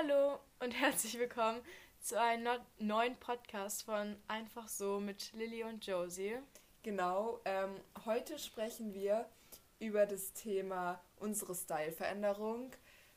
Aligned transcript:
Hallo 0.00 0.38
und 0.60 0.70
herzlich 0.80 1.18
willkommen 1.18 1.60
zu 2.00 2.20
einem 2.20 2.60
neuen 2.78 3.16
Podcast 3.16 3.82
von 3.82 4.14
Einfach 4.28 4.68
so 4.68 5.00
mit 5.00 5.32
Lilly 5.32 5.64
und 5.64 5.84
Josie. 5.84 6.36
Genau, 6.84 7.40
ähm, 7.44 7.74
heute 8.04 8.38
sprechen 8.38 8.94
wir 8.94 9.28
über 9.80 10.06
das 10.06 10.32
Thema 10.34 11.00
unsere 11.16 11.52
Styleveränderung. 11.52 12.70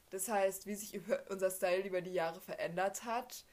Das 0.10 0.28
heißt, 0.28 0.66
wie 0.66 0.74
sich 0.74 1.00
unser 1.30 1.52
Style 1.52 1.86
über 1.86 2.02
die 2.02 2.14
Jahre 2.14 2.40
verändert 2.42 3.04
hat. 3.04 3.46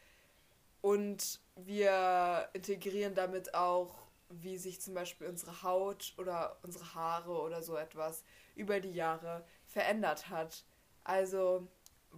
Und 0.80 1.40
wir 1.54 2.48
integrieren 2.54 3.14
damit 3.14 3.52
auch, 3.52 3.94
wie 4.30 4.56
sich 4.56 4.80
zum 4.80 4.94
Beispiel 4.94 5.26
unsere 5.26 5.62
Haut 5.62 6.14
oder 6.16 6.56
unsere 6.62 6.94
Haare 6.94 7.42
oder 7.42 7.62
so 7.62 7.76
etwas 7.76 8.24
über 8.54 8.80
die 8.80 8.92
Jahre 8.92 9.44
verändert 9.66 10.30
hat. 10.30 10.64
Also 11.04 11.68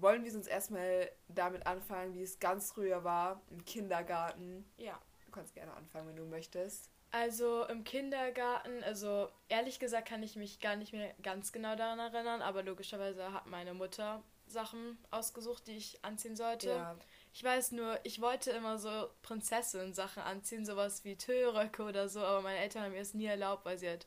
wollen 0.01 0.25
wir 0.25 0.35
uns 0.35 0.47
erstmal 0.47 1.11
damit 1.29 1.67
anfangen, 1.67 2.15
wie 2.15 2.23
es 2.23 2.39
ganz 2.39 2.73
früher 2.73 3.05
war, 3.05 3.43
im 3.51 3.65
Kindergarten. 3.65 4.65
Ja. 4.77 5.01
Du 5.27 5.33
kannst 5.33 5.55
gerne 5.55 5.73
anfangen, 5.75 6.09
wenn 6.09 6.17
du 6.17 6.25
möchtest. 6.25 6.91
Also 7.13 7.65
im 7.67 7.83
Kindergarten, 7.83 8.85
also 8.85 9.29
ehrlich 9.49 9.81
gesagt 9.81 10.09
kann 10.09 10.23
ich 10.23 10.37
mich 10.37 10.61
gar 10.61 10.77
nicht 10.77 10.93
mehr 10.93 11.13
ganz 11.23 11.53
genau 11.53 11.75
daran 11.75 11.99
erinnern, 11.99 12.41
aber 12.41 12.63
logischerweise 12.63 13.33
hat 13.33 13.47
meine 13.47 13.75
Mutter 13.75 14.23
Sachen 14.47 14.99
ausgesucht, 15.11 15.67
die 15.67 15.77
ich 15.77 16.05
anziehen 16.05 16.37
sollte. 16.37 16.71
Ja. 16.71 16.97
Ich 17.33 17.43
weiß 17.43 17.73
nur, 17.73 17.99
ich 18.05 18.21
wollte 18.21 18.51
immer 18.51 18.79
so 18.79 19.09
Prinzessin-Sachen 19.23 20.23
anziehen, 20.23 20.67
sowas 20.67 21.05
wie 21.05 21.17
Tüllröcke 21.17 21.83
oder 21.83 22.09
so, 22.09 22.21
aber 22.21 22.43
meine 22.43 22.59
Eltern 22.59 22.83
haben 22.85 22.93
mir 22.93 22.99
das 22.99 23.15
nie 23.15 23.27
erlaubt, 23.27 23.65
weil 23.65 23.79
sie 23.79 23.89
halt 23.89 24.07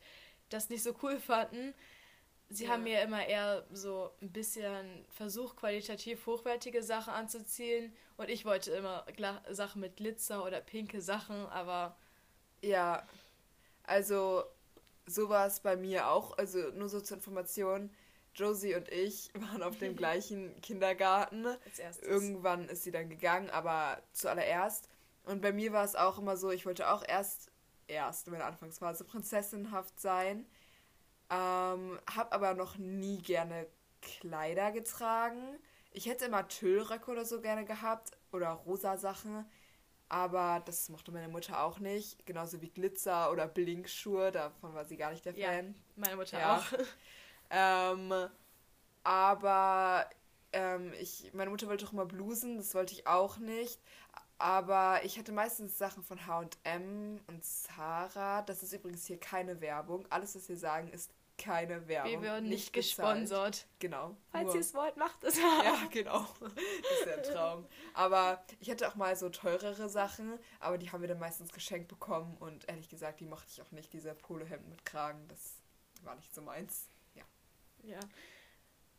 das 0.50 0.70
nicht 0.70 0.84
so 0.84 0.94
cool 1.02 1.20
fanden. 1.20 1.74
Sie 2.54 2.66
ja. 2.66 2.72
haben 2.72 2.84
mir 2.84 3.02
immer 3.02 3.26
eher 3.26 3.66
so 3.72 4.12
ein 4.22 4.32
bisschen 4.32 5.06
versucht, 5.10 5.58
qualitativ 5.58 6.26
hochwertige 6.28 6.84
Sachen 6.84 7.12
anzuziehen. 7.12 7.92
Und 8.16 8.30
ich 8.30 8.46
wollte 8.46 8.72
immer 8.72 9.06
Sachen 9.50 9.82
mit 9.82 9.98
Glitzer 9.98 10.46
oder 10.46 10.62
pinke 10.62 11.02
Sachen, 11.02 11.48
aber. 11.48 11.98
Ja, 12.62 13.08
also 13.84 14.44
sowas 15.08 15.62
bei 15.62 15.76
mir 15.76 16.10
auch. 16.10 16.38
Also 16.38 16.60
nur 16.76 16.90
so 16.90 17.02
zur 17.02 17.18
Information. 17.18 17.90
Josie 18.36 18.76
und 18.76 18.90
ich 18.90 19.32
waren 19.52 19.64
auf 19.64 19.78
dem 19.78 19.96
gleichen 19.98 20.60
Kindergarten. 20.62 21.48
Irgendwann 22.02 22.70
ist 22.70 22.84
sie 22.84 22.92
dann 22.92 23.10
gegangen, 23.10 23.50
aber 23.50 24.02
zuallererst. 24.12 24.90
Und 25.24 25.42
bei 25.42 25.52
mir 25.52 25.72
war 25.74 25.86
es 25.86 25.96
auch 25.96 26.20
immer 26.20 26.38
so, 26.38 26.52
ich 26.52 26.68
wollte 26.68 26.90
auch 26.92 27.04
erst, 27.08 27.52
erst 27.88 28.28
in 28.28 28.34
meiner 28.34 28.46
Anfangsphase 28.46 29.06
prinzessinhaft 29.06 30.00
sein. 30.00 30.46
Ähm, 31.30 32.00
hab 32.16 32.34
aber 32.34 32.54
noch 32.54 32.78
nie 32.78 33.22
gerne 33.22 33.68
Kleider 34.02 34.72
getragen. 34.72 35.58
Ich 35.92 36.08
hätte 36.08 36.26
immer 36.26 36.48
Tüllröcke 36.48 37.12
oder 37.12 37.26
so 37.26 37.42
gerne 37.42 37.66
gehabt 37.66 38.12
oder 38.32 38.50
rosa 38.50 38.98
Sachen. 38.98 39.46
Aber 40.10 40.62
das 40.66 40.90
mochte 40.90 41.12
meine 41.12 41.28
Mutter 41.28 41.64
auch 41.64 41.80
nicht. 41.80 42.26
Genauso 42.26 42.62
wie 42.62 42.70
Glitzer 42.70 43.32
oder 43.32 43.48
Blinkschuhe. 43.48 44.32
Davon 44.32 44.74
war 44.74 44.86
sie 44.86 44.98
gar 44.98 45.12
nicht 45.12 45.26
der 45.26 45.34
Fan. 45.34 45.68
Ja, 45.68 45.74
meine 45.96 46.16
Mutter 46.16 46.40
ja. 46.40 46.58
auch. 46.58 46.64
ähm, 47.50 48.14
aber 49.04 50.10
ähm, 50.52 50.94
ich, 51.00 51.32
meine 51.34 51.50
Mutter 51.50 51.68
wollte 51.68 51.86
auch 51.86 51.94
immer 51.94 52.06
Blusen. 52.06 52.58
Das 52.58 52.76
wollte 52.76 52.94
ich 52.94 53.08
auch 53.08 53.38
nicht. 53.38 53.80
Aber 54.38 55.02
ich 55.04 55.18
hatte 55.18 55.32
meistens 55.32 55.78
Sachen 55.78 56.04
von 56.04 56.20
HM 56.26 57.22
und 57.28 57.44
Zara. 57.46 58.42
Das 58.42 58.64
ist 58.64 58.74
übrigens 58.74 59.06
hier 59.06 59.20
keine 59.20 59.62
Werbung. 59.62 60.06
Alles, 60.10 60.36
was 60.36 60.50
wir 60.50 60.58
sagen, 60.58 60.90
ist 60.90 61.12
keine 61.38 61.88
Werbung. 61.88 62.12
Wir 62.12 62.22
werden 62.22 62.44
nicht, 62.50 62.66
nicht 62.66 62.74
gesponsert. 62.74 63.68
Genau. 63.80 64.16
Falls 64.32 64.54
ihr 64.54 64.62
es 64.62 64.74
wollt, 64.74 64.98
macht 64.98 65.24
es. 65.24 65.38
ja, 65.38 65.88
genau. 65.92 66.28
Das 66.40 66.52
ist 66.52 67.06
ja 67.08 67.16
ein 67.16 67.24
Traum. 67.24 67.66
Aber 67.94 68.44
ich 68.60 68.70
hatte 68.70 68.88
auch 68.88 68.96
mal 68.96 69.16
so 69.16 69.30
teurere 69.30 69.90
Sachen, 69.90 70.38
aber 70.60 70.78
die 70.78 70.92
haben 70.92 71.02
wir 71.02 71.08
dann 71.08 71.20
meistens 71.20 71.52
geschenkt 71.52 71.88
bekommen 71.88 72.38
und 72.40 72.68
ehrlich 72.70 72.90
gesagt, 72.90 73.20
die 73.20 73.26
mochte 73.26 73.48
ich 73.50 73.62
auch 73.62 73.72
nicht, 73.72 73.94
diese 73.94 74.14
Polohemden 74.14 74.70
mit 74.70 74.86
Kragen. 74.86 75.28
Das 75.28 75.58
war 76.04 76.16
nicht 76.16 76.34
so 76.34 76.42
meins. 76.42 76.88
Ja. 77.16 77.24
Ja. 77.84 78.00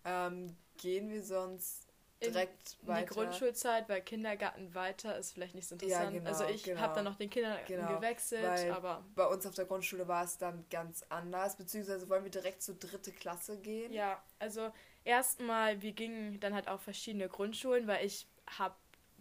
Ähm, 0.05 0.57
gehen 0.77 1.09
wir 1.09 1.23
sonst 1.23 1.84
direkt 2.27 2.77
in 2.83 2.89
weiter. 2.89 3.07
die 3.07 3.15
Grundschulzeit, 3.15 3.89
weil 3.89 4.01
Kindergarten 4.03 4.75
weiter 4.75 5.17
ist 5.19 5.33
vielleicht 5.33 5.55
nicht 5.55 5.67
so 5.67 5.75
interessant. 5.75 6.13
Ja, 6.13 6.19
genau, 6.19 6.31
also 6.31 6.45
ich 6.45 6.63
genau. 6.63 6.81
habe 6.81 6.95
dann 6.95 7.05
noch 7.05 7.17
den 7.17 7.31
Kindergarten 7.31 7.67
genau, 7.67 7.97
gewechselt, 7.97 8.71
aber 8.71 9.05
bei 9.15 9.27
uns 9.27 9.47
auf 9.47 9.55
der 9.55 9.65
Grundschule 9.65 10.09
war 10.09 10.25
es 10.25 10.39
dann 10.39 10.65
ganz 10.71 11.05
anders, 11.09 11.57
beziehungsweise 11.57 12.09
wollen 12.09 12.25
wir 12.25 12.31
direkt 12.31 12.63
zur 12.63 12.75
dritte 12.75 13.13
Klasse 13.13 13.59
gehen? 13.59 13.93
Ja, 13.93 14.23
also 14.39 14.71
erstmal, 15.05 15.83
wir 15.83 15.93
gingen 15.93 16.41
dann 16.41 16.55
halt 16.55 16.69
auf 16.69 16.83
verschiedene 16.83 17.29
Grundschulen, 17.29 17.87
weil 17.87 18.05
ich 18.05 18.27
habe 18.59 18.75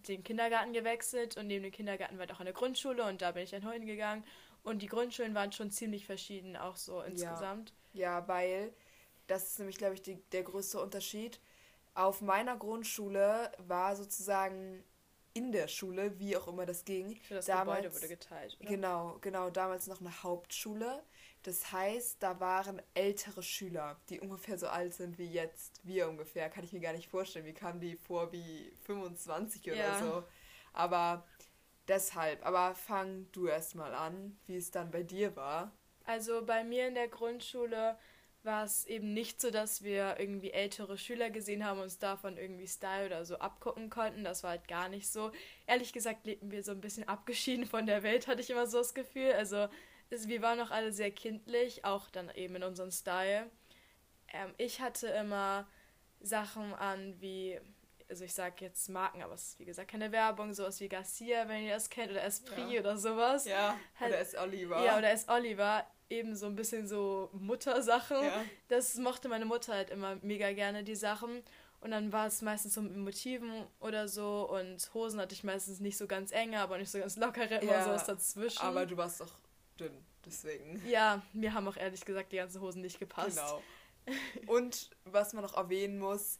den 0.07 0.23
Kindergarten 0.23 0.73
gewechselt 0.73 1.37
und 1.37 1.47
neben 1.47 1.63
dem 1.63 1.71
Kindergarten 1.71 2.17
war 2.17 2.29
auch 2.31 2.39
eine 2.39 2.53
Grundschule 2.53 3.03
und 3.05 3.21
da 3.21 3.31
bin 3.31 3.43
ich 3.43 3.51
dann 3.51 3.69
hingegangen 3.69 4.23
und 4.63 4.81
die 4.81 4.87
Grundschulen 4.87 5.33
waren 5.35 5.51
schon 5.51 5.71
ziemlich 5.71 6.05
verschieden, 6.05 6.57
auch 6.57 6.75
so 6.75 7.01
insgesamt. 7.01 7.73
Ja, 7.93 8.19
ja 8.19 8.27
weil 8.27 8.73
das 9.27 9.49
ist 9.49 9.59
nämlich, 9.59 9.77
glaube 9.77 9.93
ich, 9.95 10.01
die, 10.01 10.15
der 10.31 10.43
größte 10.43 10.79
Unterschied 10.81 11.39
auf 11.95 12.21
meiner 12.21 12.57
Grundschule 12.57 13.51
war 13.59 13.95
sozusagen 13.95 14.83
in 15.33 15.51
der 15.51 15.67
Schule, 15.67 16.17
wie 16.19 16.37
auch 16.37 16.47
immer 16.47 16.65
das 16.65 16.85
ging. 16.85 17.19
Das 17.29 17.45
damals, 17.45 17.81
Gebäude 17.81 17.95
wurde 17.95 18.07
geteilt. 18.07 18.57
Oder? 18.59 18.69
Genau, 18.69 19.17
genau, 19.21 19.49
damals 19.49 19.87
noch 19.87 19.99
eine 19.99 20.23
Hauptschule. 20.23 21.03
Das 21.41 21.71
heißt, 21.71 22.21
da 22.21 22.39
waren 22.39 22.81
ältere 22.93 23.43
Schüler, 23.43 23.99
die 24.09 24.19
ungefähr 24.21 24.57
so 24.57 24.67
alt 24.67 24.93
sind 24.93 25.17
wie 25.17 25.25
jetzt. 25.25 25.81
Wir 25.83 26.07
ungefähr, 26.07 26.49
kann 26.49 26.63
ich 26.63 26.71
mir 26.71 26.79
gar 26.79 26.93
nicht 26.93 27.09
vorstellen. 27.09 27.45
Wie 27.45 27.53
kamen 27.53 27.81
die 27.81 27.95
vor 27.95 28.31
wie 28.31 28.71
25 28.83 29.71
oder 29.71 29.75
ja. 29.75 29.99
so? 29.99 30.23
Aber 30.71 31.25
deshalb, 31.87 32.45
aber 32.45 32.75
fang 32.75 33.27
du 33.31 33.47
erst 33.47 33.75
mal 33.75 33.93
an, 33.93 34.37
wie 34.45 34.55
es 34.55 34.71
dann 34.71 34.91
bei 34.91 35.03
dir 35.03 35.35
war. 35.35 35.71
Also 36.05 36.45
bei 36.45 36.63
mir 36.63 36.87
in 36.87 36.95
der 36.95 37.07
Grundschule 37.07 37.97
war 38.45 38.63
es 38.63 38.85
eben 38.85 39.13
nicht 39.13 39.39
so, 39.41 39.51
dass 39.51 39.83
wir 39.83 40.19
irgendwie 40.19 40.51
ältere 40.51 40.97
Schüler 40.97 41.29
gesehen 41.29 41.65
haben 41.65 41.77
und 41.77 41.83
uns 41.83 41.99
davon 41.99 42.37
irgendwie 42.37 42.67
Style 42.67 43.05
oder 43.07 43.25
so 43.25 43.37
abgucken 43.37 43.89
konnten. 43.89 44.23
Das 44.23 44.43
war 44.43 44.51
halt 44.51 44.67
gar 44.67 44.89
nicht 44.89 45.07
so. 45.07 45.31
Ehrlich 45.67 45.93
gesagt 45.93 46.25
lebten 46.25 46.51
wir 46.51 46.63
so 46.63 46.71
ein 46.71 46.81
bisschen 46.81 47.07
abgeschieden 47.07 47.65
von 47.65 47.85
der 47.85 48.03
Welt, 48.03 48.27
hatte 48.27 48.41
ich 48.41 48.49
immer 48.49 48.67
so 48.67 48.79
das 48.79 48.93
Gefühl. 48.93 49.33
Also 49.33 49.67
es, 50.09 50.27
wir 50.27 50.41
waren 50.41 50.59
auch 50.59 50.71
alle 50.71 50.91
sehr 50.91 51.11
kindlich, 51.11 51.85
auch 51.85 52.09
dann 52.09 52.29
eben 52.35 52.55
in 52.55 52.63
unserem 52.63 52.91
Style. 52.91 53.49
Ähm, 54.33 54.53
ich 54.57 54.81
hatte 54.81 55.07
immer 55.07 55.67
Sachen 56.21 56.73
an 56.73 57.19
wie, 57.19 57.59
also 58.13 58.25
ich 58.25 58.33
sag 58.35 58.61
jetzt 58.61 58.89
Marken, 58.89 59.23
aber 59.23 59.33
es 59.33 59.49
ist 59.49 59.59
wie 59.59 59.65
gesagt 59.65 59.89
keine 59.89 60.11
Werbung, 60.11 60.53
sowas 60.53 60.79
wie 60.79 60.87
Garcia, 60.87 61.47
wenn 61.47 61.63
ihr 61.63 61.73
das 61.73 61.89
kennt, 61.89 62.11
oder 62.11 62.23
Esprit 62.23 62.69
ja. 62.69 62.79
oder 62.79 62.95
sowas. 62.95 63.45
Ja, 63.45 63.75
halt, 63.99 64.11
oder 64.11 64.19
S. 64.19 64.35
Oliver. 64.35 64.85
Ja, 64.85 64.99
oder 64.99 65.09
S. 65.09 65.27
Oliver 65.27 65.83
eben 66.11 66.35
so 66.35 66.45
ein 66.45 66.55
bisschen 66.55 66.87
so 66.87 67.31
Muttersachen. 67.33 68.23
Ja. 68.23 68.45
Das 68.67 68.97
mochte 68.97 69.29
meine 69.29 69.45
Mutter 69.45 69.73
halt 69.73 69.89
immer 69.89 70.17
mega 70.21 70.53
gerne, 70.53 70.83
die 70.83 70.95
Sachen. 70.95 71.41
Und 71.81 71.89
dann 71.89 72.13
war 72.13 72.27
es 72.27 72.43
meistens 72.43 72.75
so 72.75 72.83
mit 72.83 72.95
Motiven 72.95 73.65
oder 73.79 74.07
so. 74.07 74.47
Und 74.47 74.93
Hosen 74.93 75.19
hatte 75.19 75.33
ich 75.33 75.43
meistens 75.43 75.79
nicht 75.79 75.97
so 75.97 76.05
ganz 76.05 76.31
enge, 76.31 76.59
aber 76.59 76.77
nicht 76.77 76.91
so 76.91 76.99
ganz 76.99 77.17
lockere, 77.17 77.61
immer 77.61 77.71
ja, 77.71 77.83
sowas 77.83 78.05
dazwischen. 78.05 78.61
Aber 78.61 78.85
du 78.85 78.95
warst 78.95 79.21
doch 79.21 79.39
dünn, 79.79 80.05
deswegen. 80.23 80.87
Ja, 80.87 81.23
mir 81.33 81.55
haben 81.55 81.67
auch 81.67 81.77
ehrlich 81.77 82.05
gesagt 82.05 82.31
die 82.31 82.37
ganzen 82.37 82.61
Hosen 82.61 82.83
nicht 82.83 82.99
gepasst. 82.99 83.37
Genau. 83.37 83.63
Und 84.45 84.91
was 85.05 85.33
man 85.33 85.43
noch 85.43 85.57
erwähnen 85.57 85.97
muss, 85.97 86.37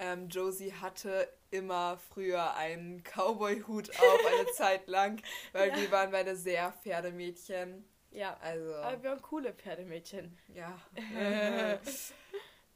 ähm, 0.00 0.28
Josie 0.28 0.72
hatte 0.72 1.28
immer 1.50 1.98
früher 1.98 2.54
einen 2.54 3.02
Cowboy-Hut 3.04 3.90
auf, 3.90 4.26
eine 4.26 4.46
Zeit 4.56 4.88
lang, 4.88 5.22
weil 5.52 5.68
ja. 5.68 5.76
wir 5.76 5.90
waren 5.92 6.10
beide 6.10 6.34
sehr 6.36 6.72
Pferdemädchen. 6.72 7.84
Ja, 8.10 8.36
also. 8.40 8.74
Aber 8.74 9.02
wir 9.02 9.10
waren 9.10 9.22
coole 9.22 9.52
Pferdemädchen. 9.52 10.36
Ja. 10.54 10.80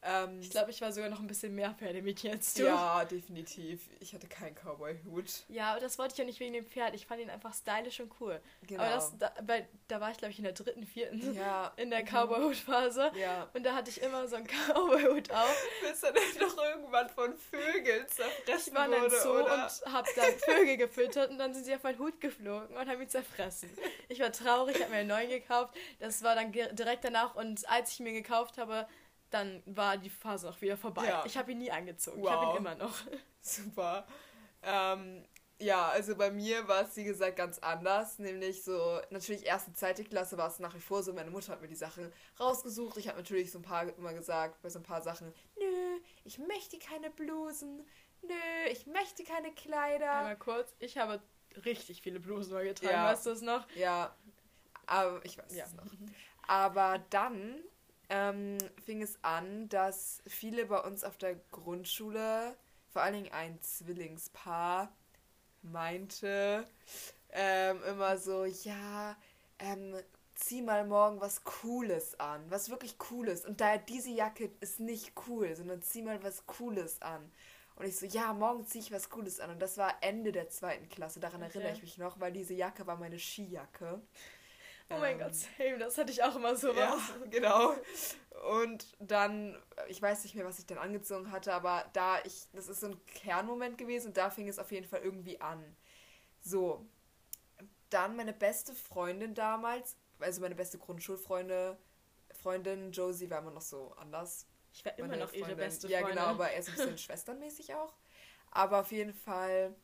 Ähm, 0.04 0.41
ich 0.41 0.50
glaube, 0.50 0.70
ich 0.70 0.81
war 0.82 0.92
sogar 0.92 1.09
noch 1.09 1.20
ein 1.20 1.26
bisschen 1.26 1.54
mehr 1.54 1.75
Pferdemädchen 1.75 2.32
als 2.32 2.54
du. 2.54 2.65
Ja, 2.65 3.04
definitiv. 3.04 3.88
Ich 4.00 4.12
hatte 4.14 4.26
keinen 4.26 4.55
Cowboy-Hut. 4.55 5.44
Ja, 5.49 5.73
aber 5.73 5.81
das 5.81 5.99
wollte 5.99 6.12
ich 6.12 6.19
ja 6.19 6.25
nicht 6.25 6.40
wegen 6.40 6.52
dem 6.52 6.67
Pferd. 6.67 6.94
Ich 6.94 7.06
fand 7.06 7.23
ihn 7.23 7.31
einfach 7.31 7.55
stylisch 7.55 8.00
und 8.00 8.12
cool. 8.20 8.40
Genau. 8.67 8.82
Aber 8.82 8.94
das, 8.94 9.17
da, 9.19 9.32
bei, 9.43 9.67
da 9.88 10.00
war 10.00 10.11
ich, 10.11 10.19
glaube 10.19 10.32
ich, 10.32 10.38
in 10.38 10.44
der 10.44 10.52
dritten, 10.52 10.84
vierten. 10.84 11.34
Ja. 11.34 11.73
In 11.76 11.90
der 11.90 12.05
Cowboy-Hut-Phase. 12.05 13.12
Ja. 13.19 13.49
Und 13.55 13.64
da 13.64 13.75
hatte 13.75 13.90
ich 13.90 14.02
immer 14.02 14.29
so 14.29 14.37
einen 14.37 14.46
Cowboy-Hut 14.69 15.31
auf. 15.31 15.67
Bis 15.81 16.00
dann 16.00 16.14
doch 16.38 16.56
irgendwann 16.62 17.08
von 17.08 17.34
Vögeln 17.37 18.06
zerfressen 18.08 18.73
Ich 18.73 18.75
war 18.75 19.11
Zoo 19.11 19.31
oder? 19.31 19.55
und 19.55 19.93
habe 19.93 20.08
dann 20.17 20.32
Vögel 20.38 20.76
gefüttert 20.76 21.31
und 21.31 21.38
dann 21.38 21.55
sind 21.55 21.64
sie 21.64 21.75
auf 21.75 21.82
meinen 21.82 21.99
Hut 21.99 22.20
geflogen 22.20 22.76
und 22.76 22.88
haben 22.88 23.00
ihn 23.00 23.08
zerfressen. 23.08 23.70
Ich 24.08 24.20
war 24.20 24.32
traurig, 24.32 24.81
habe 24.81 24.90
mir 24.90 24.99
einen 24.99 25.08
neuen 25.08 25.31
gekauft. 25.31 25.75
Das 25.99 26.23
war 26.23 26.34
dann 26.34 26.52
direkt 26.52 27.05
danach 27.05 27.34
und 27.34 27.69
als 27.69 27.93
ich 27.93 28.00
mir 28.00 28.12
gekauft 28.12 28.58
habe, 28.58 28.87
dann 29.34 29.62
war 29.66 29.96
die 29.96 30.10
Phase 30.10 30.48
auch 30.48 30.60
wieder 30.60 30.76
vorbei. 30.76 31.08
Ja. 31.08 31.25
Ich 31.26 31.36
habe 31.36 31.52
ihn 31.52 31.58
nie 31.58 31.70
angezogen. 31.70 32.22
Wow. 32.22 32.26
Ich 32.26 32.32
habe 32.32 32.50
ihn 32.52 32.56
immer 32.58 32.75
noch. 32.76 32.94
Super. 33.40 34.06
Ähm, 34.62 35.26
ja, 35.58 35.88
also 35.88 36.16
bei 36.16 36.31
mir 36.31 36.66
war 36.69 36.82
es, 36.82 36.96
wie 36.96 37.04
gesagt, 37.04 37.36
ganz 37.36 37.58
anders. 37.58 38.19
Nämlich 38.20 38.62
so, 38.62 39.00
natürlich 39.10 39.44
erste, 39.44 39.72
zweite 39.72 40.04
Klasse 40.04 40.38
war 40.38 40.48
es 40.48 40.60
nach 40.60 40.75
wie 40.75 40.81
vor 40.81 41.02
so. 41.02 41.12
Meine 41.12 41.31
Mutter 41.31 41.52
hat 41.52 41.60
mir 41.60 41.69
die 41.69 41.75
Sachen 41.75 42.12
rausgesucht. 42.38 42.96
Ich 42.96 43.08
habe 43.08 43.19
natürlich 43.19 43.50
so 43.50 43.58
ein 43.58 43.62
paar 43.62 43.88
immer 43.96 44.14
gesagt, 44.14 44.62
bei 44.62 44.70
so 44.70 44.78
ein 44.78 44.84
paar 44.84 45.02
Sachen, 45.02 45.34
nö, 45.58 45.98
ich 46.25 46.38
möchte 46.38 46.78
keine 46.78 47.10
Blusen. 47.10 47.84
Nö, 48.22 48.70
ich 48.70 48.86
möchte 48.86 49.25
keine 49.25 49.52
Kleider. 49.52 50.12
Einmal 50.12 50.38
kurz, 50.38 50.75
ich 50.78 50.96
habe 50.96 51.20
richtig 51.64 52.02
viele 52.02 52.20
Blusen 52.20 52.52
mal 52.52 52.64
getragen, 52.64 52.94
ja. 52.94 53.12
weißt 53.12 53.26
du 53.26 53.31
es 53.31 53.42
noch? 53.42 53.69
Ja, 53.76 54.16
aber 54.86 55.25
ich 55.25 55.36
weiß 55.38 55.54
ja. 55.54 55.64
es 55.64 55.75
noch. 55.75 55.86
Aber 56.46 56.98
dann 57.10 57.62
ähm, 58.09 58.59
fing 58.85 59.03
es 59.03 59.19
an, 59.23 59.69
dass 59.69 60.23
viele 60.27 60.67
bei 60.67 60.81
uns 60.81 61.05
auf 61.05 61.17
der 61.19 61.37
Grundschule, 61.51 62.56
vor 62.93 63.03
allen 63.03 63.15
Dingen 63.15 63.33
ein 63.33 63.61
Zwillingspaar, 63.61 64.93
meinte 65.62 66.67
ähm, 67.31 67.83
immer 67.85 68.19
so, 68.19 68.45
ja, 68.45 69.17
ähm, 69.59 69.95
zieh 70.35 70.62
mal 70.62 70.87
morgen 70.87 71.21
was 71.21 71.45
Cooles 71.45 72.19
an, 72.19 72.43
was 72.51 72.71
wirklich 72.71 72.99
Cooles. 72.99 73.45
Und 73.45 73.61
da 73.61 73.79
diese 73.79 74.11
Jacke 74.11 74.51
ist 74.61 74.81
nicht 74.81 75.12
cool, 75.29 75.55
sondern 75.55 75.83
zieh 75.83 76.03
mal 76.03 76.23
was 76.23 76.47
Cooles 76.47 77.01
an. 77.03 77.31
Und 77.77 77.87
ich 77.87 77.97
so, 77.97 78.06
ja, 78.06 78.33
morgen 78.33 78.67
ziehe 78.67 78.85
ich 78.85 78.93
was 78.93 79.11
Cooles 79.11 79.41
an. 79.41 79.51
Und 79.51 79.61
das 79.61 79.79
war 79.79 79.95
Ende 80.01 80.31
der 80.31 80.49
zweiten 80.49 80.89
Klasse, 80.89 81.19
daran 81.21 81.43
okay. 81.43 81.59
erinnere 81.59 81.73
ich 81.77 81.83
mich 81.83 81.99
noch, 81.99 82.21
weil 82.21 82.33
diese 82.33 82.55
Jacke 82.55 82.87
war 82.87 82.97
meine 82.97 83.19
Skijacke. 83.19 84.01
Oh 84.90 84.98
mein 84.98 85.14
ähm, 85.14 85.19
Gott, 85.19 85.34
same, 85.34 85.78
das 85.78 85.96
hatte 85.96 86.12
ich 86.12 86.22
auch 86.22 86.36
immer 86.36 86.56
so 86.56 86.72
ja, 86.72 86.98
genau. 87.31 87.75
Und 88.50 88.86
dann, 88.98 89.56
ich 89.88 90.00
weiß 90.00 90.25
nicht 90.25 90.34
mehr, 90.34 90.44
was 90.44 90.58
ich 90.58 90.66
dann 90.66 90.78
angezogen 90.78 91.31
hatte, 91.31 91.52
aber 91.52 91.84
da 91.92 92.19
ich, 92.25 92.46
das 92.52 92.69
ist 92.69 92.81
so 92.81 92.88
ein 92.88 93.06
Kernmoment 93.06 93.78
gewesen 93.78 94.08
und 94.08 94.16
da 94.16 94.31
fing 94.31 94.48
es 94.48 94.58
auf 94.58 94.70
jeden 94.72 94.86
Fall 94.86 95.00
irgendwie 95.00 95.40
an. 95.40 95.64
So, 96.42 96.86
dann 97.88 98.16
meine 98.16 98.32
beste 98.32 98.75
Freundin 98.75 99.34
damals, 99.34 99.96
also 100.19 100.40
meine 100.42 100.54
beste 100.54 100.78
Grundschulfreundin, 100.78 101.76
Freundin 102.42 102.92
Josie 102.92 103.31
war 103.31 103.38
immer 103.38 103.52
noch 103.52 103.62
so 103.62 103.94
anders. 103.96 104.46
Ich 104.72 104.84
war 104.84 104.98
immer 104.98 105.16
noch 105.16 105.31
Freundin. 105.31 105.40
ihre 105.40 105.56
beste 105.56 105.88
Freundin. 105.88 106.08
Ja, 106.08 106.14
genau, 106.14 106.26
aber 106.26 106.50
er 106.50 106.58
ist 106.58 106.69
ein 106.69 106.75
bisschen 106.75 106.98
schwesternmäßig 106.98 107.75
auch. 107.75 107.94
Aber 108.50 108.81
auf 108.81 108.92
jeden 108.92 109.14
Fall 109.14 109.75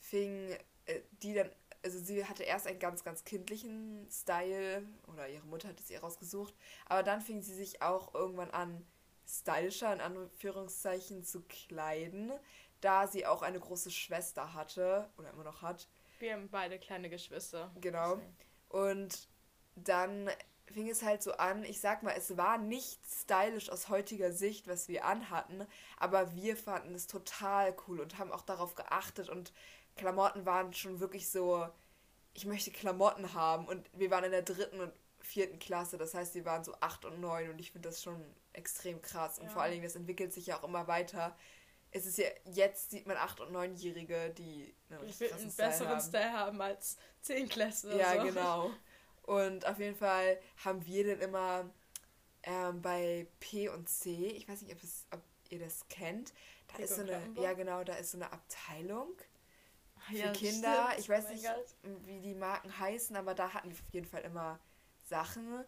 fing 0.00 0.56
äh, 0.86 1.00
die 1.22 1.34
dann 1.34 1.50
also 1.86 2.00
sie 2.00 2.24
hatte 2.24 2.42
erst 2.42 2.66
einen 2.66 2.80
ganz, 2.80 3.04
ganz 3.04 3.22
kindlichen 3.22 4.08
Style 4.10 4.82
oder 5.06 5.28
ihre 5.28 5.46
Mutter 5.46 5.68
hat 5.68 5.78
es 5.78 5.88
ihr 5.88 6.00
rausgesucht, 6.00 6.52
aber 6.86 7.04
dann 7.04 7.20
fing 7.20 7.42
sie 7.42 7.54
sich 7.54 7.80
auch 7.80 8.12
irgendwann 8.12 8.50
an, 8.50 8.84
stylischer 9.24 9.92
in 9.92 10.00
Anführungszeichen 10.00 11.22
zu 11.22 11.42
kleiden, 11.42 12.32
da 12.80 13.06
sie 13.06 13.24
auch 13.24 13.42
eine 13.42 13.60
große 13.60 13.92
Schwester 13.92 14.52
hatte 14.52 15.08
oder 15.16 15.30
immer 15.30 15.44
noch 15.44 15.62
hat. 15.62 15.88
Wir 16.18 16.32
haben 16.32 16.48
beide 16.48 16.80
kleine 16.80 17.08
Geschwister. 17.08 17.70
Genau. 17.80 18.20
Und 18.68 19.28
dann 19.76 20.28
fing 20.66 20.88
es 20.88 21.04
halt 21.04 21.22
so 21.22 21.34
an, 21.34 21.62
ich 21.62 21.80
sag 21.80 22.02
mal, 22.02 22.14
es 22.16 22.36
war 22.36 22.58
nicht 22.58 22.98
stylisch 23.06 23.70
aus 23.70 23.88
heutiger 23.88 24.32
Sicht, 24.32 24.66
was 24.66 24.88
wir 24.88 25.04
anhatten, 25.04 25.64
aber 25.98 26.34
wir 26.34 26.56
fanden 26.56 26.96
es 26.96 27.06
total 27.06 27.76
cool 27.86 28.00
und 28.00 28.18
haben 28.18 28.32
auch 28.32 28.42
darauf 28.42 28.74
geachtet 28.74 29.28
und 29.28 29.52
Klamotten 29.96 30.46
waren 30.46 30.72
schon 30.72 31.00
wirklich 31.00 31.28
so, 31.28 31.68
ich 32.34 32.46
möchte 32.46 32.70
Klamotten 32.70 33.34
haben. 33.34 33.66
Und 33.66 33.88
wir 33.92 34.10
waren 34.10 34.24
in 34.24 34.30
der 34.30 34.42
dritten 34.42 34.80
und 34.80 34.92
vierten 35.20 35.58
Klasse, 35.58 35.98
das 35.98 36.14
heißt, 36.14 36.34
wir 36.34 36.44
waren 36.44 36.62
so 36.62 36.74
acht 36.80 37.04
und 37.04 37.20
neun 37.20 37.50
und 37.50 37.58
ich 37.58 37.72
finde 37.72 37.88
das 37.88 38.02
schon 38.02 38.22
extrem 38.52 39.02
krass. 39.02 39.38
Und 39.38 39.46
ja. 39.46 39.52
vor 39.52 39.62
allen 39.62 39.72
Dingen, 39.72 39.84
das 39.84 39.96
entwickelt 39.96 40.32
sich 40.32 40.46
ja 40.46 40.58
auch 40.58 40.64
immer 40.64 40.86
weiter. 40.86 41.36
Es 41.90 42.06
ist 42.06 42.18
ja, 42.18 42.26
jetzt 42.44 42.90
sieht 42.90 43.06
man 43.06 43.16
acht- 43.16 43.40
und 43.40 43.52
neunjährige, 43.52 44.30
die 44.30 44.74
einen, 44.90 45.00
einen 45.00 45.56
besseren 45.56 45.88
haben. 45.88 46.00
Style 46.00 46.32
haben 46.32 46.60
als 46.60 46.96
zehn 47.22 47.48
Klasse. 47.48 47.96
Ja, 47.98 48.16
so. 48.16 48.22
genau. 48.26 48.70
Und 49.22 49.66
auf 49.66 49.78
jeden 49.78 49.96
Fall 49.96 50.38
haben 50.64 50.84
wir 50.86 51.06
dann 51.06 51.20
immer 51.20 51.70
ähm, 52.44 52.80
bei 52.80 53.26
P 53.40 53.68
und 53.68 53.88
C, 53.88 54.28
ich 54.28 54.48
weiß 54.48 54.62
nicht, 54.62 54.72
ob, 54.72 54.82
es, 54.82 55.06
ob 55.10 55.20
ihr 55.50 55.58
das 55.58 55.88
kennt, 55.88 56.32
da 56.68 56.82
ist 56.82 56.94
so 56.94 57.02
eine, 57.02 57.20
ja 57.34 57.52
genau, 57.54 57.82
da 57.82 57.94
ist 57.94 58.12
so 58.12 58.18
eine 58.18 58.32
Abteilung 58.32 59.08
für 60.06 60.16
ja, 60.16 60.32
Kinder. 60.32 60.86
Stimmt. 60.86 61.00
Ich 61.00 61.08
weiß 61.08 61.24
oh 61.28 61.32
nicht, 61.32 61.44
Gott. 61.44 61.76
wie 62.04 62.20
die 62.20 62.34
Marken 62.34 62.78
heißen, 62.78 63.16
aber 63.16 63.34
da 63.34 63.52
hatten 63.52 63.70
wir 63.70 63.74
auf 63.74 63.92
jeden 63.92 64.06
Fall 64.06 64.22
immer 64.22 64.58
Sachen. 65.02 65.64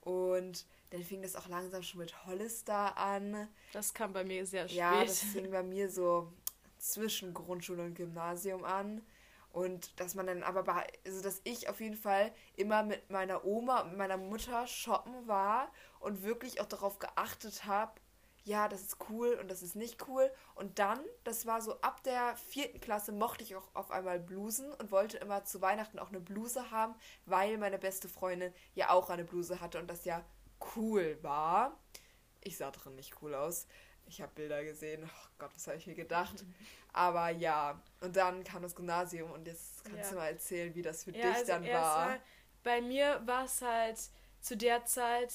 Und 0.00 0.66
dann 0.90 1.02
fing 1.02 1.22
das 1.22 1.36
auch 1.36 1.48
langsam 1.48 1.82
schon 1.82 2.00
mit 2.00 2.26
Hollister 2.26 2.96
an. 2.96 3.48
Das 3.72 3.94
kam 3.94 4.12
bei 4.12 4.24
mir 4.24 4.44
sehr 4.46 4.68
spät. 4.68 4.78
Ja, 4.78 5.04
das 5.04 5.20
fing 5.20 5.50
bei 5.50 5.62
mir 5.62 5.88
so 5.90 6.32
zwischen 6.78 7.32
Grundschule 7.32 7.84
und 7.84 7.94
Gymnasium 7.94 8.64
an. 8.64 9.02
Und 9.52 10.00
dass 10.00 10.14
man 10.14 10.26
dann 10.26 10.42
aber, 10.42 10.84
also 11.04 11.22
dass 11.22 11.40
ich 11.44 11.68
auf 11.68 11.80
jeden 11.80 11.96
Fall 11.96 12.32
immer 12.56 12.82
mit 12.82 13.10
meiner 13.10 13.44
Oma 13.44 13.82
und 13.82 13.96
meiner 13.96 14.16
Mutter 14.16 14.66
shoppen 14.66 15.28
war 15.28 15.70
und 16.00 16.22
wirklich 16.22 16.60
auch 16.60 16.66
darauf 16.66 16.98
geachtet 16.98 17.66
habe, 17.66 17.92
ja, 18.44 18.68
das 18.68 18.82
ist 18.82 18.96
cool 19.08 19.38
und 19.40 19.50
das 19.50 19.62
ist 19.62 19.76
nicht 19.76 20.08
cool. 20.08 20.30
Und 20.54 20.78
dann, 20.78 21.00
das 21.24 21.46
war 21.46 21.62
so 21.62 21.80
ab 21.80 22.02
der 22.02 22.36
vierten 22.36 22.80
Klasse, 22.80 23.12
mochte 23.12 23.44
ich 23.44 23.54
auch 23.54 23.68
auf 23.74 23.90
einmal 23.90 24.18
Blusen 24.18 24.72
und 24.74 24.90
wollte 24.90 25.18
immer 25.18 25.44
zu 25.44 25.60
Weihnachten 25.60 25.98
auch 25.98 26.08
eine 26.08 26.20
Bluse 26.20 26.70
haben, 26.70 26.94
weil 27.24 27.58
meine 27.58 27.78
beste 27.78 28.08
Freundin 28.08 28.52
ja 28.74 28.90
auch 28.90 29.10
eine 29.10 29.24
Bluse 29.24 29.60
hatte 29.60 29.78
und 29.78 29.88
das 29.88 30.04
ja 30.04 30.24
cool 30.76 31.18
war. 31.22 31.78
Ich 32.40 32.56
sah 32.56 32.70
drin 32.70 32.96
nicht 32.96 33.22
cool 33.22 33.34
aus. 33.34 33.66
Ich 34.06 34.20
habe 34.20 34.32
Bilder 34.34 34.64
gesehen. 34.64 35.04
Oh 35.04 35.28
Gott, 35.38 35.50
was 35.54 35.66
habe 35.68 35.78
ich 35.78 35.86
mir 35.86 35.94
gedacht? 35.94 36.44
Aber 36.92 37.30
ja, 37.30 37.80
und 38.00 38.16
dann 38.16 38.44
kam 38.44 38.62
das 38.62 38.74
Gymnasium 38.74 39.30
und 39.30 39.46
jetzt 39.46 39.84
kannst 39.84 39.98
ja. 39.98 40.10
du 40.10 40.16
mal 40.16 40.26
erzählen, 40.26 40.74
wie 40.74 40.82
das 40.82 41.04
für 41.04 41.12
ja, 41.12 41.28
dich 41.28 41.36
also 41.36 41.46
dann 41.46 41.66
war. 41.68 42.18
Bei 42.62 42.80
mir 42.80 43.22
war 43.24 43.44
es 43.44 43.62
halt 43.62 43.98
zu 44.40 44.56
der 44.56 44.84
Zeit 44.84 45.32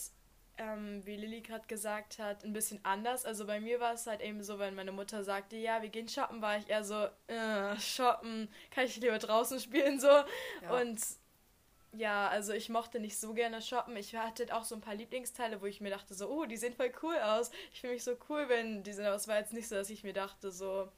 ähm, 0.58 1.06
wie 1.06 1.16
Lilly 1.16 1.42
gerade 1.42 1.68
gesagt 1.68 2.20
hat, 2.20 2.44
ein 2.44 2.54
bisschen 2.54 2.80
anders. 2.84 3.26
Also 3.26 3.46
bei 3.46 3.60
mir 3.60 3.80
war 3.80 3.94
es 3.94 4.08
halt 4.08 4.22
eben 4.22 4.42
so, 4.44 4.60
wenn 4.60 4.76
meine 4.76 4.92
Mutter 4.92 5.24
sagte, 5.24 5.56
ja, 5.56 5.82
wir 5.82 5.90
gehen 5.90 6.08
shoppen, 6.08 6.42
war 6.42 6.58
ich 6.58 6.70
eher 6.70 6.84
so, 6.84 7.08
äh, 7.28 7.80
shoppen, 7.80 8.50
kann 8.72 8.86
ich 8.86 8.98
lieber 8.98 9.18
draußen 9.18 9.60
spielen, 9.60 10.00
so. 10.00 10.08
Ja. 10.08 10.26
Und 10.70 11.00
ja, 11.94 12.28
also 12.28 12.54
ich 12.54 12.70
mochte 12.70 13.00
nicht 13.00 13.18
so 13.18 13.34
gerne 13.34 13.62
shoppen. 13.62 13.96
Ich 13.98 14.16
hatte 14.16 14.54
auch 14.56 14.64
so 14.64 14.76
ein 14.76 14.82
paar 14.82 14.96
Lieblingsteile, 14.96 15.62
wo 15.62 15.66
ich 15.66 15.82
mir 15.82 15.90
dachte, 15.90 16.14
so, 16.14 16.30
oh, 16.30 16.46
die 16.46 16.58
sehen 16.58 16.74
voll 16.74 16.92
cool 17.02 17.16
aus. 17.18 17.50
Ich 17.74 17.82
fühle 17.82 17.94
mich 17.94 18.04
so 18.04 18.16
cool, 18.30 18.50
wenn 18.50 18.84
die 18.84 18.94
sind. 18.94 19.06
Aber 19.06 19.16
es 19.16 19.28
war 19.28 19.38
jetzt 19.38 19.54
nicht 19.54 19.68
so, 19.68 19.76
dass 19.76 19.90
ich 19.90 20.04
mir 20.04 20.14
dachte, 20.14 20.52
so, 20.52 20.92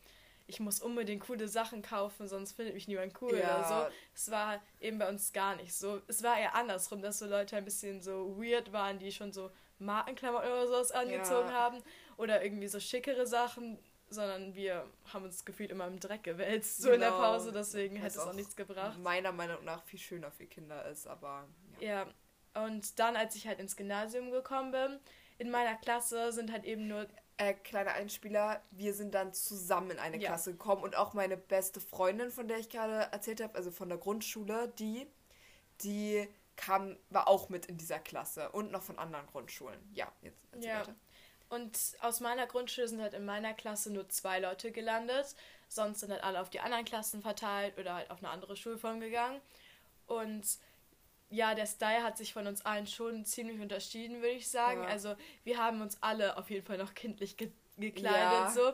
ich 0.50 0.60
muss 0.60 0.82
unbedingt 0.82 1.24
coole 1.24 1.48
Sachen 1.48 1.82
kaufen, 1.82 2.28
sonst 2.28 2.54
findet 2.54 2.74
mich 2.74 2.88
niemand 2.88 3.14
cool 3.22 3.38
ja. 3.38 3.60
oder 3.60 3.68
so. 3.68 3.96
Es 4.16 4.32
war 4.32 4.62
eben 4.80 4.98
bei 4.98 5.08
uns 5.08 5.32
gar 5.32 5.56
nicht 5.56 5.74
so. 5.74 6.02
Es 6.08 6.24
war 6.24 6.38
eher 6.38 6.56
andersrum, 6.56 7.02
dass 7.02 7.20
so 7.20 7.28
Leute 7.28 7.56
ein 7.56 7.66
bisschen 7.66 8.02
so 8.02 8.36
weird 8.38 8.74
waren, 8.74 9.00
die 9.00 9.12
schon 9.12 9.32
so 9.32 9.52
Markenklamotten 9.78 10.50
oder 10.50 10.68
sowas 10.68 10.92
angezogen 10.92 11.50
ja. 11.50 11.54
haben 11.54 11.84
oder 12.18 12.44
irgendwie 12.44 12.68
so 12.68 12.80
schickere 12.80 13.28
Sachen, 13.28 13.80
sondern 14.10 14.56
wir 14.56 14.86
haben 15.14 15.26
uns 15.26 15.46
gefühlt 15.46 15.72
immer 15.72 15.88
im 15.88 16.00
Dreck 16.00 16.24
gewälzt, 16.24 16.82
so 16.82 16.90
genau. 16.90 16.96
in 16.96 17.00
der 17.02 17.10
genau. 17.12 17.22
Pause, 17.22 17.52
deswegen 17.52 17.96
hätte 17.96 18.08
es 18.08 18.18
auch, 18.18 18.30
auch 18.30 18.34
nichts 18.34 18.56
gebracht. 18.56 18.98
Meiner 19.00 19.32
Meinung 19.32 19.64
nach 19.64 19.84
viel 19.84 20.00
schöner 20.00 20.32
für 20.32 20.48
Kinder 20.48 20.86
ist, 20.90 21.08
aber. 21.08 21.48
Ja. 21.80 22.06
ja, 22.56 22.66
und 22.66 23.00
dann, 23.00 23.16
als 23.16 23.36
ich 23.36 23.48
halt 23.48 23.60
ins 23.60 23.76
Gymnasium 23.76 24.32
gekommen 24.32 24.72
bin, 24.72 25.00
in 25.38 25.52
meiner 25.52 25.76
Klasse 25.76 26.32
sind 26.32 26.52
halt 26.52 26.66
eben 26.66 26.88
nur 26.88 27.08
äh, 27.40 27.54
kleiner 27.54 27.94
Einspieler, 27.94 28.62
wir 28.72 28.94
sind 28.94 29.16
dann 29.16 29.34
zusammen 29.34 29.92
in 29.92 30.00
eine 30.00 30.18
ja. 30.18 30.28
Klasse 30.28 30.52
gekommen 30.52 30.84
und 30.84 30.96
auch 30.98 31.14
meine 31.14 31.38
beste 31.38 31.80
Freundin, 31.80 32.32
von 32.32 32.48
der 32.48 32.60
ich 32.60 32.70
gerade 32.70 33.12
erzählt 33.14 33.42
habe, 33.42 33.56
also 33.56 33.72
von 33.72 33.88
der 33.88 33.98
Grundschule, 33.98 34.72
die, 34.78 35.08
die 35.82 36.28
kam, 36.58 36.98
war 37.10 37.30
auch 37.30 37.48
mit 37.48 37.66
in 37.68 37.78
dieser 37.78 38.00
Klasse 38.00 38.50
und 38.52 38.72
noch 38.72 38.84
von 38.84 39.00
anderen 39.00 39.26
Grundschulen. 39.28 39.80
Ja, 39.94 40.12
jetzt 40.22 40.38
ja. 40.60 40.82
weiter. 40.82 40.96
Und 41.48 41.80
aus 42.02 42.20
meiner 42.20 42.46
Grundschule 42.46 42.90
sind 42.90 43.02
halt 43.02 43.14
in 43.14 43.24
meiner 43.26 43.54
Klasse 43.54 43.92
nur 43.92 44.10
zwei 44.10 44.40
Leute 44.40 44.72
gelandet. 44.72 45.34
Sonst 45.70 46.02
sind 46.02 46.12
halt 46.12 46.24
alle 46.24 46.42
auf 46.42 46.50
die 46.50 46.60
anderen 46.60 46.84
Klassen 46.84 47.22
verteilt 47.22 47.78
oder 47.78 47.96
halt 47.96 48.12
auf 48.12 48.20
eine 48.20 48.30
andere 48.30 48.58
Schulform 48.58 49.00
gegangen. 49.00 49.40
Und 50.08 50.46
ja, 51.30 51.54
der 51.54 51.66
Style 51.66 52.04
hat 52.04 52.18
sich 52.18 52.34
von 52.34 52.48
uns 52.48 52.66
allen 52.66 52.88
schon 52.88 53.24
ziemlich 53.26 53.60
unterschieden, 53.60 54.18
würde 54.18 54.36
ich 54.36 54.50
sagen. 54.50 54.84
Ja. 54.84 54.90
Also 54.90 55.16
wir 55.44 55.58
haben 55.58 55.82
uns 55.82 55.98
alle 56.02 56.38
auf 56.38 56.50
jeden 56.50 56.66
Fall 56.66 56.78
noch 56.78 56.94
kindlich 56.94 57.38
ge 57.38 57.52
gekleidet 57.78 58.14
ja. 58.14 58.52
so. 58.52 58.74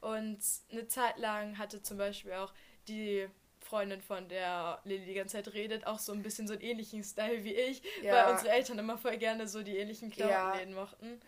Und 0.00 0.40
eine 0.72 0.88
Zeit 0.88 1.18
lang 1.18 1.56
hatte 1.56 1.82
zum 1.82 1.98
Beispiel 1.98 2.32
auch 2.32 2.52
die 2.88 3.28
Freundin 3.60 4.00
von 4.00 4.28
der 4.28 4.80
Lilly 4.84 5.04
die 5.04 5.14
ganze 5.14 5.36
Zeit 5.36 5.54
redet, 5.54 5.86
auch 5.86 6.00
so 6.00 6.12
ein 6.12 6.22
bisschen 6.22 6.48
so 6.48 6.54
einen 6.54 6.62
ähnlichen 6.62 7.04
Style 7.04 7.44
wie 7.44 7.54
ich, 7.54 7.82
ja. 8.02 8.12
weil 8.12 8.32
unsere 8.32 8.50
Eltern 8.50 8.80
immer 8.80 8.98
voll 8.98 9.18
gerne 9.18 9.46
so 9.46 9.62
die 9.62 9.76
ähnlichen 9.76 10.10
Klamottenläden 10.10 10.74
ja. 10.74 10.80
mochten. 10.80 11.20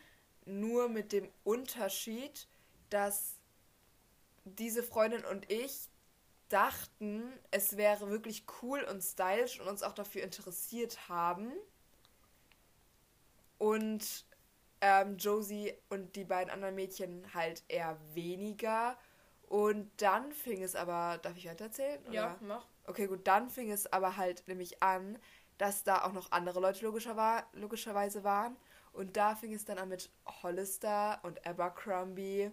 Nur 0.45 0.89
mit 0.89 1.13
dem 1.13 1.29
Unterschied, 1.45 2.49
dass 2.91 3.37
diese 4.45 4.83
Freundin 4.83 5.25
und 5.25 5.51
ich 5.53 5.89
dachten, 6.53 7.33
es 7.51 7.77
wäre 7.77 8.11
wirklich 8.11 8.45
cool 8.63 8.83
und 8.83 9.01
stylisch 9.03 9.61
und 9.61 9.69
uns 9.69 9.83
auch 9.83 9.95
dafür 9.95 10.23
interessiert 10.23 11.09
haben. 11.09 11.53
Und 13.59 14.27
ähm, 14.81 15.17
Josie 15.17 15.73
und 15.89 16.17
die 16.17 16.25
beiden 16.25 16.53
anderen 16.53 16.75
Mädchen 16.75 17.33
halt 17.33 17.63
eher 17.69 17.97
weniger. 18.15 18.99
Und 19.49 19.91
dann 20.01 20.33
fing 20.33 20.63
es 20.63 20.75
aber, 20.75 21.19
darf 21.19 21.37
ich 21.37 21.47
weiter 21.47 21.67
erzählen? 21.67 22.01
Ja, 22.11 22.37
mach. 22.41 22.67
Okay, 22.87 23.07
gut, 23.07 23.27
dann 23.27 23.49
fing 23.49 23.71
es 23.71 23.93
aber 23.93 24.17
halt 24.17 24.43
nämlich 24.49 24.83
an, 24.83 25.19
dass 25.59 25.85
da 25.85 26.05
auch 26.05 26.13
noch 26.13 26.33
andere 26.33 26.59
Leute 26.59 26.85
logischer 26.85 27.17
war, 27.17 27.47
logischerweise 27.53 28.25
waren. 28.25 28.57
Und 28.93 29.17
da 29.17 29.37
fing 29.37 29.55
es 29.55 29.65
dann 29.65 29.79
an 29.79 29.89
mit 29.89 30.11
Hollister 30.43 31.21
und 31.23 31.47
Abercrombie 31.47 32.51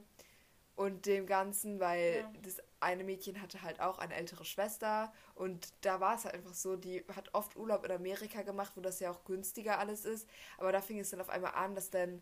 und 0.76 1.06
dem 1.06 1.26
Ganzen, 1.26 1.80
weil 1.80 2.20
ja. 2.22 2.32
das 2.44 2.62
eine 2.82 3.04
Mädchen 3.04 3.42
hatte 3.42 3.62
halt 3.62 3.80
auch 3.80 4.00
eine 4.00 4.16
ältere 4.16 4.46
Schwester 4.46 5.12
und 5.36 5.68
da 5.82 6.00
war 6.00 6.16
es 6.16 6.26
halt 6.26 6.36
einfach 6.36 6.54
so, 6.54 6.76
die 6.76 7.04
hat 7.16 7.34
oft 7.34 7.56
Urlaub 7.56 7.86
in 7.86 7.92
Amerika 7.92 8.42
gemacht, 8.42 8.74
wo 8.76 8.82
das 8.82 9.00
ja 9.00 9.12
auch 9.12 9.24
günstiger 9.26 9.80
alles 9.80 10.06
ist, 10.06 10.28
aber 10.58 10.72
da 10.72 10.82
fing 10.82 11.00
es 11.00 11.10
dann 11.10 11.22
auf 11.22 11.30
einmal 11.30 11.54
an, 11.56 11.76
dass 11.76 11.90
dann 11.90 12.22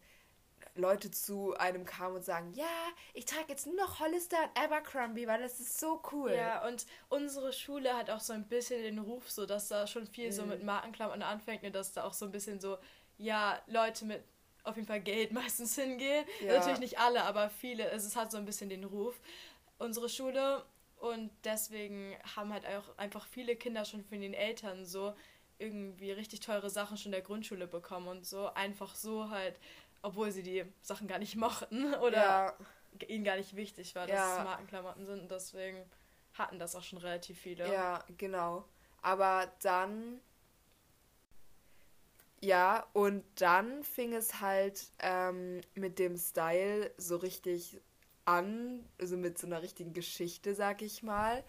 Leute 0.75 1.11
zu 1.11 1.55
einem 1.57 1.85
kamen 1.85 2.15
und 2.15 2.25
sagen, 2.25 2.53
ja, 2.53 2.65
ich 3.13 3.25
trage 3.25 3.45
jetzt 3.49 3.65
nur 3.65 3.75
noch 3.75 3.99
Hollister 3.99 4.37
und 4.43 4.63
Abercrombie, 4.63 5.27
weil 5.27 5.41
das 5.41 5.59
ist 5.59 5.79
so 5.79 6.01
cool. 6.11 6.33
Ja, 6.33 6.67
und 6.67 6.85
unsere 7.09 7.53
Schule 7.53 7.95
hat 7.95 8.09
auch 8.09 8.19
so 8.19 8.33
ein 8.33 8.47
bisschen 8.47 8.81
den 8.83 8.99
Ruf, 8.99 9.29
so 9.29 9.45
dass 9.45 9.67
da 9.67 9.87
schon 9.87 10.05
viel 10.07 10.27
mhm. 10.27 10.31
so 10.31 10.45
mit 10.45 10.63
Markenklammern 10.63 11.21
anfängt, 11.21 11.63
ne, 11.63 11.71
dass 11.71 11.93
da 11.93 12.03
auch 12.03 12.13
so 12.13 12.25
ein 12.25 12.31
bisschen 12.31 12.59
so, 12.59 12.77
ja, 13.17 13.59
Leute 13.67 14.05
mit 14.05 14.23
auf 14.63 14.75
jeden 14.75 14.87
Fall 14.87 15.01
Geld 15.01 15.31
meistens 15.33 15.75
hingehen. 15.75 16.25
Ja. 16.41 16.57
Natürlich 16.57 16.79
nicht 16.79 16.99
alle, 16.99 17.23
aber 17.23 17.49
viele. 17.49 17.89
Es 17.89 18.15
hat 18.15 18.31
so 18.31 18.37
ein 18.37 18.45
bisschen 18.45 18.69
den 18.69 18.83
Ruf. 18.83 19.19
Unsere 19.79 20.09
Schule 20.09 20.65
und 20.99 21.29
deswegen 21.43 22.15
haben 22.35 22.51
halt 22.51 22.65
auch 22.65 22.97
einfach 22.97 23.27
viele 23.27 23.55
Kinder 23.55 23.85
schon 23.85 24.03
von 24.03 24.21
den 24.21 24.33
Eltern 24.33 24.85
so 24.85 25.13
irgendwie 25.59 26.11
richtig 26.11 26.39
teure 26.39 26.69
Sachen 26.69 26.97
schon 26.97 27.07
in 27.07 27.13
der 27.13 27.21
Grundschule 27.21 27.67
bekommen 27.67 28.07
und 28.07 28.25
so 28.25 28.47
einfach 28.53 28.95
so 28.95 29.29
halt 29.29 29.59
obwohl 30.01 30.31
sie 30.31 30.43
die 30.43 30.65
Sachen 30.81 31.07
gar 31.07 31.19
nicht 31.19 31.35
mochten 31.35 31.93
oder 31.95 32.17
ja. 32.17 32.57
ihnen 33.07 33.23
gar 33.23 33.37
nicht 33.37 33.55
wichtig 33.55 33.95
war, 33.95 34.07
dass 34.07 34.15
ja. 34.15 34.37
es 34.37 34.43
Markenklamotten 34.43 35.05
sind. 35.05 35.21
Und 35.21 35.31
deswegen 35.31 35.83
hatten 36.33 36.59
das 36.59 36.75
auch 36.75 36.83
schon 36.83 36.99
relativ 36.99 37.39
viele. 37.39 37.71
Ja, 37.71 38.03
genau. 38.17 38.65
Aber 39.01 39.51
dann. 39.61 40.21
Ja, 42.39 42.85
und 42.93 43.23
dann 43.41 43.83
fing 43.83 44.13
es 44.13 44.41
halt 44.41 44.91
ähm, 44.99 45.61
mit 45.73 45.97
dem 45.97 46.17
Style 46.17 46.93
so 46.97 47.17
richtig 47.17 47.81
an, 48.27 48.85
also 48.99 49.17
mit 49.17 49.37
so 49.37 49.47
einer 49.47 49.61
richtigen 49.61 49.93
Geschichte, 49.93 50.53
sag 50.53 50.81
ich 50.81 51.01
mal. 51.03 51.43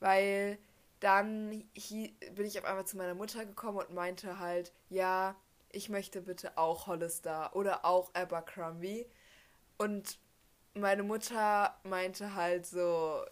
Weil 0.00 0.58
dann 1.00 1.50
bin 1.50 2.46
ich 2.46 2.58
auf 2.58 2.64
einmal 2.64 2.86
zu 2.86 2.96
meiner 2.96 3.14
Mutter 3.14 3.44
gekommen 3.44 3.78
und 3.78 3.92
meinte 3.92 4.38
halt, 4.38 4.72
ja, 4.88 5.36
ich 5.70 5.88
möchte 5.88 6.22
bitte 6.22 6.56
auch 6.56 6.86
Hollister 6.86 7.54
oder 7.54 7.84
auch 7.84 8.14
Abercrombie. 8.14 9.06
Und 9.76 10.18
meine 10.74 11.02
Mutter 11.02 11.76
meinte 11.84 12.34
halt 12.34 12.66
so, 12.66 13.22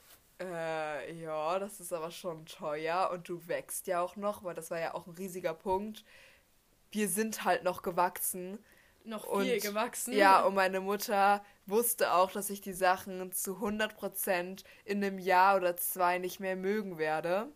äh, 0.41 1.15
ja, 1.15 1.59
das 1.59 1.81
ist 1.81 1.93
aber 1.93 2.11
schon 2.11 2.47
teuer 2.47 3.11
und 3.13 3.29
du 3.29 3.47
wächst 3.49 3.87
ja 3.87 4.01
auch 4.01 4.17
noch, 4.17 4.45
weil 4.45 4.55
das 4.55 4.71
war 4.71 4.81
ja 4.81 4.95
auch 4.95 5.07
ein 5.07 5.15
riesiger 5.15 5.55
Punkt. 5.55 6.05
Wir 6.91 7.09
sind 7.09 7.45
halt 7.45 7.65
noch 7.65 7.83
gewachsen. 7.83 8.59
Noch 9.05 9.25
viel 9.25 9.55
und, 9.55 9.63
gewachsen. 9.63 10.13
Ja, 10.13 10.45
und 10.45 10.55
meine 10.55 10.81
Mutter 10.81 11.45
wusste 11.67 12.13
auch, 12.15 12.33
dass 12.33 12.51
ich 12.51 12.61
die 12.61 12.73
Sachen 12.73 13.33
zu 13.33 13.57
100% 13.57 14.65
in 14.85 15.05
einem 15.05 15.19
Jahr 15.19 15.57
oder 15.57 15.77
zwei 15.77 16.19
nicht 16.19 16.41
mehr 16.41 16.57
mögen 16.57 16.99
werde. 16.99 17.53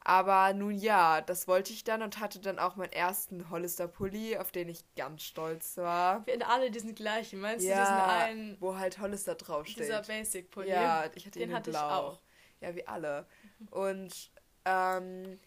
Aber 0.00 0.54
nun 0.54 0.76
ja, 0.76 1.20
das 1.20 1.48
wollte 1.48 1.72
ich 1.72 1.82
dann 1.82 2.00
und 2.00 2.20
hatte 2.20 2.38
dann 2.38 2.60
auch 2.60 2.76
meinen 2.76 2.92
ersten 2.92 3.50
Hollister-Pulli, 3.50 4.38
auf 4.38 4.52
den 4.52 4.68
ich 4.68 4.84
ganz 4.94 5.24
stolz 5.24 5.76
war. 5.78 6.24
Wir 6.28 6.48
alle 6.48 6.70
diesen 6.70 6.94
gleichen, 6.94 7.40
meinst 7.40 7.66
ja, 7.66 7.74
du 7.74 7.80
diesen 7.80 7.96
einen? 7.96 8.60
Wo 8.60 8.76
halt 8.76 9.00
Hollister 9.00 9.34
draufsteht. 9.34 9.82
Dieser 9.82 10.02
Basic-Pulli. 10.02 10.70
Ja, 10.70 11.06
ich 11.12 11.26
hatte 11.26 11.40
den 11.40 11.52
hatte 11.52 11.72
blau. 11.72 11.78
ich 11.80 11.92
auch. 11.92 12.20
Ja, 12.60 12.76
wie 12.76 12.86
alle. 12.86 13.26
Und 13.72 14.30
ähm, 14.64 15.40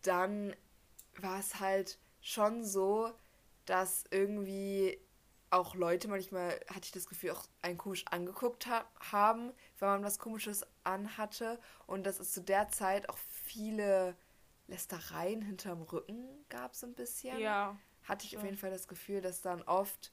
dann 0.00 0.56
war 1.20 1.38
es 1.38 1.60
halt 1.60 1.98
schon 2.22 2.64
so, 2.64 3.10
dass 3.66 4.04
irgendwie 4.10 4.98
auch 5.52 5.74
Leute 5.74 6.08
manchmal, 6.08 6.48
hatte 6.68 6.84
ich 6.84 6.92
das 6.92 7.06
Gefühl, 7.06 7.30
auch 7.30 7.44
einen 7.60 7.78
komisch 7.78 8.04
angeguckt 8.10 8.66
ha 8.66 8.84
haben, 8.98 9.52
wenn 9.78 9.88
man 9.88 10.02
was 10.02 10.18
Komisches 10.18 10.66
anhatte. 10.82 11.60
Und 11.86 12.04
dass 12.04 12.18
es 12.18 12.32
zu 12.32 12.40
der 12.40 12.68
Zeit 12.68 13.08
auch 13.08 13.18
viele 13.44 14.16
Lästereien 14.66 15.42
hinterm 15.42 15.82
Rücken 15.82 16.26
gab, 16.48 16.74
so 16.74 16.86
ein 16.86 16.94
bisschen. 16.94 17.38
Ja. 17.38 17.76
Hatte 18.04 18.26
ich 18.26 18.36
auf 18.36 18.44
jeden 18.44 18.56
Fall 18.56 18.70
das 18.70 18.88
Gefühl, 18.88 19.20
dass 19.20 19.42
dann 19.42 19.62
oft 19.62 20.12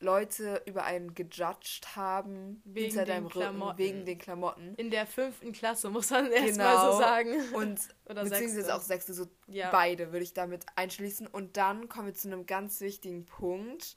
Leute 0.00 0.62
über 0.64 0.84
einen 0.84 1.14
gejudged 1.14 1.94
haben 1.94 2.62
wegen 2.64 2.86
hinter 2.86 3.04
deinem 3.04 3.26
Rücken, 3.26 3.76
wegen 3.76 4.06
den 4.06 4.18
Klamotten. 4.18 4.74
In 4.76 4.90
der 4.90 5.06
fünften 5.06 5.52
Klasse 5.52 5.90
muss 5.90 6.08
man 6.08 6.32
erst 6.32 6.52
genau. 6.52 6.64
mal 6.64 6.92
so 6.92 6.98
sagen. 6.98 7.54
Und 7.54 7.80
Oder 8.06 8.24
beziehungsweise 8.24 8.54
sechste. 8.54 8.74
auch 8.74 8.80
sechste, 8.80 9.14
so 9.14 9.26
ja. 9.46 9.70
beide 9.70 10.12
würde 10.12 10.24
ich 10.24 10.32
damit 10.32 10.64
einschließen. 10.74 11.26
Und 11.26 11.58
dann 11.58 11.90
kommen 11.90 12.06
wir 12.06 12.14
zu 12.14 12.28
einem 12.28 12.46
ganz 12.46 12.80
wichtigen 12.80 13.26
Punkt. 13.26 13.96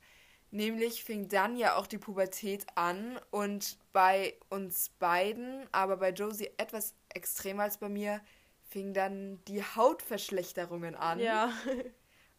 Nämlich 0.53 1.03
fing 1.03 1.29
dann 1.29 1.57
ja 1.57 1.77
auch 1.77 1.87
die 1.87 1.97
Pubertät 1.97 2.67
an 2.75 3.19
und 3.31 3.79
bei 3.91 4.35
uns 4.49 4.89
beiden, 4.99 5.67
aber 5.71 5.97
bei 5.97 6.11
Josie 6.11 6.51
etwas 6.57 6.93
extremer 7.09 7.63
als 7.63 7.79
bei 7.79 7.89
mir, 7.89 8.21
fing 8.69 8.93
dann 8.93 9.43
die 9.45 9.63
Hautverschlechterungen 9.63 10.93
an. 10.93 11.17
Ja. 11.17 11.51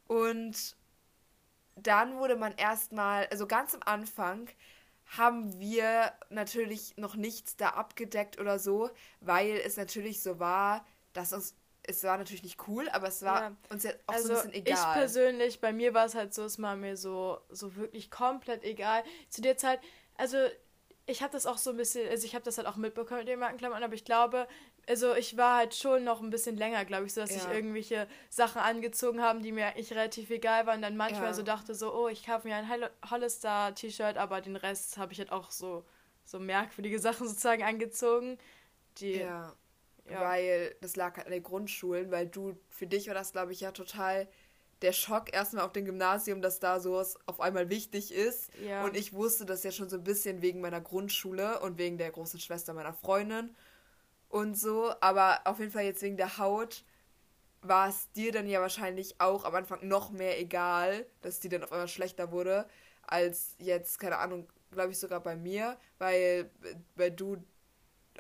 Und 0.07 0.77
dann 1.75 2.17
wurde 2.19 2.37
man 2.37 2.53
erstmal, 2.53 3.27
also 3.33 3.49
ganz 3.49 3.75
am 3.75 3.81
Anfang, 3.85 4.49
haben 5.07 5.59
wir 5.59 6.13
natürlich 6.31 6.97
noch 6.97 7.17
nichts 7.17 7.57
da 7.57 7.71
abgedeckt 7.71 8.39
oder 8.39 8.61
so, 8.61 8.91
weil 9.23 9.57
es 9.57 9.77
natürlich 9.77 10.23
so 10.23 10.39
war, 10.39 10.87
dass 11.15 11.33
uns 11.33 11.57
es 11.87 12.03
war 12.05 12.17
natürlich 12.19 12.43
nicht 12.43 12.67
cool, 12.69 12.89
aber 12.91 13.09
es 13.09 13.23
war 13.23 13.41
ja. 13.41 13.57
uns 13.71 13.85
ja 13.85 13.93
auch 14.07 14.15
also 14.15 14.29
so 14.29 14.35
ein 14.35 14.51
bisschen 14.51 14.67
egal. 14.67 14.75
Ich 14.75 14.99
persönlich, 14.99 15.61
bei 15.61 15.73
mir 15.73 15.95
war 15.95 16.07
es 16.07 16.15
halt 16.15 16.35
so, 16.35 16.45
es 16.45 16.61
war 16.61 16.77
mir 16.77 16.97
so, 16.97 17.39
so 17.51 17.77
wirklich 17.77 18.11
komplett 18.11 18.65
egal. 18.65 19.03
Zu 19.29 19.43
der 19.43 19.57
Zeit, 19.57 19.81
also 20.17 20.39
ich 21.07 21.23
habe 21.23 21.33
das 21.33 21.47
auch 21.47 21.59
so 21.59 21.71
ein 21.71 21.77
bisschen, 21.77 22.09
also 22.09 22.25
ich 22.25 22.35
habe 22.35 22.45
das 22.45 22.57
halt 22.57 22.67
auch 22.67 22.77
mitbekommen 22.77 23.21
mit 23.21 23.29
den 23.29 23.39
Markenklamotten, 23.39 23.85
aber 23.85 23.95
ich 23.95 24.05
glaube, 24.05 24.49
also 24.89 25.15
ich 25.15 25.37
war 25.37 25.59
halt 25.59 25.75
schon 25.75 26.05
noch 26.05 26.23
ein 26.23 26.31
bisschen 26.31 26.57
länger, 26.57 26.85
glaube 26.85 27.07
ich, 27.07 27.15
so 27.15 27.21
dass 27.21 27.31
ja. 27.31 27.37
ich 27.37 27.49
irgendwelche 27.49 28.07
Sachen 28.31 28.61
angezogen 28.61 29.23
habe, 29.23 29.41
die 29.41 29.53
mir 29.53 29.67
eigentlich 29.67 29.93
relativ 29.93 30.31
egal 30.31 30.67
waren. 30.67 30.81
Dann 30.81 30.97
manchmal 30.97 31.29
ja. 31.29 31.35
so 31.35 31.43
dachte 31.43 31.75
so, 31.75 31.95
oh, 31.95 32.09
ich 32.09 32.25
kaufe 32.25 32.49
mir 32.49 32.57
ein 32.57 32.89
Hollister-T-Shirt, 33.11 34.17
aber 34.17 34.41
den 34.41 34.57
Rest 34.57 34.97
habe 34.97 35.13
ich 35.13 35.19
halt 35.19 35.33
auch 35.33 35.51
so, 35.51 35.85
so 36.25 36.39
merkwürdige 36.39 36.99
Sachen 37.01 37.29
sozusagen 37.29 37.63
angezogen. 37.63 38.39
Die, 38.99 39.19
ja. 39.19 39.53
Ja. 40.09 40.21
Weil 40.21 40.75
das 40.81 40.97
lag 40.97 41.17
halt 41.17 41.27
an 41.27 41.33
den 41.33 41.43
Grundschulen, 41.43 42.11
weil 42.11 42.27
du, 42.27 42.59
für 42.69 42.87
dich 42.87 43.09
war 43.09 43.15
das, 43.15 43.33
glaube 43.33 43.53
ich, 43.53 43.61
ja 43.61 43.73
total 43.73 44.29
der 44.83 44.93
Schock 44.93 45.33
erstmal 45.33 45.65
auf 45.65 45.73
dem 45.73 45.87
Gymnasium, 45.87 46.43
dass 46.43 46.61
da 46.61 46.79
sowas 46.79 47.17
auf 47.27 47.41
einmal 47.41 47.71
wichtig 47.71 48.13
ist. 48.13 48.51
Ja. 48.63 48.85
Und 48.85 48.97
ich 48.97 49.15
wusste 49.15 49.47
das 49.47 49.63
ja 49.63 49.73
schon 49.73 49.89
so 49.89 49.97
ein 49.97 50.05
bisschen 50.05 50.43
wegen 50.43 50.61
meiner 50.61 50.81
Grundschule 50.81 51.61
und 51.61 51.79
wegen 51.79 51.97
der 51.97 52.11
großen 52.11 52.39
Schwester 52.39 52.75
meiner 52.75 52.93
Freundin 52.93 53.55
und 54.29 54.59
so. 54.59 54.93
Aber 55.01 55.41
auf 55.45 55.59
jeden 55.59 55.71
Fall 55.71 55.85
jetzt 55.85 56.03
wegen 56.03 56.19
der 56.19 56.39
Haut 56.39 56.85
war 57.63 57.89
es 57.89 58.11
dir 58.13 58.31
dann 58.31 58.47
ja 58.47 58.61
wahrscheinlich 58.61 59.21
auch 59.21 59.45
am 59.45 59.55
Anfang 59.55 59.87
noch 59.89 60.11
mehr 60.11 60.39
egal, 60.39 61.07
dass 61.23 61.41
die 61.41 61.49
dann 61.49 61.65
auf 61.65 61.73
einmal 61.73 61.89
schlechter 61.89 62.31
wurde, 62.31 62.67
als 63.07 63.55
jetzt, 63.59 63.99
keine 63.99 64.19
Ahnung, 64.19 64.49
glaube 64.71 64.91
ich 64.91 64.99
sogar 64.99 65.21
bei 65.21 65.35
mir, 65.35 65.79
weil, 65.99 66.51
weil 66.95 67.11
du 67.11 67.43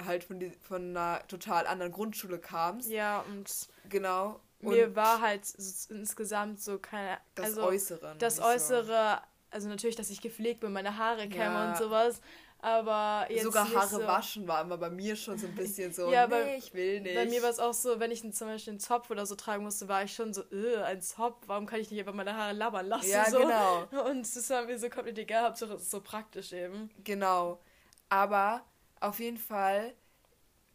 halt 0.05 0.25
von, 0.25 0.41
die, 0.41 0.51
von 0.51 0.97
einer 0.97 1.27
total 1.29 1.67
anderen 1.67 1.93
Grundschule 1.93 2.39
kamst. 2.39 2.91
Ja, 2.91 3.25
und 3.29 3.51
genau. 3.89 4.41
Und 4.61 4.75
mir 4.75 4.97
war 4.97 5.21
halt 5.21 5.45
so 5.45 5.95
insgesamt 5.95 6.61
so 6.61 6.79
keine. 6.79 7.19
Das 7.35 7.47
also 7.47 7.65
Äußere. 7.65 8.17
Das 8.19 8.41
Äußere, 8.41 9.21
also 9.51 9.69
natürlich, 9.69 9.97
dass 9.97 10.11
ich 10.11 10.21
gepflegt 10.21 10.61
bin, 10.61 10.73
meine 10.73 10.97
Haare 10.97 11.29
kämme 11.29 11.55
ja. 11.55 11.71
und 11.71 11.77
sowas. 11.77 12.21
Aber 12.65 13.27
jetzt 13.29 13.43
Sogar 13.43 13.71
Haare 13.75 13.89
so. 13.89 14.07
waschen 14.07 14.49
war 14.49 14.63
immer 14.63 14.79
bei 14.79 14.89
mir 14.89 15.17
schon 15.17 15.37
so 15.37 15.47
ein 15.47 15.55
bisschen 15.55 15.93
so, 15.93 16.11
ja, 16.11 16.27
nee, 16.27 16.31
bei, 16.31 16.57
ich 16.57 16.73
will 16.73 17.03
nicht. 17.03 17.15
Bei 17.15 17.27
mir 17.27 17.43
war 17.43 17.51
es 17.51 17.59
auch 17.59 17.75
so, 17.75 18.01
wenn 18.01 18.11
ich 18.11 18.23
zum 18.33 18.49
Beispiel 18.49 18.71
einen 18.71 18.81
Zopf 18.81 19.11
oder 19.11 19.27
so 19.27 19.35
tragen 19.35 19.65
musste, 19.65 19.87
war 19.87 20.03
ich 20.03 20.15
schon 20.15 20.33
so, 20.33 20.45
ein 20.83 21.03
Zopf, 21.03 21.43
warum 21.47 21.67
kann 21.67 21.81
ich 21.81 21.91
nicht 21.91 22.01
einfach 22.01 22.15
meine 22.15 22.35
Haare 22.35 22.55
labbern 22.55 22.87
lassen? 22.87 23.11
Ja, 23.11 23.31
so. 23.31 23.37
genau. 23.37 23.87
Und 24.09 24.23
das 24.23 24.49
war 24.49 24.65
mir 24.65 24.79
so 24.79 24.89
komplett 24.89 25.19
egal, 25.19 25.45
Hauptsache 25.45 25.75
es 25.75 25.83
ist 25.83 25.91
so 25.91 26.01
praktisch 26.01 26.55
eben. 26.55 26.89
Genau. 27.05 27.61
Aber 28.09 28.65
auf 29.05 29.21
jeden 29.21 29.39
Fall 29.39 29.95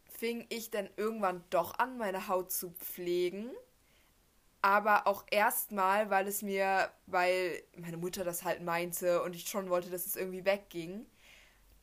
fing 0.04 0.46
ich 0.48 0.70
dann 0.70 0.88
irgendwann 0.96 1.44
doch 1.50 1.78
an, 1.78 1.98
meine 1.98 2.28
Haut 2.28 2.52
zu 2.52 2.70
pflegen 2.72 3.50
aber 4.62 5.06
auch 5.06 5.24
erstmal, 5.30 6.10
weil 6.10 6.26
es 6.28 6.42
mir, 6.42 6.90
weil 7.06 7.62
meine 7.76 7.96
Mutter 7.96 8.24
das 8.24 8.44
halt 8.44 8.62
meinte 8.62 9.22
und 9.22 9.34
ich 9.34 9.48
schon 9.48 9.70
wollte, 9.70 9.90
dass 9.90 10.06
es 10.06 10.16
irgendwie 10.16 10.44
wegging. 10.44 11.06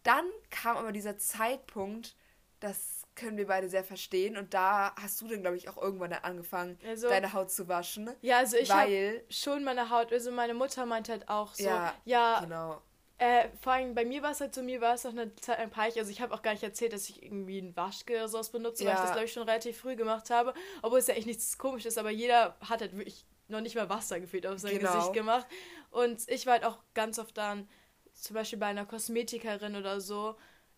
Dann 0.04 0.26
kam 0.50 0.78
aber 0.78 0.92
dieser 0.92 1.18
Zeitpunkt, 1.18 2.16
das 2.60 3.04
können 3.16 3.38
wir 3.38 3.48
beide 3.48 3.68
sehr 3.68 3.84
verstehen 3.84 4.38
und 4.38 4.54
da 4.54 4.94
hast 4.96 5.20
du 5.22 5.28
dann, 5.28 5.42
glaube 5.42 5.58
ich, 5.58 5.70
auch 5.70 5.78
irgendwann 5.78 6.12
dann 6.12 6.24
angefangen, 6.24 6.78
also, 6.86 7.10
deine 7.10 7.34
Haut 7.34 7.52
zu 7.52 7.68
waschen. 7.68 8.10
Ja, 8.22 8.38
also 8.38 8.58
ich 8.58 8.70
habe 8.70 9.24
schon 9.30 9.64
meine 9.64 9.90
Haut, 9.90 10.14
also 10.14 10.32
meine 10.32 10.54
Mutter 10.54 10.86
meinte 10.86 11.12
halt 11.12 11.28
auch 11.30 11.56
so, 11.56 11.64
ja, 11.64 11.96
ja 12.06 12.40
genau. 12.42 12.82
Äh, 13.20 13.50
vor 13.62 13.74
allem 13.74 13.96
bei 13.96 14.06
mir 14.06 14.22
war 14.22 14.32
es 14.32 14.42
halt 14.42 14.54
so, 14.54 14.62
mir 14.62 14.80
war 14.80 14.94
es 14.94 15.04
noch 15.04 15.12
eine 15.12 15.34
Zeit 15.36 15.58
lang 15.58 15.72
peinlich. 15.72 15.98
Also 15.98 16.12
ich 16.12 16.22
habe 16.22 16.34
auch 16.34 16.44
gar 16.44 16.52
nicht 16.52 16.64
erzählt, 16.64 16.94
dass 16.94 17.10
ich 17.10 17.24
irgendwie 17.24 17.60
ein 17.60 17.76
Waschgel 17.76 18.18
oder 18.18 18.28
sowas 18.28 18.52
benutze, 18.52 18.84
ja. 18.84 18.90
weil 18.90 18.96
ich 18.96 19.02
das, 19.02 19.12
glaube 19.12 19.26
ich, 19.26 19.34
schon 19.34 19.44
relativ 19.44 19.78
früh 19.78 19.96
gemacht 19.96 20.30
habe. 20.30 20.54
Obwohl 20.84 21.00
es 21.00 21.08
ja 21.08 21.16
echt 21.16 21.26
nichts 21.26 21.58
komisches 21.58 21.94
ist, 21.94 21.98
aber 21.98 22.12
jeder 22.12 22.56
hat 22.62 22.82
halt 22.82 22.96
wirklich 22.96 23.26
noch 23.48 23.62
nicht 23.62 23.76
mal 23.76 23.90
Wasser 23.90 24.20
gefühlt 24.20 24.46
auf 24.46 24.60
sein 24.60 24.78
genau. 24.78 24.94
Gesicht 24.94 25.14
gemacht. 25.14 25.48
Und 25.90 26.30
ich 26.30 26.46
war 26.46 26.54
halt 26.54 26.66
auch 26.66 26.80
ganz 26.94 27.18
oft 27.18 27.36
dann, 27.38 27.68
zum 28.14 28.34
Beispiel 28.36 28.60
bei 28.60 28.68
einer 28.68 28.86
Kosmetikerin 28.86 29.76
oder 29.76 30.00
so, 30.02 30.36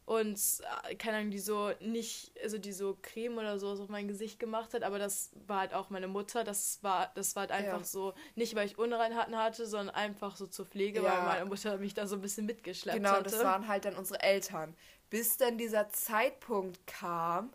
und 0.09 0.41
äh, 0.89 0.95
keine 0.95 1.17
Ahnung, 1.17 1.29
die 1.29 1.37
so 1.37 1.71
nicht, 1.81 2.31
also 2.41 2.57
die 2.57 2.71
so 2.71 2.97
Creme 2.99 3.37
oder 3.37 3.59
so 3.59 3.69
auf 3.69 3.89
mein 3.89 4.07
Gesicht 4.07 4.39
gemacht 4.39 4.73
hat, 4.73 4.81
aber 4.81 4.97
das 4.97 5.29
war 5.45 5.59
halt 5.59 5.75
auch 5.75 5.91
meine 5.91 6.07
Mutter. 6.07 6.43
Das 6.43 6.79
war, 6.81 7.11
das 7.13 7.35
war 7.35 7.41
halt 7.41 7.51
einfach 7.51 7.81
ja. 7.81 7.85
so, 7.85 8.15
nicht 8.33 8.55
weil 8.55 8.65
ich 8.65 8.79
Unreinheiten 8.79 9.37
hatte, 9.37 9.67
sondern 9.67 9.93
einfach 9.93 10.35
so 10.35 10.47
zur 10.47 10.65
Pflege, 10.65 11.03
ja. 11.03 11.11
weil 11.11 11.23
meine 11.25 11.45
Mutter 11.45 11.77
mich 11.77 11.93
da 11.93 12.07
so 12.07 12.15
ein 12.15 12.21
bisschen 12.21 12.47
mitgeschleppt 12.47 12.97
genau, 12.97 13.11
hatte. 13.11 13.29
Genau, 13.29 13.37
das 13.37 13.45
waren 13.45 13.67
halt 13.67 13.85
dann 13.85 13.95
unsere 13.97 14.19
Eltern. 14.23 14.75
Bis 15.11 15.37
dann 15.37 15.59
dieser 15.59 15.91
Zeitpunkt 15.91 16.87
kam, 16.87 17.53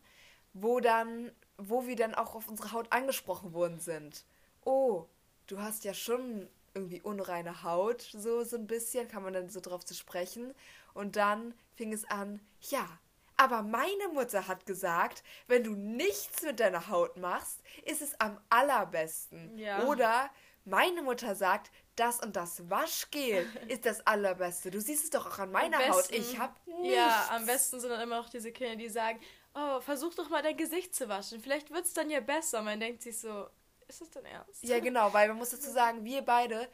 wo 0.52 0.78
dann, 0.78 1.32
wo 1.58 1.88
wir 1.88 1.96
dann 1.96 2.14
auch 2.14 2.36
auf 2.36 2.48
unsere 2.48 2.70
Haut 2.70 2.92
angesprochen 2.92 3.52
worden 3.52 3.80
sind. 3.80 4.24
Oh, 4.64 5.06
du 5.48 5.58
hast 5.58 5.82
ja 5.82 5.92
schon 5.92 6.48
irgendwie 6.72 7.00
unreine 7.02 7.64
Haut, 7.64 8.02
so, 8.12 8.44
so 8.44 8.56
ein 8.56 8.68
bisschen, 8.68 9.08
kann 9.08 9.24
man 9.24 9.32
dann 9.32 9.48
so 9.48 9.60
drauf 9.60 9.84
zu 9.84 9.94
sprechen. 9.94 10.54
Und 10.94 11.16
dann 11.16 11.54
fing 11.74 11.92
es 11.92 12.04
an, 12.04 12.40
ja, 12.60 12.88
aber 13.36 13.62
meine 13.62 14.08
Mutter 14.12 14.46
hat 14.46 14.64
gesagt, 14.64 15.22
wenn 15.48 15.64
du 15.64 15.74
nichts 15.74 16.42
mit 16.42 16.60
deiner 16.60 16.88
Haut 16.88 17.16
machst, 17.16 17.62
ist 17.84 18.00
es 18.00 18.18
am 18.20 18.40
allerbesten. 18.48 19.58
Ja. 19.58 19.84
Oder 19.84 20.30
meine 20.64 21.02
Mutter 21.02 21.34
sagt, 21.34 21.70
das 21.96 22.20
und 22.20 22.36
das 22.36 22.70
Waschgel 22.70 23.46
ist 23.68 23.86
das 23.86 24.06
allerbeste. 24.06 24.70
Du 24.70 24.80
siehst 24.80 25.04
es 25.04 25.10
doch 25.10 25.26
auch 25.26 25.38
an 25.38 25.50
meiner 25.50 25.78
besten, 25.78 25.94
Haut. 25.94 26.10
Ich 26.10 26.38
hab 26.38 26.66
nichts. 26.66 26.94
Ja, 26.94 27.28
am 27.30 27.44
besten 27.44 27.80
sind 27.80 27.90
dann 27.90 28.00
immer 28.00 28.18
noch 28.18 28.30
diese 28.30 28.52
Kinder, 28.52 28.76
die 28.76 28.88
sagen, 28.88 29.20
oh, 29.54 29.80
versuch 29.80 30.14
doch 30.14 30.30
mal 30.30 30.42
dein 30.42 30.56
Gesicht 30.56 30.94
zu 30.94 31.08
waschen. 31.08 31.40
Vielleicht 31.40 31.70
wird 31.70 31.86
es 31.86 31.92
dann 31.92 32.10
ja 32.10 32.20
besser. 32.20 32.62
Man 32.62 32.80
denkt 32.80 33.02
sich 33.02 33.18
so, 33.18 33.48
ist 33.88 34.00
das 34.00 34.10
denn 34.10 34.24
ernst? 34.24 34.62
Ja, 34.62 34.80
genau, 34.80 35.12
weil 35.12 35.28
man 35.28 35.38
muss 35.38 35.50
dazu 35.50 35.70
sagen, 35.70 36.04
wir 36.04 36.22
beide 36.22 36.68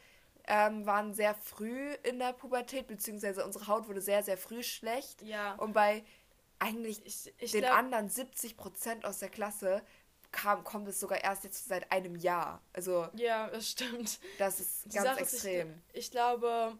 ähm, 0.47 0.85
waren 0.85 1.13
sehr 1.13 1.33
früh 1.35 1.93
in 2.03 2.19
der 2.19 2.33
Pubertät, 2.33 2.87
beziehungsweise 2.87 3.45
unsere 3.45 3.67
Haut 3.67 3.87
wurde 3.87 4.01
sehr, 4.01 4.23
sehr 4.23 4.37
früh 4.37 4.63
schlecht. 4.63 5.21
Ja. 5.21 5.53
Und 5.55 5.73
bei 5.73 6.03
eigentlich 6.59 7.05
ich, 7.05 7.33
ich 7.39 7.51
den 7.51 7.61
glaub, 7.61 7.75
anderen 7.75 8.09
70 8.09 8.55
Prozent 8.55 9.05
aus 9.05 9.19
der 9.19 9.29
Klasse 9.29 9.81
kam, 10.31 10.63
kommt 10.63 10.87
es 10.87 10.99
sogar 10.99 11.23
erst 11.23 11.43
jetzt 11.43 11.67
seit 11.67 11.91
einem 11.91 12.15
Jahr. 12.15 12.61
Also 12.73 13.07
ja, 13.15 13.49
das 13.49 13.69
stimmt. 13.69 14.19
Das 14.37 14.59
ist 14.59 14.85
Die 14.85 14.89
ganz 14.95 15.07
Sache 15.07 15.19
extrem. 15.21 15.69
Ist, 15.69 15.77
ich, 15.93 15.99
ich, 16.05 16.11
glaube, 16.11 16.77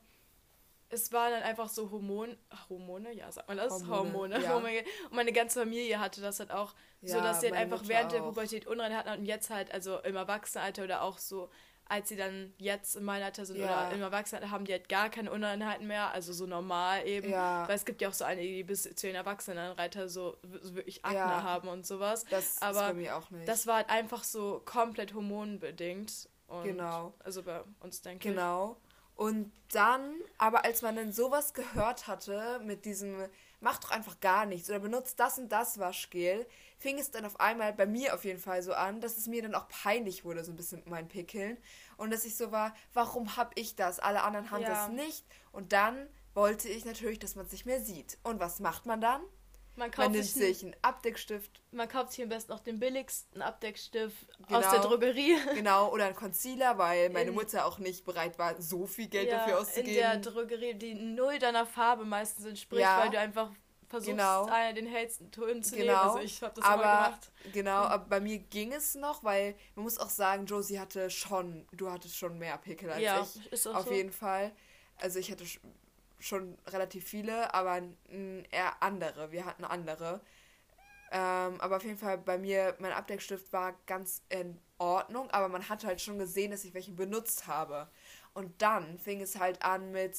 es 0.90 1.12
waren 1.12 1.32
dann 1.32 1.44
einfach 1.44 1.70
so 1.70 1.90
Hormon, 1.92 2.38
Hormone, 2.70 3.14
ja, 3.14 3.32
sagt 3.32 3.48
man 3.48 3.58
das? 3.58 3.72
Hormone. 3.88 4.48
Hormone. 4.48 4.74
Ja. 4.74 4.84
Und 5.10 5.16
meine 5.16 5.34
ganze 5.34 5.60
Familie 5.62 6.00
hatte 6.00 6.22
das 6.22 6.40
halt 6.40 6.52
auch, 6.52 6.74
ja, 7.02 7.16
so 7.16 7.22
dass 7.22 7.42
sie 7.42 7.48
halt 7.48 7.56
einfach 7.56 7.78
Mutter 7.82 7.90
während 7.90 8.08
auch. 8.08 8.12
der 8.12 8.22
Pubertät 8.22 8.68
Unrein 8.68 8.96
hatten 8.96 9.10
und 9.10 9.26
jetzt 9.26 9.50
halt, 9.50 9.72
also 9.72 10.00
im 10.00 10.16
Erwachsenenalter 10.16 10.84
oder 10.84 11.02
auch 11.02 11.18
so 11.18 11.50
als 11.92 12.08
sie 12.08 12.16
dann 12.16 12.54
jetzt 12.58 12.96
in 12.96 13.04
meinem 13.04 13.24
Alter 13.24 13.46
sind 13.46 13.58
ja. 13.58 13.66
oder 13.66 13.92
im 13.94 14.02
Erwachsenenalter 14.02 14.50
haben 14.50 14.64
die 14.64 14.72
halt 14.72 14.88
gar 14.88 15.10
keine 15.10 15.30
Unreinheiten 15.30 15.88
mehr, 15.88 16.12
also 16.12 16.32
so 16.32 16.46
normal 16.46 17.06
eben. 17.06 17.30
Ja. 17.30 17.68
Weil 17.68 17.76
es 17.76 17.84
gibt 17.84 18.02
ja 18.02 18.08
auch 18.08 18.14
so 18.14 18.24
einige, 18.24 18.48
die 18.48 18.64
bis 18.64 18.84
zu 18.84 19.08
den 19.08 19.16
Erwachsenenreiter 19.16 20.08
so, 20.08 20.38
so 20.62 20.74
wirklich 20.74 21.04
Akne 21.04 21.18
ja. 21.18 21.44
haben 21.44 21.68
und 21.68 21.86
sowas. 21.86 22.24
Das 22.30 22.62
Aber 22.62 22.80
ist 22.80 22.88
bei 22.88 22.94
mir 22.94 23.18
auch 23.18 23.30
nicht. 23.30 23.46
Das 23.46 23.68
war 23.68 23.76
halt 23.76 23.90
einfach 23.90 24.24
so 24.24 24.62
komplett 24.64 25.14
hormonbedingt. 25.14 26.30
Und 26.48 26.64
genau. 26.64 27.14
Also 27.20 27.44
bei 27.44 27.62
uns 27.82 28.02
denke 28.02 28.30
ich. 28.30 28.36
Genau. 28.36 28.78
Und 29.18 29.52
dann, 29.74 30.16
aber 30.38 30.64
als 30.64 30.82
man 30.82 30.96
dann 30.96 31.12
sowas 31.12 31.54
gehört 31.54 32.08
hatte 32.08 32.62
mit 32.64 32.86
diesem, 32.86 33.28
mach 33.60 33.80
doch 33.80 33.92
einfach 33.92 34.22
gar 34.22 34.46
nichts 34.46 34.70
oder 34.70 34.80
benutzt 34.80 35.20
das 35.20 35.38
und 35.38 35.50
das 35.50 35.78
Waschgel, 35.78 36.48
fing 36.82 36.98
es 36.98 37.12
dann 37.12 37.26
auf 37.26 37.40
einmal 37.40 37.74
bei 37.74 37.86
mir 37.86 38.16
auf 38.16 38.26
jeden 38.26 38.40
Fall 38.40 38.64
so 38.64 38.74
an, 38.74 39.02
dass 39.02 39.16
es 39.18 39.28
mir 39.28 39.44
dann 39.44 39.54
auch 39.54 39.68
peinlich 39.70 40.26
wurde, 40.26 40.44
so 40.44 40.52
ein 40.52 40.56
bisschen 40.56 40.80
mit 40.80 40.90
meinen 40.90 41.08
Pickeln. 41.08 41.58
Und 41.96 42.12
dass 42.12 42.26
ich 42.26 42.36
so 42.36 42.52
war, 42.52 42.74
warum 42.94 43.38
hab 43.38 43.58
ich 43.58 43.76
das? 43.76 44.00
Alle 44.00 44.24
anderen 44.24 44.50
haben 44.50 44.64
ja. 44.64 44.70
das 44.70 44.90
nicht. 44.90 45.24
Und 45.52 45.74
dann 45.74 46.10
wollte 46.34 46.70
ich 46.70 46.84
natürlich, 46.84 47.20
dass 47.20 47.36
man 47.36 47.46
es 47.46 47.52
nicht 47.52 47.68
mehr 47.68 47.82
sieht. 47.82 48.18
Und 48.24 48.40
was 48.40 48.60
macht 48.60 48.88
man 48.88 49.00
dann? 49.00 49.22
Man, 49.76 49.90
kauft 49.90 50.10
man 50.10 50.12
nimmt 50.12 50.26
sich 50.26 50.64
einen 50.64 50.76
Abdeckstift. 50.82 51.62
Man 51.72 51.88
kauft 51.88 52.12
sich 52.12 52.24
am 52.24 52.30
besten 52.30 52.52
auch 52.52 52.60
den 52.60 52.80
billigsten 52.80 53.42
Abdeckstift 53.42 54.28
genau, 54.48 54.60
aus 54.60 54.70
der 54.70 54.80
Drogerie. 54.82 55.38
Genau, 55.56 55.92
oder 55.92 56.06
einen 56.06 56.16
Concealer, 56.16 56.78
weil 56.78 57.10
meine 57.10 57.30
in, 57.30 57.36
Mutter 57.36 57.66
auch 57.66 57.78
nicht 57.78 58.04
bereit 58.04 58.38
war, 58.38 58.60
so 58.62 58.86
viel 58.86 59.08
Geld 59.08 59.30
ja, 59.30 59.38
dafür 59.38 59.60
auszugeben. 59.60 59.90
In 59.90 59.96
der 59.96 60.18
Drogerie, 60.18 60.74
die 60.74 60.96
null 60.96 61.40
deiner 61.40 61.66
Farbe 61.66 62.06
meistens 62.06 62.46
entspricht, 62.46 62.82
ja. 62.82 63.00
weil 63.00 63.12
du 63.12 63.20
einfach 63.20 63.52
versuchst, 63.92 64.18
genau. 64.18 64.46
einen, 64.46 64.76
den 64.76 64.88
hellsten 64.88 65.32
Ton 65.32 65.62
zu 65.62 65.76
genau. 65.76 65.94
nehmen. 65.94 66.10
Also 66.10 66.20
ich 66.20 66.42
habe 66.42 66.54
das 66.56 66.66
aber, 66.66 66.84
mal 66.84 67.06
gemacht. 67.06 67.32
Genau, 67.54 67.84
aber 67.84 68.06
bei 68.06 68.20
mir 68.20 68.40
ging 68.40 68.74
es 68.74 68.96
noch, 68.96 69.24
weil 69.24 69.56
man 69.76 69.84
muss 69.84 70.00
auch 70.00 70.10
sagen, 70.10 70.46
Josie 70.48 70.80
hatte 70.80 71.10
schon, 71.10 71.68
du 71.72 71.92
hattest 71.92 72.18
schon 72.18 72.40
mehr 72.40 72.58
Pickel 72.58 72.90
als 72.90 73.02
ja, 73.02 73.22
ich. 73.22 73.52
Ist 73.52 73.68
auch 73.68 73.76
auf 73.76 73.86
so. 73.86 73.94
jeden 73.94 74.12
Fall. 74.12 74.52
Also 74.98 75.20
ich 75.20 75.32
hatte 75.32 75.46
schon 76.20 76.58
relativ 76.68 77.08
viele, 77.08 77.54
aber 77.54 77.82
eher 78.52 78.82
andere. 78.82 79.32
Wir 79.32 79.46
hatten 79.46 79.64
andere. 79.64 80.22
Ähm, 81.12 81.60
aber 81.60 81.78
auf 81.78 81.84
jeden 81.84 81.98
Fall 81.98 82.18
bei 82.18 82.38
mir, 82.38 82.76
mein 82.80 82.94
Abdeckstift 82.94 83.52
war 83.52 83.76
ganz 83.86 84.22
in 84.30 84.58
Ordnung, 84.78 85.30
aber 85.32 85.50
man 85.50 85.68
hat 85.68 85.84
halt 85.84 86.00
schon 86.00 86.18
gesehen, 86.18 86.52
dass 86.52 86.64
ich 86.64 86.74
welchen 86.74 86.96
benutzt 86.96 87.48
habe. 87.48 87.90
Und 88.34 88.62
dann 88.62 88.98
fing 88.98 89.22
es 89.22 89.38
halt 89.38 89.62
an 89.62 89.92
mit, 89.92 90.18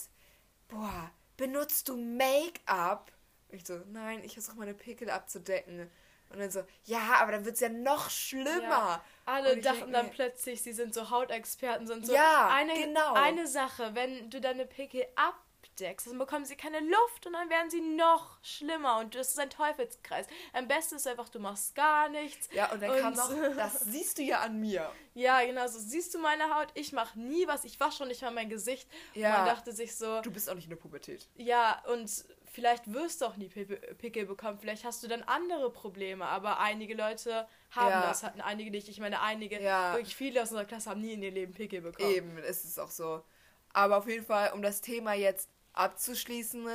boah, 0.69 1.11
benutzt 1.39 1.89
du 1.89 1.97
Make-up? 1.97 3.11
Ich 3.53 3.67
so, 3.67 3.81
nein, 3.93 4.23
ich 4.25 4.33
versuche 4.35 4.57
meine 4.57 4.75
Pickel 4.75 5.11
abzudecken. 5.11 5.91
Und 6.31 6.39
dann 6.39 6.51
so, 6.51 6.65
ja, 6.85 7.17
aber 7.21 7.33
dann 7.33 7.45
wird 7.45 7.57
es 7.57 7.61
ja 7.61 7.69
noch 7.69 8.09
schlimmer. 8.09 8.63
Ja, 8.63 9.05
alle 9.27 9.59
dachten 9.59 9.93
dann 9.93 10.11
plötzlich, 10.11 10.63
sie 10.63 10.73
sind 10.73 10.95
so 10.95 11.11
Hautexperten, 11.11 11.87
sind 11.87 12.07
so 12.07 12.15
ja, 12.15 12.49
eine, 12.49 12.73
genau. 12.73 13.13
eine 13.13 13.47
Sache, 13.47 13.95
wenn 13.95 14.31
du 14.31 14.41
deine 14.41 14.65
Pickel 14.65 15.05
ab 15.15 15.37
abdeckst, 15.73 16.07
dann 16.07 16.19
bekommen 16.19 16.45
sie 16.45 16.57
keine 16.57 16.81
Luft 16.81 17.27
und 17.27 17.33
dann 17.33 17.49
werden 17.51 17.71
sie 17.71 17.81
noch 17.81 18.39
schlimmer 18.43 18.99
und 18.99 19.15
das 19.15 19.31
ist 19.31 19.39
ein 19.39 19.51
Teufelskreis. 19.51 20.27
Am 20.53 20.69
besten 20.69 20.97
ist 20.97 21.07
einfach, 21.07 21.29
du 21.29 21.39
machst 21.39 21.75
gar 21.75 22.09
nichts. 22.09 22.49
Ja, 22.53 22.71
und 22.73 22.83
dann 22.83 22.91
und 22.91 23.01
kam 23.01 23.15
noch, 23.15 23.31
das 23.57 23.81
siehst 23.81 24.19
du 24.19 24.23
ja 24.23 24.41
an 24.41 24.61
mir. 24.61 24.91
Ja, 25.15 25.45
genau, 25.45 25.67
so 25.67 25.79
siehst 25.79 26.15
du 26.15 26.19
meine 26.19 26.55
Haut, 26.55 26.69
ich 26.75 26.93
mache 26.93 27.19
nie 27.19 27.47
was, 27.47 27.65
ich 27.65 27.79
wasche 27.81 27.99
schon 27.99 28.09
nicht 28.09 28.23
mal 28.23 28.31
mein 28.31 28.49
Gesicht. 28.49 28.89
Ja. 29.15 29.31
Und 29.31 29.37
man 29.39 29.47
dachte 29.47 29.73
sich 29.73 29.97
so... 29.97 30.21
Du 30.23 30.31
bist 30.31 30.49
auch 30.49 30.55
nicht 30.55 30.65
in 30.65 30.71
der 30.71 30.77
Pubertät. 30.77 31.29
Ja, 31.37 31.83
und 31.87 32.11
vielleicht 32.53 32.93
wirst 32.93 33.21
du 33.21 33.27
auch 33.27 33.37
nie 33.37 33.49
Pickel 33.49 34.27
bekommen, 34.27 34.59
vielleicht 34.59 34.85
hast 34.85 35.03
du 35.03 35.09
dann 35.09 35.23
andere 35.23 35.73
Probleme, 35.73 36.27
aber 36.27 36.61
einige 36.61 36.95
Leute 36.95 37.49
haben 37.71 37.91
ja. 37.91 38.03
das, 38.03 38.23
hatten 38.23 38.43
einige 38.43 38.71
nicht. 38.71 38.89
Ich 38.89 39.01
meine, 39.01 39.21
einige, 39.23 39.61
ja. 39.61 39.95
wirklich 39.95 40.15
viele 40.15 40.43
aus 40.43 40.51
unserer 40.51 40.67
Klasse 40.67 40.91
haben 40.91 41.01
nie 41.01 41.15
in 41.15 41.23
ihr 41.23 41.31
Leben 41.31 41.55
Pickel 41.55 41.81
bekommen. 41.81 42.15
Eben, 42.15 42.39
es 42.39 42.65
ist 42.65 42.79
auch 42.79 42.91
so. 42.91 43.25
Aber 43.73 43.97
auf 43.97 44.07
jeden 44.07 44.25
Fall, 44.25 44.53
um 44.53 44.61
das 44.61 44.83
Thema 44.83 45.15
jetzt 45.15 45.49
abzuschließen, 45.73 46.69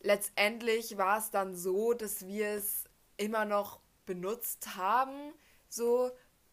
letztendlich 0.00 0.96
war 0.96 1.18
es 1.18 1.30
dann 1.30 1.54
so, 1.54 1.92
dass 1.92 2.26
wir 2.26 2.48
es 2.48 2.84
immer 3.18 3.44
noch 3.44 3.80
benutzt 4.06 4.76
haben, 4.76 5.34
so 5.68 6.10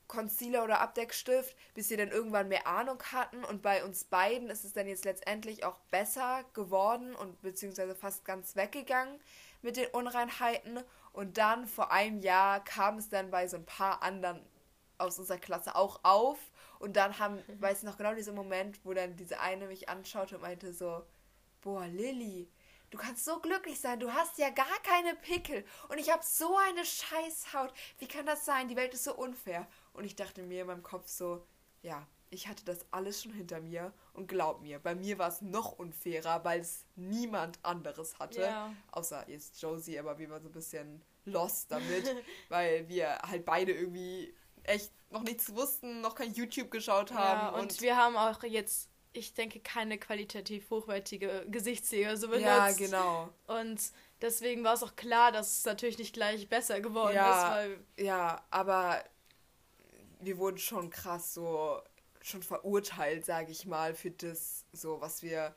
Concealer 0.09 0.65
oder 0.65 0.81
Abdeckstift, 0.81 1.55
bis 1.73 1.89
wir 1.89 1.95
dann 1.95 2.09
irgendwann 2.09 2.49
mehr 2.49 2.67
Ahnung 2.67 3.01
hatten. 3.13 3.45
Und 3.45 3.61
bei 3.61 3.85
uns 3.85 4.03
beiden 4.03 4.49
ist 4.49 4.65
es 4.65 4.73
dann 4.73 4.87
jetzt 4.87 5.05
letztendlich 5.05 5.63
auch 5.63 5.79
besser 5.91 6.43
geworden 6.53 7.15
und 7.15 7.41
beziehungsweise 7.41 7.95
fast 7.95 8.25
ganz 8.25 8.57
weggegangen 8.57 9.21
mit 9.61 9.77
den 9.77 9.87
Unreinheiten. 9.91 10.83
Und 11.13 11.37
dann 11.37 11.65
vor 11.65 11.91
einem 11.91 12.19
Jahr 12.19 12.61
kam 12.63 12.97
es 12.97 13.07
dann 13.07 13.31
bei 13.31 13.47
so 13.47 13.55
ein 13.55 13.65
paar 13.65 14.03
anderen 14.03 14.45
aus 14.97 15.17
unserer 15.17 15.37
Klasse 15.37 15.75
auch 15.75 16.01
auf. 16.03 16.39
Und 16.79 16.95
dann 16.95 17.19
haben, 17.19 17.35
mhm. 17.35 17.61
weiß 17.61 17.79
ich 17.79 17.83
noch 17.83 17.97
genau 17.97 18.13
diesen 18.13 18.35
Moment, 18.35 18.83
wo 18.83 18.93
dann 18.93 19.15
diese 19.15 19.39
eine 19.39 19.67
mich 19.67 19.89
anschaute 19.89 20.35
und 20.35 20.41
meinte 20.41 20.73
so, 20.73 21.05
boah, 21.61 21.85
Lilly, 21.85 22.49
du 22.89 22.97
kannst 22.97 23.25
so 23.25 23.39
glücklich 23.39 23.79
sein, 23.79 23.99
du 23.99 24.13
hast 24.13 24.37
ja 24.37 24.49
gar 24.49 24.65
keine 24.83 25.15
Pickel 25.15 25.65
und 25.89 25.97
ich 25.97 26.11
habe 26.11 26.23
so 26.23 26.57
eine 26.57 26.85
Scheißhaut. 26.85 27.73
Wie 27.99 28.07
kann 28.07 28.25
das 28.25 28.45
sein? 28.45 28.67
Die 28.67 28.75
Welt 28.75 28.93
ist 28.93 29.03
so 29.03 29.15
unfair. 29.15 29.67
Und 29.93 30.05
ich 30.05 30.15
dachte 30.15 30.43
mir 30.43 30.61
in 30.61 30.67
meinem 30.67 30.83
Kopf 30.83 31.07
so, 31.07 31.45
ja, 31.81 32.05
ich 32.29 32.47
hatte 32.47 32.63
das 32.65 32.85
alles 32.91 33.23
schon 33.23 33.33
hinter 33.33 33.59
mir 33.59 33.91
und 34.13 34.27
glaub 34.27 34.61
mir, 34.61 34.79
bei 34.79 34.93
mir 34.93 35.17
war 35.17 35.29
es 35.29 35.41
noch 35.41 35.71
unfairer, 35.73 36.43
weil 36.43 36.61
es 36.61 36.85
niemand 36.95 37.57
anderes 37.63 38.19
hatte, 38.19 38.41
ja. 38.41 38.73
außer 38.91 39.27
jetzt 39.27 39.61
Josie, 39.61 39.97
aber 39.97 40.19
wir 40.19 40.29
waren 40.29 40.43
so 40.43 40.49
ein 40.49 40.53
bisschen 40.53 41.01
lost 41.25 41.71
damit, 41.71 42.15
weil 42.49 42.87
wir 42.87 43.17
halt 43.19 43.45
beide 43.45 43.71
irgendwie 43.71 44.33
echt 44.63 44.91
noch 45.09 45.23
nichts 45.23 45.55
wussten, 45.55 46.01
noch 46.01 46.13
kein 46.13 46.33
YouTube 46.33 46.69
geschaut 46.69 47.11
haben. 47.11 47.39
Ja, 47.39 47.49
und, 47.49 47.61
und 47.61 47.81
wir 47.81 47.97
haben 47.97 48.15
auch 48.15 48.43
jetzt 48.43 48.89
ich 49.11 49.33
denke, 49.33 49.59
keine 49.59 49.97
qualitativ 49.97 50.69
hochwertige 50.69 51.45
Gesichtspflege 51.47 52.15
so 52.15 52.27
benutzt. 52.27 52.45
Ja, 52.45 52.71
genau. 52.71 53.29
Und 53.47 53.81
deswegen 54.21 54.63
war 54.63 54.75
es 54.75 54.83
auch 54.83 54.95
klar, 54.95 55.31
dass 55.31 55.59
es 55.59 55.65
natürlich 55.65 55.97
nicht 55.97 56.13
gleich 56.13 56.47
besser 56.47 56.79
geworden 56.79 57.15
ja, 57.15 57.47
ist. 57.47 57.55
Weil 57.55 57.79
ja, 57.97 58.43
aber 58.51 59.03
wir 60.19 60.37
wurden 60.37 60.57
schon 60.57 60.89
krass 60.89 61.33
so 61.33 61.81
schon 62.21 62.43
verurteilt, 62.43 63.25
sage 63.25 63.51
ich 63.51 63.65
mal, 63.65 63.93
für 63.93 64.11
das, 64.11 64.65
so 64.73 64.99
was 65.01 65.23
wir 65.23 65.55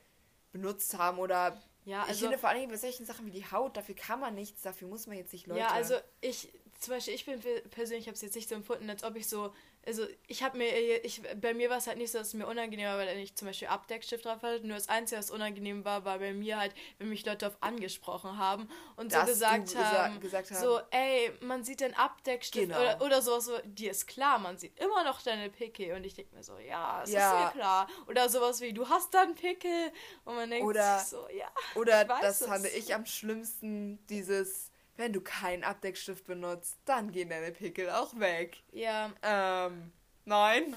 benutzt 0.52 0.96
haben 0.96 1.18
oder 1.18 1.60
ja, 1.84 2.02
also, 2.02 2.12
ich 2.12 2.20
finde 2.20 2.38
vor 2.38 2.50
allem 2.50 2.70
bei 2.70 2.76
solchen 2.76 3.04
Sachen 3.04 3.26
wie 3.26 3.32
die 3.32 3.44
Haut, 3.44 3.76
dafür 3.76 3.96
kann 3.96 4.20
man 4.20 4.36
nichts, 4.36 4.62
dafür 4.62 4.86
muss 4.86 5.08
man 5.08 5.16
jetzt 5.16 5.32
nicht 5.32 5.48
Leute. 5.48 5.60
Ja, 5.60 5.72
also 5.72 5.96
ich 6.20 6.52
zum 6.78 6.94
Beispiel, 6.94 7.14
ich 7.14 7.24
bin 7.24 7.40
persönlich, 7.70 8.06
habe 8.06 8.14
es 8.14 8.22
jetzt 8.22 8.36
nicht 8.36 8.48
so 8.48 8.54
empfunden, 8.54 8.88
als 8.88 9.02
ob 9.02 9.16
ich 9.16 9.28
so 9.28 9.52
also 9.84 10.06
ich 10.28 10.42
habe 10.42 10.58
mir, 10.58 11.04
ich, 11.04 11.22
bei 11.40 11.54
mir 11.54 11.68
war 11.68 11.78
es 11.78 11.86
halt 11.86 11.98
nicht 11.98 12.12
so, 12.12 12.18
dass 12.18 12.28
es 12.28 12.34
mir 12.34 12.46
unangenehm 12.46 12.86
war, 12.86 12.98
weil 12.98 13.18
ich 13.18 13.34
zum 13.34 13.48
Beispiel 13.48 13.68
Abdeckstift 13.68 14.24
drauf 14.24 14.42
hatte. 14.42 14.66
Nur 14.66 14.76
das 14.76 14.88
Einzige, 14.88 15.18
was 15.18 15.30
unangenehm 15.30 15.84
war, 15.84 16.04
war 16.04 16.18
bei 16.18 16.32
mir 16.32 16.58
halt, 16.58 16.74
wenn 16.98 17.08
mich 17.08 17.26
Leute 17.26 17.48
auf 17.48 17.56
angesprochen 17.60 18.38
haben 18.38 18.68
und 18.96 19.12
das 19.12 19.22
so 19.22 19.32
gesagt 19.32 19.74
haben, 19.76 20.20
gesagt 20.20 20.50
haben, 20.50 20.60
so, 20.60 20.80
ey, 20.90 21.32
man 21.40 21.64
sieht 21.64 21.80
den 21.80 21.94
Abdeckstift 21.94 22.68
genau. 22.68 22.80
oder, 22.80 23.02
oder 23.02 23.22
sowas 23.22 23.46
so, 23.46 23.58
dir 23.64 23.90
ist 23.90 24.06
klar, 24.06 24.38
man 24.38 24.56
sieht 24.56 24.78
immer 24.78 25.04
noch 25.04 25.20
deine 25.22 25.50
Pickel. 25.50 25.94
Und 25.96 26.04
ich 26.04 26.14
denke 26.14 26.34
mir 26.34 26.42
so, 26.42 26.58
ja, 26.58 27.02
es 27.02 27.10
ja. 27.10 27.48
ist 27.48 27.54
mir 27.54 27.60
klar. 27.60 27.88
Oder 28.06 28.28
sowas 28.28 28.60
wie, 28.60 28.72
du 28.72 28.88
hast 28.88 29.12
da 29.14 29.22
einen 29.22 29.34
Pickel. 29.34 29.92
Und 30.24 30.36
man 30.36 30.50
denkt 30.50 30.66
oder, 30.66 30.98
sich 30.98 31.08
so, 31.08 31.28
ja. 31.28 31.50
Oder 31.74 32.04
das 32.04 32.40
es. 32.40 32.46
fand 32.46 32.66
ich 32.66 32.94
am 32.94 33.06
schlimmsten, 33.06 34.04
dieses 34.06 34.71
wenn 34.96 35.12
du 35.12 35.20
keinen 35.20 35.64
Abdeckstift 35.64 36.26
benutzt, 36.26 36.78
dann 36.84 37.12
gehen 37.12 37.28
deine 37.28 37.52
Pickel 37.52 37.90
auch 37.90 38.18
weg. 38.18 38.62
Ja. 38.72 39.12
Ähm, 39.22 39.92
nein. 40.24 40.74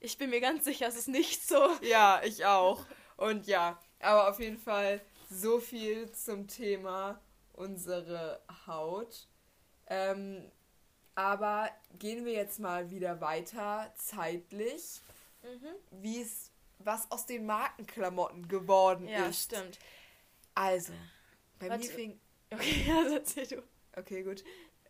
Ich 0.00 0.16
bin 0.16 0.30
mir 0.30 0.40
ganz 0.40 0.64
sicher, 0.64 0.86
es 0.88 0.96
ist 0.96 1.08
nicht 1.08 1.46
so. 1.46 1.70
Ja, 1.82 2.20
ich 2.24 2.44
auch. 2.44 2.86
Und 3.16 3.46
ja, 3.46 3.78
aber 4.00 4.30
auf 4.30 4.40
jeden 4.40 4.58
Fall 4.58 5.00
so 5.30 5.58
viel 5.58 6.10
zum 6.12 6.46
Thema 6.46 7.20
unsere 7.52 8.40
Haut. 8.66 9.26
Ähm, 9.86 10.50
aber 11.14 11.70
gehen 11.98 12.24
wir 12.24 12.32
jetzt 12.32 12.58
mal 12.58 12.90
wieder 12.90 13.20
weiter 13.20 13.92
zeitlich, 13.96 15.00
mhm. 15.42 16.02
wie 16.02 16.20
es 16.20 16.50
was 16.78 17.10
aus 17.10 17.24
den 17.26 17.46
Markenklamotten 17.46 18.48
geworden 18.48 19.08
ja, 19.08 19.26
ist. 19.26 19.52
Ja, 19.52 19.58
stimmt. 19.58 19.78
Also, 20.54 20.92
bei 21.58 21.70
Warte. 21.70 21.86
mir 21.86 21.90
fing 21.90 22.20
Okay, 22.50 22.92
also 22.96 23.14
erzähl 23.16 23.46
du. 23.46 23.62
Okay, 23.96 24.22
gut. 24.22 24.44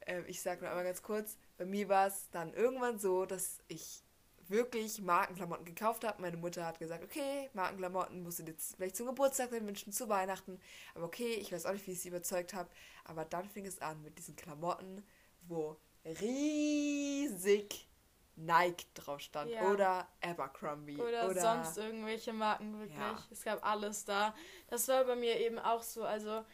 Ähm, 0.07 0.25
ich 0.27 0.40
sag 0.40 0.61
nur 0.61 0.71
einmal 0.71 0.85
ganz 0.85 1.03
kurz. 1.03 1.37
Bei 1.57 1.64
mir 1.64 1.88
war 1.88 2.07
es 2.07 2.31
dann 2.31 2.53
irgendwann 2.55 2.99
so, 2.99 3.27
dass 3.27 3.59
ich 3.69 4.03
wirklich 4.49 5.01
Markenklamotten 5.01 5.64
gekauft 5.64 6.05
habe. 6.05 6.23
Meine 6.23 6.37
Mutter 6.37 6.64
hat 6.64 6.79
gesagt, 6.79 7.03
okay, 7.03 7.51
Markenklamotten 7.53 8.23
musst 8.23 8.38
du 8.38 8.45
dir 8.45 8.53
jetzt 8.53 8.77
vielleicht 8.77 8.97
zum 8.97 9.07
Geburtstag 9.07 9.51
wünschen, 9.51 9.92
zu 9.92 10.09
Weihnachten. 10.09 10.61
Aber 10.95 11.07
okay, 11.07 11.35
ich 11.35 11.53
weiß 11.53 11.66
auch 11.66 11.73
nicht, 11.73 11.87
wie 11.87 11.92
ich 11.92 12.01
sie 12.01 12.09
überzeugt 12.09 12.55
habe. 12.55 12.69
Aber 13.05 13.25
dann 13.25 13.49
fing 13.49 13.66
es 13.66 13.81
an 13.81 14.03
mit 14.03 14.19
diesen 14.19 14.37
Klamotten, 14.37 15.05
wo 15.49 15.77
riesig 16.05 17.88
Nike 18.37 18.85
drauf 18.95 19.21
stand 19.21 19.51
ja. 19.51 19.71
oder 19.71 20.07
Abercrombie 20.23 20.99
oder, 20.99 21.31
oder, 21.31 21.40
sonst 21.40 21.79
irgendwelche 21.79 22.35
Marken 22.35 22.79
wirklich. 22.79 22.99
Ja. 22.99 23.25
Es 23.31 23.42
gab 23.42 23.64
alles 23.64 24.05
da. 24.05 24.35
Das 24.69 24.87
war 24.88 25.05
bei 25.05 25.16
mir 25.16 25.40
eben 25.40 25.59
auch 25.59 25.83
so. 25.83 26.05
Also 26.05 26.45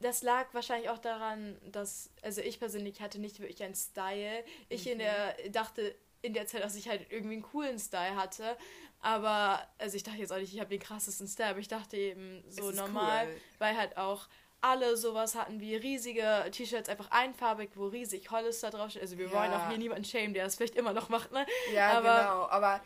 das 0.00 0.22
lag 0.22 0.46
wahrscheinlich 0.52 0.88
auch 0.88 0.98
daran, 0.98 1.56
dass, 1.70 2.10
also 2.22 2.40
ich 2.40 2.58
persönlich 2.58 3.00
hatte 3.00 3.18
nicht 3.18 3.38
wirklich 3.40 3.62
einen 3.62 3.74
Style. 3.74 4.44
Ich 4.68 4.86
mhm. 4.86 4.92
in 4.92 4.98
der, 4.98 5.34
dachte 5.50 5.94
in 6.22 6.34
der 6.34 6.46
Zeit, 6.46 6.62
dass 6.62 6.74
ich 6.74 6.88
halt 6.88 7.06
irgendwie 7.10 7.34
einen 7.34 7.42
coolen 7.42 7.78
Style 7.78 8.16
hatte. 8.16 8.56
Aber, 9.00 9.66
also 9.78 9.96
ich 9.96 10.02
dachte 10.02 10.18
jetzt 10.18 10.32
auch 10.32 10.38
nicht, 10.38 10.52
ich 10.52 10.60
habe 10.60 10.70
den 10.70 10.80
krassesten 10.80 11.26
Style, 11.26 11.50
aber 11.50 11.58
ich 11.60 11.68
dachte 11.68 11.96
eben 11.96 12.44
so 12.48 12.70
normal, 12.70 13.28
cool. 13.28 13.40
weil 13.58 13.76
halt 13.76 13.96
auch 13.96 14.28
alle 14.62 14.96
sowas 14.96 15.34
hatten 15.34 15.60
wie 15.60 15.74
riesige 15.74 16.46
T-Shirts, 16.50 16.90
einfach 16.90 17.10
einfarbig, 17.10 17.70
wo 17.76 17.86
riesig 17.86 18.30
Hollister 18.30 18.70
draufsteht. 18.70 19.02
Also 19.02 19.16
wir 19.16 19.26
ja. 19.26 19.32
wollen 19.32 19.52
auch 19.52 19.68
hier 19.68 19.78
niemanden 19.78 20.04
schämen, 20.04 20.34
der 20.34 20.44
das 20.44 20.56
vielleicht 20.56 20.76
immer 20.76 20.92
noch 20.92 21.08
macht, 21.08 21.32
ne? 21.32 21.46
Ja, 21.72 21.92
aber, 21.92 22.18
genau. 22.18 22.48
Aber 22.48 22.80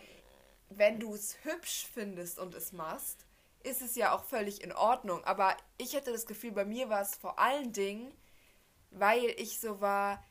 wenn 0.71 1.01
du 1.01 1.15
es 1.15 1.37
hübsch 1.43 1.87
findest 1.93 2.39
und 2.39 2.55
es 2.55 2.73
machst, 2.73 3.27
ist 3.65 3.83
es 3.83 3.97
ja 3.97 4.15
auch 4.15 4.25
völlig 4.25 4.63
in 4.63 4.73
Ordnung. 4.73 5.25
Aber 5.25 5.57
ich 5.79 5.95
hätte 5.95 6.13
das 6.13 6.27
Gefühl, 6.27 6.53
bei 6.53 6.65
mir 6.65 6.89
war 6.89 7.03
es 7.03 7.17
vor 7.17 7.39
allen 7.39 7.73
Dingen, 7.73 8.13
weil 8.91 9.25
ich 9.39 9.61
so 9.61 9.81
war, 9.81 10.23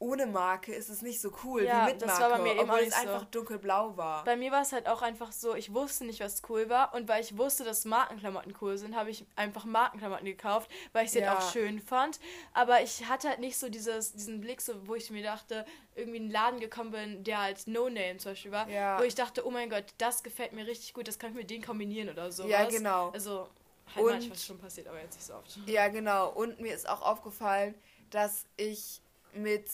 ohne 0.00 0.26
Marke 0.26 0.74
ist 0.74 0.88
es 0.88 1.02
nicht 1.02 1.20
so 1.20 1.30
cool 1.44 1.62
ja, 1.62 1.86
wie 1.86 1.92
mit 1.92 2.02
das 2.02 2.08
Marke, 2.08 2.22
war 2.22 2.38
bei 2.38 2.42
mir 2.42 2.60
obwohl 2.62 2.78
es 2.78 2.94
einfach 2.94 3.26
dunkelblau 3.26 3.98
war. 3.98 4.24
Bei 4.24 4.34
mir 4.34 4.50
war 4.50 4.62
es 4.62 4.72
halt 4.72 4.88
auch 4.88 5.02
einfach 5.02 5.30
so, 5.30 5.54
ich 5.54 5.74
wusste 5.74 6.06
nicht, 6.06 6.20
was 6.20 6.42
cool 6.48 6.70
war 6.70 6.94
und 6.94 7.06
weil 7.06 7.22
ich 7.22 7.36
wusste, 7.36 7.64
dass 7.64 7.84
Markenklamotten 7.84 8.54
cool 8.62 8.78
sind, 8.78 8.96
habe 8.96 9.10
ich 9.10 9.26
einfach 9.36 9.66
Markenklamotten 9.66 10.24
gekauft, 10.24 10.70
weil 10.94 11.04
ich 11.04 11.10
sie 11.10 11.20
ja. 11.20 11.28
halt 11.28 11.38
auch 11.38 11.52
schön 11.52 11.80
fand, 11.80 12.18
aber 12.54 12.82
ich 12.82 13.06
hatte 13.08 13.28
halt 13.28 13.40
nicht 13.40 13.58
so 13.58 13.68
dieses, 13.68 14.12
diesen 14.12 14.40
Blick, 14.40 14.62
so, 14.62 14.88
wo 14.88 14.94
ich 14.94 15.10
mir 15.10 15.22
dachte, 15.22 15.66
irgendwie 15.94 16.16
in 16.16 16.24
einen 16.24 16.32
Laden 16.32 16.60
gekommen 16.60 16.92
bin, 16.92 17.22
der 17.22 17.42
halt 17.42 17.66
No-Name 17.66 18.16
zum 18.16 18.32
Beispiel 18.32 18.52
war, 18.52 18.68
ja. 18.70 18.98
wo 18.98 19.02
ich 19.02 19.14
dachte, 19.14 19.46
oh 19.46 19.50
mein 19.50 19.68
Gott, 19.68 19.84
das 19.98 20.22
gefällt 20.22 20.54
mir 20.54 20.66
richtig 20.66 20.94
gut, 20.94 21.08
das 21.08 21.18
kann 21.18 21.32
ich 21.32 21.36
mit 21.36 21.50
denen 21.50 21.62
kombinieren 21.62 22.08
oder 22.08 22.32
so. 22.32 22.46
Ja, 22.46 22.64
genau. 22.64 23.10
Also 23.10 23.48
halt 23.94 24.06
und, 24.06 24.12
manchmal 24.12 24.38
schon 24.38 24.58
passiert, 24.58 24.88
aber 24.88 25.00
jetzt 25.02 25.16
nicht 25.16 25.26
so 25.26 25.34
oft. 25.34 25.58
Ja, 25.66 25.88
genau. 25.88 26.30
Und 26.30 26.58
mir 26.58 26.74
ist 26.74 26.88
auch 26.88 27.02
aufgefallen, 27.02 27.74
dass 28.08 28.46
ich 28.56 29.02
mit 29.34 29.66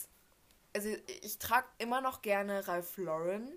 also 0.77 0.89
ich 1.23 1.39
trage 1.39 1.65
immer 1.79 2.01
noch 2.01 2.21
gerne 2.21 2.67
Ralph 2.67 2.97
Lauren, 2.97 3.51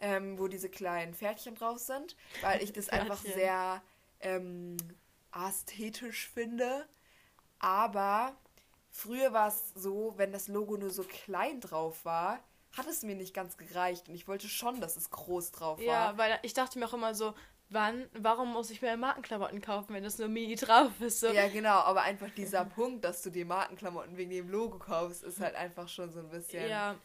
ähm, 0.00 0.38
wo 0.38 0.48
diese 0.48 0.70
kleinen 0.70 1.12
Pferdchen 1.12 1.54
drauf 1.54 1.78
sind, 1.78 2.16
weil 2.40 2.62
ich 2.62 2.72
das 2.72 2.88
einfach 2.88 3.18
sehr 3.18 3.82
ähm, 4.20 4.78
ästhetisch 5.30 6.26
finde. 6.26 6.88
Aber 7.58 8.34
früher 8.90 9.34
war 9.34 9.48
es 9.48 9.72
so, 9.74 10.14
wenn 10.16 10.32
das 10.32 10.48
Logo 10.48 10.78
nur 10.78 10.88
so 10.88 11.02
klein 11.02 11.60
drauf 11.60 12.06
war, 12.06 12.42
hat 12.74 12.86
es 12.86 13.02
mir 13.02 13.14
nicht 13.14 13.34
ganz 13.34 13.58
gereicht 13.58 14.08
und 14.08 14.14
ich 14.14 14.26
wollte 14.26 14.48
schon, 14.48 14.80
dass 14.80 14.96
es 14.96 15.10
groß 15.10 15.52
drauf 15.52 15.78
war. 15.78 15.84
Ja, 15.84 16.16
weil 16.16 16.38
ich 16.42 16.54
dachte 16.54 16.78
mir 16.78 16.86
auch 16.86 16.94
immer 16.94 17.14
so, 17.14 17.34
wann, 17.74 18.08
warum 18.14 18.52
muss 18.52 18.70
ich 18.70 18.80
mir 18.80 18.96
Markenklamotten 18.96 19.60
kaufen, 19.60 19.94
wenn 19.94 20.04
das 20.04 20.18
nur 20.18 20.28
Mini 20.28 20.54
drauf 20.54 20.92
ist? 21.00 21.20
So. 21.20 21.28
Ja, 21.28 21.48
genau, 21.48 21.80
aber 21.80 22.02
einfach 22.02 22.30
dieser 22.30 22.64
Punkt, 22.64 23.04
dass 23.04 23.22
du 23.22 23.30
dir 23.30 23.44
Markenklamotten 23.44 24.16
wegen 24.16 24.30
dem 24.30 24.48
Logo 24.48 24.78
kaufst, 24.78 25.22
ist 25.24 25.40
halt 25.40 25.54
einfach 25.56 25.88
schon 25.88 26.10
so 26.10 26.20
ein 26.20 26.30
bisschen 26.30 26.68
ja. 26.68 26.96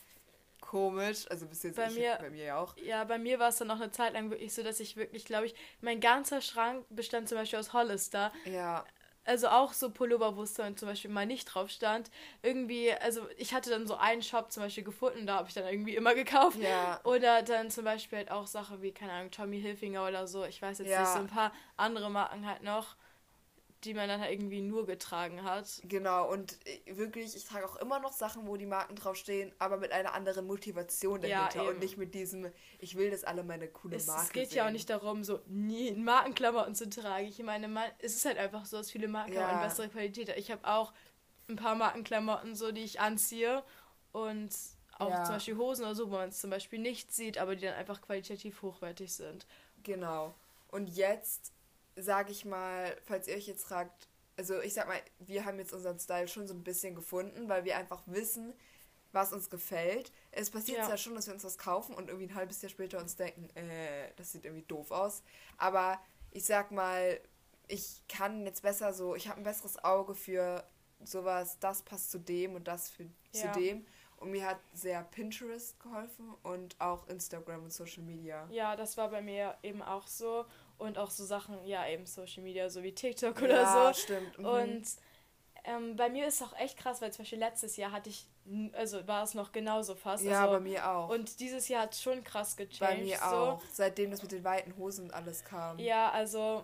komisch. 0.61 1.25
Also 1.29 1.47
bis 1.47 1.63
jetzt 1.63 1.75
bei, 1.75 1.87
ich, 1.87 1.95
mir, 1.95 2.17
bei 2.21 2.29
mir 2.29 2.45
ja 2.45 2.57
auch. 2.57 2.77
Ja, 2.77 3.03
bei 3.03 3.17
mir 3.17 3.39
war 3.39 3.49
es 3.49 3.57
dann 3.57 3.67
noch 3.67 3.81
eine 3.81 3.91
Zeit 3.91 4.13
lang 4.13 4.29
wirklich 4.29 4.53
so, 4.53 4.63
dass 4.63 4.79
ich 4.79 4.95
wirklich, 4.95 5.25
glaube 5.25 5.47
ich, 5.47 5.55
mein 5.81 5.99
ganzer 5.99 6.41
Schrank 6.41 6.85
bestand 6.89 7.27
zum 7.27 7.37
Beispiel 7.37 7.59
aus 7.59 7.73
Hollister. 7.73 8.31
Ja 8.45 8.85
also 9.29 9.47
auch 9.47 9.73
so 9.73 9.91
Pullover, 9.91 10.35
wo 10.35 10.41
es 10.41 10.55
dann 10.55 10.75
zum 10.75 10.87
Beispiel 10.89 11.11
mal 11.11 11.27
nicht 11.27 11.45
drauf 11.45 11.69
stand. 11.69 12.09
Irgendwie, 12.41 12.91
also 12.91 13.21
ich 13.37 13.53
hatte 13.53 13.69
dann 13.69 13.85
so 13.85 13.95
einen 13.95 14.23
Shop 14.23 14.51
zum 14.51 14.63
Beispiel 14.63 14.83
gefunden, 14.83 15.27
da 15.27 15.35
habe 15.35 15.47
ich 15.47 15.53
dann 15.53 15.67
irgendwie 15.67 15.95
immer 15.95 16.15
gekauft. 16.15 16.57
Ja. 16.57 16.99
Oder 17.03 17.43
dann 17.43 17.69
zum 17.69 17.85
Beispiel 17.85 18.17
halt 18.17 18.31
auch 18.31 18.47
Sachen 18.47 18.81
wie, 18.81 18.91
keine 18.91 19.11
Ahnung, 19.13 19.31
Tommy 19.31 19.61
Hilfinger 19.61 20.07
oder 20.07 20.25
so. 20.25 20.43
Ich 20.45 20.61
weiß 20.61 20.79
jetzt 20.79 20.89
ja. 20.89 21.01
nicht, 21.01 21.11
so 21.11 21.19
ein 21.19 21.27
paar 21.27 21.53
andere 21.77 22.09
Marken 22.09 22.47
halt 22.47 22.63
noch 22.63 22.95
die 23.83 23.93
man 23.93 24.09
dann 24.09 24.19
halt 24.19 24.31
irgendwie 24.31 24.61
nur 24.61 24.85
getragen 24.85 25.43
hat. 25.43 25.81
Genau, 25.83 26.29
und 26.29 26.57
äh, 26.65 26.97
wirklich, 26.97 27.35
ich 27.35 27.45
trage 27.45 27.65
auch 27.65 27.77
immer 27.77 27.99
noch 27.99 28.11
Sachen, 28.11 28.47
wo 28.47 28.57
die 28.57 28.65
Marken 28.65 28.95
draufstehen, 28.95 29.51
aber 29.57 29.77
mit 29.77 29.91
einer 29.91 30.13
anderen 30.13 30.45
Motivation 30.47 31.21
dahinter 31.21 31.63
ja, 31.63 31.69
und 31.69 31.79
nicht 31.79 31.97
mit 31.97 32.13
diesem, 32.13 32.51
ich 32.79 32.95
will, 32.95 33.09
dass 33.09 33.23
alle 33.23 33.43
meine 33.43 33.67
coole 33.67 33.95
es, 33.95 34.07
Marke 34.07 34.23
Es 34.23 34.31
geht 34.31 34.49
sehen. 34.49 34.57
ja 34.57 34.67
auch 34.67 34.71
nicht 34.71 34.89
darum, 34.89 35.23
so 35.23 35.39
nie 35.47 35.91
Markenklamotten 35.93 36.75
zu 36.75 36.89
tragen. 36.89 37.27
Ich 37.27 37.41
meine, 37.41 37.67
man, 37.67 37.89
es 37.99 38.15
ist 38.15 38.25
halt 38.25 38.37
einfach 38.37 38.65
so, 38.65 38.77
dass 38.77 38.91
viele 38.91 39.07
Markenklamotten 39.07 39.61
ja. 39.61 39.67
bessere 39.67 39.89
Qualität 39.89 40.29
Ich 40.37 40.51
habe 40.51 40.67
auch 40.67 40.93
ein 41.47 41.55
paar 41.55 41.75
Markenklamotten, 41.75 42.55
so, 42.55 42.71
die 42.71 42.83
ich 42.83 42.99
anziehe 42.99 43.63
und 44.11 44.53
auch 44.97 45.09
ja. 45.09 45.23
zum 45.23 45.35
Beispiel 45.35 45.57
Hosen 45.57 45.85
oder 45.85 45.95
so, 45.95 46.11
wo 46.11 46.15
man 46.15 46.29
es 46.29 46.39
zum 46.39 46.49
Beispiel 46.49 46.79
nicht 46.79 47.13
sieht, 47.13 47.37
aber 47.37 47.55
die 47.55 47.65
dann 47.65 47.75
einfach 47.75 48.01
qualitativ 48.01 48.61
hochwertig 48.61 49.13
sind. 49.13 49.47
Genau. 49.83 50.35
Und 50.67 50.89
jetzt 50.89 51.53
sage 52.01 52.31
ich 52.31 52.45
mal, 52.45 52.95
falls 53.03 53.27
ihr 53.27 53.35
euch 53.35 53.47
jetzt 53.47 53.65
fragt, 53.65 54.07
also 54.37 54.59
ich 54.61 54.73
sag 54.73 54.87
mal, 54.87 54.99
wir 55.19 55.45
haben 55.45 55.59
jetzt 55.59 55.73
unseren 55.73 55.99
Style 55.99 56.27
schon 56.27 56.47
so 56.47 56.53
ein 56.53 56.63
bisschen 56.63 56.95
gefunden, 56.95 57.49
weil 57.49 57.65
wir 57.65 57.77
einfach 57.77 58.01
wissen, 58.05 58.53
was 59.11 59.33
uns 59.33 59.49
gefällt. 59.49 60.11
Es 60.31 60.49
passiert 60.49 60.79
ja. 60.79 60.89
ja 60.89 60.97
schon, 60.97 61.15
dass 61.15 61.27
wir 61.27 61.33
uns 61.33 61.43
was 61.43 61.57
kaufen 61.57 61.95
und 61.95 62.09
irgendwie 62.09 62.27
ein 62.27 62.35
halbes 62.35 62.61
Jahr 62.61 62.69
später 62.69 62.99
uns 62.99 63.15
denken, 63.15 63.49
äh, 63.55 64.11
das 64.15 64.31
sieht 64.31 64.45
irgendwie 64.45 64.65
doof 64.65 64.91
aus. 64.91 65.23
Aber 65.57 65.99
ich 66.31 66.45
sag 66.45 66.71
mal, 66.71 67.19
ich 67.67 68.03
kann 68.07 68.45
jetzt 68.45 68.61
besser 68.61 68.93
so, 68.93 69.15
ich 69.15 69.27
habe 69.27 69.39
ein 69.39 69.43
besseres 69.43 69.83
Auge 69.83 70.15
für 70.15 70.63
sowas, 71.03 71.59
das 71.59 71.81
passt 71.81 72.11
zu 72.11 72.19
dem 72.19 72.55
und 72.55 72.67
das 72.67 72.89
für, 72.89 73.03
ja. 73.33 73.51
zu 73.51 73.59
dem. 73.59 73.85
Und 74.17 74.31
mir 74.31 74.45
hat 74.45 74.59
sehr 74.73 75.01
Pinterest 75.03 75.79
geholfen 75.79 76.33
und 76.43 76.79
auch 76.79 77.07
Instagram 77.07 77.63
und 77.63 77.71
Social 77.71 78.03
Media. 78.03 78.47
Ja, 78.51 78.75
das 78.75 78.97
war 78.97 79.09
bei 79.09 79.21
mir 79.21 79.57
eben 79.63 79.81
auch 79.81 80.07
so 80.07 80.45
und 80.79 80.97
auch 80.97 81.11
so 81.11 81.23
Sachen, 81.25 81.63
ja, 81.65 81.87
eben 81.87 82.05
Social 82.05 82.41
Media, 82.41 82.69
so 82.69 82.81
wie 82.81 82.93
TikTok 82.93 83.41
oder 83.41 83.61
ja, 83.61 83.93
so. 83.93 84.01
Stimmt. 84.01 84.37
Mhm. 84.39 84.45
Und 84.45 84.83
ähm, 85.65 85.95
bei 85.95 86.09
mir 86.09 86.27
ist 86.27 86.41
es 86.41 86.47
auch 86.47 86.57
echt 86.57 86.77
krass, 86.77 87.01
weil 87.01 87.11
zum 87.11 87.23
Beispiel 87.23 87.39
letztes 87.39 87.77
Jahr 87.77 87.91
hatte 87.91 88.09
ich, 88.09 88.25
also 88.73 89.05
war 89.07 89.23
es 89.23 89.33
noch 89.33 89.51
genauso 89.51 89.93
fast. 89.93 90.23
Ja, 90.23 90.41
also, 90.41 90.53
bei 90.53 90.59
mir 90.61 90.89
auch. 90.89 91.09
Und 91.09 91.39
dieses 91.39 91.67
Jahr 91.67 91.83
hat 91.83 91.93
es 91.93 92.01
schon 92.01 92.23
krass 92.23 92.55
gechanged. 92.55 92.79
Bei 92.79 92.97
mir 92.97 93.23
auch, 93.23 93.61
seitdem 93.71 94.09
das 94.09 94.21
mit 94.21 94.31
den 94.31 94.43
weiten 94.43 94.75
Hosen 94.77 95.05
und 95.05 95.13
alles 95.13 95.43
kam. 95.43 95.77
Ja, 95.79 96.11
also 96.11 96.63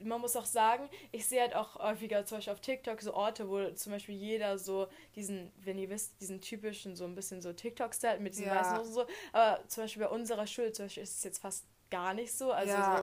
man 0.00 0.20
muss 0.20 0.36
auch 0.36 0.44
sagen, 0.44 0.88
ich 1.12 1.26
sehe 1.26 1.40
halt 1.40 1.54
auch 1.54 1.76
häufiger 1.76 2.24
zum 2.24 2.38
Beispiel 2.38 2.52
auf 2.52 2.60
TikTok 2.60 3.02
so 3.02 3.14
Orte, 3.14 3.48
wo 3.48 3.68
zum 3.72 3.92
Beispiel 3.92 4.14
jeder 4.14 4.58
so 4.58 4.86
diesen, 5.14 5.52
wenn 5.56 5.76
ihr 5.78 5.90
wisst, 5.90 6.20
diesen 6.20 6.40
typischen 6.40 6.96
so 6.96 7.04
ein 7.04 7.14
bisschen 7.14 7.42
so 7.42 7.52
TikTok-Style 7.52 8.20
mit 8.20 8.34
diesen 8.34 8.46
ja. 8.46 8.56
weißen 8.56 8.78
Hosen 8.78 8.92
so. 8.92 9.06
Aber 9.32 9.66
zum 9.68 9.84
Beispiel 9.84 10.04
bei 10.04 10.08
unserer 10.08 10.46
Schule 10.46 10.72
zum 10.72 10.86
Beispiel 10.86 11.02
ist 11.02 11.16
es 11.16 11.24
jetzt 11.24 11.40
fast 11.40 11.66
gar 11.90 12.14
nicht 12.14 12.32
so. 12.32 12.52
Also 12.52 12.72
ja. 12.72 12.96
so 12.96 13.02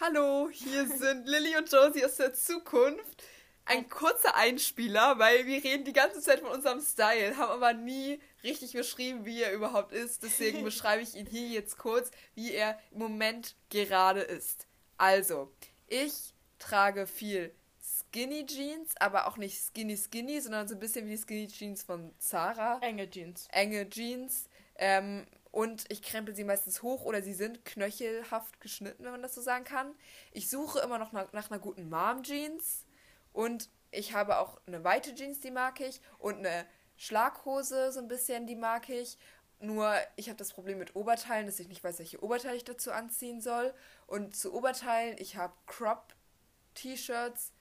Hallo, 0.00 0.50
hier 0.52 0.86
sind 0.98 1.26
Lilly 1.26 1.56
und 1.56 1.70
Josie 1.70 2.04
aus 2.04 2.16
der 2.16 2.34
Zukunft. 2.34 3.24
ein 3.64 3.88
kurzer 3.88 4.34
Einspieler, 4.34 5.18
weil 5.18 5.46
wir 5.46 5.64
reden 5.64 5.84
die 5.84 5.92
ganze 5.92 6.20
Zeit 6.20 6.40
von 6.40 6.50
unserem 6.50 6.80
Style, 6.80 7.36
haben 7.36 7.50
aber 7.50 7.72
nie 7.72 8.20
richtig 8.44 8.74
beschrieben, 8.74 9.24
wie 9.24 9.42
er 9.42 9.52
überhaupt 9.52 9.92
ist. 9.92 10.22
Deswegen 10.22 10.64
beschreibe 10.64 11.02
ich 11.02 11.14
ihn 11.14 11.26
hier 11.26 11.48
jetzt 11.48 11.78
kurz, 11.78 12.10
wie 12.34 12.52
er 12.52 12.78
im 12.92 12.98
Moment 12.98 13.56
gerade 13.70 14.20
ist. 14.20 14.66
Also, 14.98 15.50
ich 15.86 16.34
trage 16.58 17.06
viel 17.06 17.54
Skinny 17.82 18.46
Jeans, 18.46 18.94
aber 18.98 19.26
auch 19.26 19.36
nicht 19.36 19.58
Skinny 19.58 19.96
Skinny, 19.96 20.40
sondern 20.40 20.68
so 20.68 20.74
ein 20.74 20.80
bisschen 20.80 21.06
wie 21.06 21.16
die 21.16 21.22
Skinny 21.22 21.48
Jeans 21.48 21.82
von 21.82 22.14
Zara. 22.18 22.78
Enge 22.82 23.08
Jeans. 23.08 23.48
Enge 23.50 23.88
Jeans. 23.88 24.48
Ähm, 24.76 25.26
und 25.50 25.84
ich 25.90 26.02
krempel 26.02 26.34
sie 26.34 26.44
meistens 26.44 26.82
hoch 26.82 27.04
oder 27.04 27.22
sie 27.22 27.34
sind 27.34 27.64
knöchelhaft 27.64 28.60
geschnitten, 28.60 29.04
wenn 29.04 29.12
man 29.12 29.22
das 29.22 29.34
so 29.34 29.40
sagen 29.40 29.64
kann. 29.64 29.94
Ich 30.32 30.50
suche 30.50 30.80
immer 30.80 30.98
noch 30.98 31.12
nach, 31.12 31.32
nach 31.32 31.50
einer 31.50 31.60
guten 31.60 31.88
Mom-Jeans 31.88 32.84
und 33.32 33.70
ich 33.90 34.14
habe 34.14 34.38
auch 34.38 34.60
eine 34.66 34.84
weite 34.84 35.14
Jeans, 35.14 35.40
die 35.40 35.50
mag 35.50 35.80
ich 35.80 36.00
und 36.18 36.38
eine 36.38 36.66
Schlaghose 36.96 37.92
so 37.92 38.00
ein 38.00 38.08
bisschen, 38.08 38.46
die 38.46 38.56
mag 38.56 38.88
ich. 38.88 39.18
Nur 39.58 39.94
ich 40.16 40.28
habe 40.28 40.36
das 40.36 40.52
Problem 40.52 40.78
mit 40.78 40.96
Oberteilen, 40.96 41.46
dass 41.46 41.60
ich 41.60 41.68
nicht 41.68 41.82
weiß, 41.82 41.98
welche 41.98 42.22
Oberteile 42.22 42.56
ich 42.56 42.64
dazu 42.64 42.92
anziehen 42.92 43.40
soll. 43.40 43.72
Und 44.06 44.36
zu 44.36 44.52
Oberteilen, 44.52 45.16
ich 45.18 45.36
habe 45.36 45.54
Crop-T-Shirts, 45.66 47.52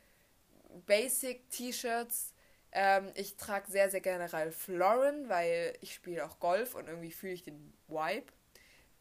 Basic-T-Shirts. 0.85 2.33
Ähm, 2.77 3.09
ich 3.15 3.38
trage 3.38 3.71
sehr, 3.71 3.89
sehr 3.89 4.01
gerne 4.01 4.33
Ralph 4.33 4.67
Lauren, 4.67 5.29
weil 5.29 5.77
ich 5.79 5.93
spiele 5.93 6.25
auch 6.25 6.39
Golf 6.39 6.75
und 6.75 6.89
irgendwie 6.89 7.11
fühle 7.11 7.31
ich 7.31 7.41
den 7.41 7.73
Vibe. 7.88 8.25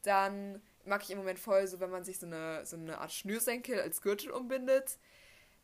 Dann 0.03 0.63
mag 0.85 1.03
ich 1.03 1.11
im 1.11 1.19
Moment 1.19 1.41
voll 1.41 1.67
so, 1.67 1.81
wenn 1.81 1.91
man 1.91 2.05
sich 2.05 2.21
so 2.21 2.27
eine, 2.27 2.65
so 2.65 2.77
eine 2.77 2.99
Art 2.99 3.13
Schnürsenkel 3.13 3.81
als 3.81 4.01
Gürtel 4.01 4.31
umbindet. 4.31 4.97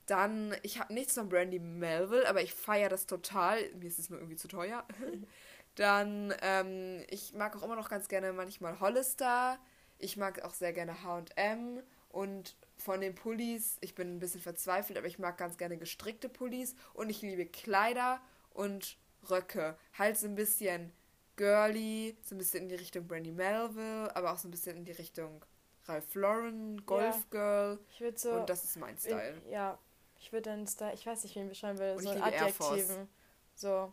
Dann, 0.07 0.57
ich 0.63 0.81
habe 0.81 0.93
nichts 0.93 1.15
von 1.15 1.29
Brandy 1.29 1.61
Melville, 1.61 2.29
aber 2.29 2.43
ich 2.43 2.53
feiere 2.53 2.89
das 2.89 3.07
total. 3.07 3.63
Mir 3.75 3.87
ist 3.87 4.01
es 4.01 4.11
nur 4.11 4.19
irgendwie 4.19 4.37
zu 4.37 4.49
teuer. 4.49 4.85
Dann, 5.77 6.35
ähm, 6.43 7.05
ich 7.11 7.33
mag 7.35 7.55
auch 7.57 7.63
immer 7.63 7.77
noch 7.77 7.91
ganz 7.91 8.09
gerne 8.09 8.33
manchmal 8.33 8.81
Hollister. 8.81 9.61
Ich 9.99 10.17
mag 10.17 10.43
auch 10.43 10.55
sehr 10.55 10.73
gerne 10.73 10.97
HM. 11.05 11.81
Und 12.09 12.57
von 12.81 13.01
den 13.01 13.15
Pullis, 13.15 13.77
ich 13.81 13.95
bin 13.95 14.17
ein 14.17 14.19
bisschen 14.19 14.41
verzweifelt, 14.41 14.99
aber 14.99 15.07
ich 15.07 15.19
mag 15.19 15.37
ganz 15.39 15.59
gerne 15.59 15.77
gestrickte 15.77 16.29
Pullis. 16.29 16.75
Und 16.95 17.11
ich 17.11 17.23
liebe 17.23 17.47
Kleider 17.47 18.21
und 18.55 18.97
Röcke. 19.29 19.77
Halt 19.97 20.19
so 20.19 20.27
ein 20.27 20.35
bisschen 20.35 20.93
girly, 21.37 22.17
so 22.25 22.35
ein 22.35 22.39
bisschen 22.39 22.65
in 22.65 22.69
die 22.69 22.75
Richtung 22.75 23.07
Brandy 23.07 23.33
Melville, 23.33 24.15
aber 24.15 24.33
auch 24.33 24.39
so 24.39 24.49
ein 24.49 24.51
bisschen 24.51 24.77
in 24.79 24.85
die 24.85 24.93
Richtung 24.93 25.45
Ralph 25.87 26.15
Lauren, 26.15 26.85
Golf 26.87 27.17
ja, 27.17 27.25
Girl. 27.31 27.79
Ich 27.91 28.01
würde 28.01 28.19
so. 28.19 28.33
Und 28.33 28.51
das 28.51 28.65
ist 28.65 28.77
mein 28.77 28.99
Style. 28.99 29.41
In, 29.45 29.51
ja, 29.51 29.79
ich 30.19 30.33
würde 30.33 30.51
dann 30.51 30.67
Style, 30.67 30.95
ich 30.95 31.07
weiß 31.07 31.23
nicht, 31.25 31.37
wen 31.37 31.49
beschreiben 31.49 31.79
will, 31.79 31.93
und 31.93 32.03
so 32.03 32.11
ein 32.11 32.23
Adjektiven. 32.23 33.09
So. 33.55 33.93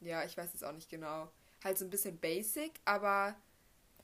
Ja, 0.00 0.24
ich 0.24 0.36
weiß 0.36 0.52
es 0.54 0.62
auch 0.62 0.72
nicht 0.72 0.90
genau. 0.90 1.30
Halt 1.64 1.78
so 1.78 1.84
ein 1.84 1.90
bisschen 1.90 2.18
basic, 2.18 2.72
aber 2.84 3.36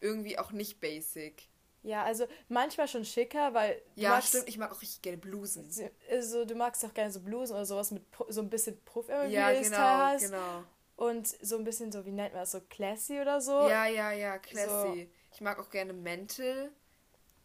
irgendwie 0.01 0.39
auch 0.39 0.53
nicht 0.53 0.81
basic. 0.81 1.49
Ja, 1.83 2.05
also 2.05 2.27
manchmal 2.49 2.89
schon 2.89 3.05
schicker, 3.05 3.55
weil. 3.55 3.81
Ja, 3.95 4.11
magst, 4.11 4.31
stimmt, 4.31 4.49
ich 4.49 4.59
mag 4.59 4.73
auch 4.73 4.83
richtig 4.83 5.03
gerne 5.03 5.19
Blusen. 5.19 5.71
Also, 6.11 6.45
du 6.45 6.55
magst 6.55 6.85
auch 6.85 6.93
gerne 6.93 7.11
so 7.11 7.21
Blusen 7.21 7.55
oder 7.55 7.65
sowas 7.65 7.91
mit 7.91 8.05
so 8.29 8.41
ein 8.41 8.51
bisschen 8.51 8.81
Puff 8.85 9.09
irgendwie, 9.09 9.35
ja, 9.35 9.53
genau, 9.53 9.77
hast. 9.77 10.25
genau. 10.25 10.65
Und 10.97 11.29
so 11.29 11.57
ein 11.57 11.65
bisschen 11.65 11.93
so, 11.93 12.05
wie 12.05 12.11
nennt 12.11 12.35
man 12.35 12.43
das, 12.43 12.51
so 12.51 12.61
classy 12.61 13.21
oder 13.21 13.41
so. 13.41 13.69
Ja, 13.69 13.87
ja, 13.87 14.11
ja, 14.11 14.39
classy. 14.39 15.05
So. 15.05 15.07
Ich 15.33 15.41
mag 15.41 15.59
auch 15.61 15.71
gerne 15.71 15.93
Mäntel. 15.93 16.73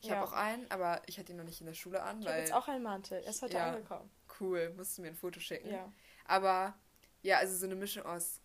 Ich 0.02 0.10
ja. 0.10 0.16
habe 0.16 0.28
auch 0.28 0.34
einen, 0.34 0.70
aber 0.70 1.02
ich 1.06 1.18
hatte 1.20 1.32
ihn 1.32 1.38
noch 1.38 1.46
nicht 1.46 1.62
in 1.62 1.68
der 1.68 1.76
Schule 1.76 2.02
an. 2.02 2.20
Ich 2.22 2.28
habe 2.28 2.40
jetzt 2.40 2.54
auch 2.54 2.68
einen 2.68 2.84
Mantel. 2.84 3.22
Er 3.24 3.30
ist 3.30 3.42
heute 3.42 3.56
ja, 3.56 3.72
angekommen. 3.72 4.10
Cool, 4.40 4.74
musst 4.76 4.98
du 4.98 5.02
mir 5.02 5.10
ein 5.10 5.16
Foto 5.16 5.40
schicken. 5.40 5.72
Ja. 5.72 5.94
Aber 6.26 6.76
ja, 7.22 7.38
also 7.38 7.56
so 7.56 7.66
eine 7.66 7.76
Mischung 7.76 8.06
aus 8.06 8.42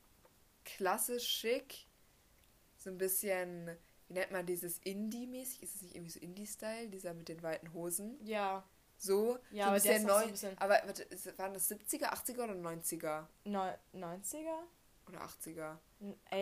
klassisch 0.65 1.27
schick, 1.27 1.89
so 2.77 2.91
ein 2.91 2.99
bisschen, 2.99 3.77
wie 4.09 4.15
nennt 4.15 4.31
man 4.31 4.47
dieses 4.47 4.79
Indie-mäßig? 4.79 5.63
Ist 5.63 5.77
es 5.77 5.83
nicht 5.83 5.95
irgendwie 5.95 6.13
so 6.13 6.21
Indie-Style, 6.21 6.89
dieser 6.89 7.15
mit 7.15 7.29
den 7.29 7.43
weiten 7.43 7.73
Hosen? 7.73 8.19
Ja. 8.25 8.65
So, 8.97 9.39
ja, 9.51 9.67
so 9.67 9.71
ein 9.71 9.75
bisschen 9.75 10.07
neu. 10.07 10.35
So 10.35 10.49
aber 10.57 10.81
warte, 10.85 11.07
waren 11.37 11.55
das 11.55 11.71
70er, 11.71 12.13
80er 12.13 12.45
oder 12.45 12.55
90er? 12.55 13.27
Neu 13.45 13.71
90er? 13.95 14.59
Oder 15.07 15.21
80er. 15.21 15.77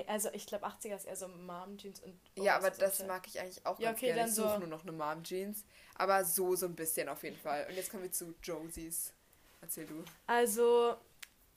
Also 0.06 0.30
ich 0.32 0.46
glaube 0.46 0.66
80er 0.66 0.96
ist 0.96 1.06
eher 1.06 1.16
so 1.16 1.28
Mom-Jeans 1.28 2.00
und. 2.00 2.18
Ja, 2.36 2.56
aber 2.56 2.70
das 2.70 3.04
mag 3.06 3.26
ich 3.26 3.38
eigentlich 3.40 3.64
auch 3.64 3.78
ja, 3.78 3.90
ganz 3.90 3.98
okay, 3.98 4.12
gerne. 4.12 4.28
Ich 4.28 4.34
suche 4.34 4.58
nur 4.58 4.68
noch 4.68 4.82
eine 4.82 4.92
Mom-Jeans. 4.92 5.64
Aber 5.96 6.24
so, 6.24 6.56
so 6.56 6.66
ein 6.66 6.74
bisschen 6.74 7.08
auf 7.08 7.22
jeden 7.22 7.36
Fall. 7.36 7.66
Und 7.68 7.74
jetzt 7.74 7.90
kommen 7.90 8.02
wir 8.02 8.12
zu 8.12 8.34
Josies. 8.42 9.12
Erzähl 9.60 9.86
du. 9.86 10.04
Also, 10.26 10.96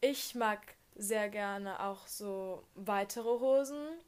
ich 0.01 0.35
mag 0.35 0.59
sehr 0.95 1.29
gerne 1.29 1.81
auch 1.81 2.07
so 2.07 2.63
weitere 2.75 3.39
Hosen, 3.39 3.99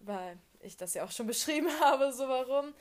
weil 0.00 0.38
ich 0.66 0.76
das 0.76 0.94
ja 0.94 1.04
auch 1.04 1.10
schon 1.10 1.26
beschrieben 1.26 1.68
habe, 1.80 2.12
so 2.12 2.28
warum. 2.28 2.74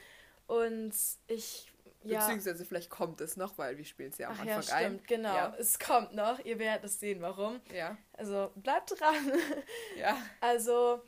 Und 0.48 0.93
ich 1.28 1.71
ja. 2.06 2.19
Beziehungsweise 2.19 2.65
vielleicht 2.65 2.91
kommt 2.91 3.19
es 3.19 3.36
noch, 3.36 3.58
weil 3.58 3.78
wir 3.78 3.86
spielen 3.86 4.12
es 4.12 4.19
ja 4.19 4.28
am 4.28 4.36
Ach, 4.36 4.41
Anfang 4.41 4.56
ja, 4.56 4.62
stimmt, 4.62 5.02
ein. 5.02 5.04
Genau, 5.08 5.36
ja. 5.36 5.56
es 5.58 5.80
kommt 5.80 6.13
noch. 6.13 6.38
Ihr 6.45 6.60
werdet 6.60 6.86
es 6.86 7.00
sehen, 7.00 7.19
warum. 7.21 7.60
Ja. 7.74 7.98
Also 8.13 8.52
bleibt 8.56 9.00
dran. 9.00 9.15
Ja. 9.98 10.17
Also 10.39 11.02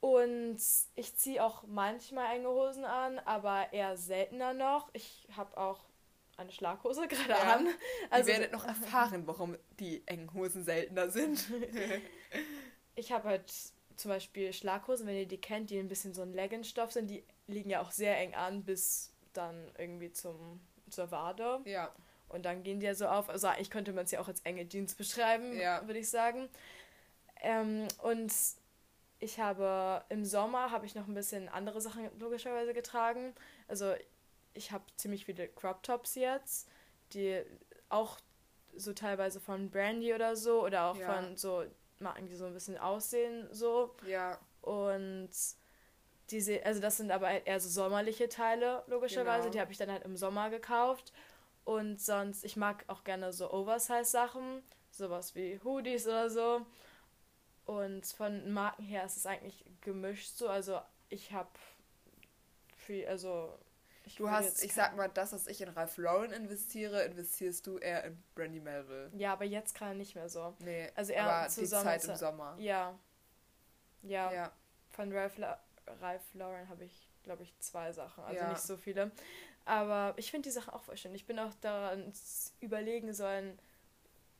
und 0.00 0.58
ich 0.96 1.16
ziehe 1.16 1.42
auch 1.42 1.62
manchmal 1.66 2.36
enge 2.36 2.48
Hosen 2.48 2.84
an, 2.84 3.18
aber 3.20 3.72
eher 3.72 3.96
seltener 3.96 4.52
noch. 4.52 4.90
Ich 4.92 5.26
habe 5.34 5.56
auch 5.56 5.80
eine 6.36 6.52
Schlaghose 6.52 7.08
gerade 7.08 7.30
ja. 7.30 7.56
an. 7.56 7.68
Also 8.10 8.30
Ihr 8.30 8.36
werdet 8.36 8.52
noch 8.52 8.66
erfahren, 8.66 9.26
warum 9.26 9.56
die 9.80 10.06
engen 10.06 10.34
Hosen 10.34 10.64
seltener 10.64 11.08
sind. 11.08 11.46
ich 12.94 13.12
habe 13.12 13.28
halt 13.30 13.50
zum 13.96 14.10
Beispiel 14.10 14.52
Schlaghosen, 14.52 15.06
wenn 15.06 15.16
ihr 15.16 15.26
die 15.26 15.40
kennt, 15.40 15.70
die 15.70 15.78
ein 15.78 15.88
bisschen 15.88 16.14
so 16.14 16.22
ein 16.22 16.32
Leggingstoff 16.32 16.92
sind, 16.92 17.08
die 17.08 17.24
liegen 17.46 17.70
ja 17.70 17.80
auch 17.80 17.90
sehr 17.90 18.18
eng 18.18 18.34
an 18.34 18.64
bis 18.64 19.12
dann 19.32 19.70
irgendwie 19.78 20.12
zum, 20.12 20.60
zur 20.90 21.10
Wade. 21.10 21.60
Ja. 21.64 21.92
Und 22.28 22.44
dann 22.44 22.62
gehen 22.62 22.80
die 22.80 22.86
ja 22.86 22.94
so 22.94 23.06
auf. 23.06 23.28
Also 23.28 23.46
eigentlich 23.46 23.70
könnte 23.70 23.92
man 23.92 24.04
es 24.04 24.10
ja 24.10 24.20
auch 24.20 24.28
als 24.28 24.40
enge 24.40 24.68
Jeans 24.68 24.94
beschreiben, 24.94 25.56
ja. 25.56 25.86
würde 25.86 26.00
ich 26.00 26.10
sagen. 26.10 26.48
Ähm, 27.42 27.86
und 28.02 28.32
ich 29.20 29.38
habe 29.38 30.04
im 30.08 30.24
Sommer 30.24 30.70
habe 30.70 30.86
ich 30.86 30.94
noch 30.94 31.06
ein 31.06 31.14
bisschen 31.14 31.48
andere 31.48 31.80
Sachen 31.80 32.08
logischerweise 32.18 32.74
getragen. 32.74 33.34
Also 33.68 33.94
ich 34.54 34.72
habe 34.72 34.84
ziemlich 34.96 35.26
viele 35.26 35.48
Crop 35.48 35.82
Tops 35.82 36.14
jetzt, 36.14 36.68
die 37.12 37.42
auch 37.88 38.18
so 38.76 38.92
teilweise 38.92 39.40
von 39.40 39.70
Brandy 39.70 40.14
oder 40.14 40.36
so 40.36 40.64
oder 40.64 40.90
auch 40.90 40.96
ja. 40.96 41.12
von 41.12 41.36
so 41.36 41.64
Marken, 42.04 42.26
die 42.28 42.36
so 42.36 42.44
ein 42.46 42.54
bisschen 42.54 42.78
aussehen 42.78 43.48
so. 43.50 43.94
Ja. 44.06 44.38
Und 44.62 45.30
diese, 46.30 46.64
also 46.64 46.80
das 46.80 46.96
sind 46.96 47.10
aber 47.10 47.46
eher 47.46 47.58
so 47.60 47.68
sommerliche 47.68 48.28
Teile, 48.28 48.84
logischerweise. 48.86 49.42
Genau. 49.42 49.52
Die 49.52 49.60
habe 49.60 49.72
ich 49.72 49.78
dann 49.78 49.90
halt 49.90 50.04
im 50.04 50.16
Sommer 50.16 50.50
gekauft. 50.50 51.12
Und 51.64 52.00
sonst, 52.00 52.44
ich 52.44 52.56
mag 52.56 52.84
auch 52.88 53.04
gerne 53.04 53.32
so 53.32 53.50
Oversize-Sachen, 53.52 54.62
sowas 54.90 55.34
wie 55.34 55.60
Hoodies 55.64 56.06
oder 56.06 56.30
so. 56.30 56.66
Und 57.66 58.06
von 58.06 58.52
Marken 58.52 58.84
her 58.84 59.04
ist 59.04 59.16
es 59.16 59.26
eigentlich 59.26 59.64
gemischt 59.80 60.36
so. 60.36 60.48
Also 60.48 60.80
ich 61.08 61.32
habe 61.32 61.48
viel, 62.76 63.06
also 63.06 63.52
ich 64.04 64.16
du 64.16 64.30
hast, 64.30 64.62
ich 64.62 64.74
sag 64.74 64.96
mal, 64.96 65.08
das, 65.08 65.32
was 65.32 65.46
ich 65.46 65.60
in 65.60 65.68
Ralph 65.70 65.96
Lauren 65.96 66.30
investiere, 66.32 67.04
investierst 67.04 67.66
du 67.66 67.78
eher 67.78 68.04
in 68.04 68.22
Brandy 68.34 68.60
Melville. 68.60 69.10
Ja, 69.16 69.32
aber 69.32 69.44
jetzt 69.44 69.74
gerade 69.74 69.96
nicht 69.96 70.14
mehr 70.14 70.28
so. 70.28 70.54
Nee, 70.58 70.90
also 70.94 71.12
eher 71.12 71.24
aber 71.24 71.48
die 71.48 71.64
Zeit 71.66 72.04
im 72.04 72.16
Sommer. 72.16 72.54
Ja. 72.58 72.98
Ja. 74.02 74.32
ja. 74.32 74.52
Von 74.90 75.12
Ralph, 75.12 75.38
La 75.38 75.58
Ralph 76.00 76.22
Lauren 76.34 76.68
habe 76.68 76.84
ich, 76.84 77.08
glaube 77.22 77.42
ich, 77.42 77.58
zwei 77.60 77.92
Sachen, 77.92 78.24
also 78.24 78.40
ja. 78.40 78.50
nicht 78.50 78.62
so 78.62 78.76
viele. 78.76 79.10
Aber 79.64 80.12
ich 80.16 80.30
finde 80.30 80.48
die 80.48 80.52
Sachen 80.52 80.74
auch 80.74 80.82
voll 80.82 80.96
schön. 80.96 81.14
Ich 81.14 81.26
bin 81.26 81.38
auch 81.38 81.54
daran 81.60 82.12
überlegen, 82.60 83.14
so 83.14 83.24
ein, 83.24 83.58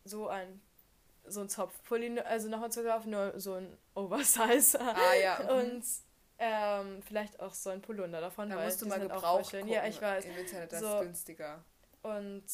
so 0.04 0.28
ein, 0.28 0.60
so 1.24 1.40
ein 1.40 1.48
Zopfpulli, 1.48 2.20
also 2.20 2.48
nochmal 2.48 2.70
zu 2.70 2.84
kaufen, 2.84 3.10
nur 3.10 3.38
so 3.40 3.54
ein 3.54 3.78
Oversize. 3.94 4.78
Ah 4.78 5.14
ja. 5.14 5.40
Mhm. 5.42 5.48
Und 5.72 5.84
ähm, 6.38 7.02
vielleicht 7.06 7.40
auch 7.40 7.54
so 7.54 7.70
ein 7.70 7.80
Polunder 7.80 8.20
davon. 8.20 8.50
Da 8.50 8.62
musst 8.62 8.82
du 8.82 8.86
mal 8.86 9.00
gebraucht 9.00 9.50
gucken. 9.50 9.68
Ja, 9.68 9.86
ich 9.86 10.00
weiß. 10.00 10.24
Im 10.24 10.36
Internet 10.36 10.72
das 10.72 10.80
so, 10.80 11.00
günstiger. 11.00 11.64
Und 12.02 12.44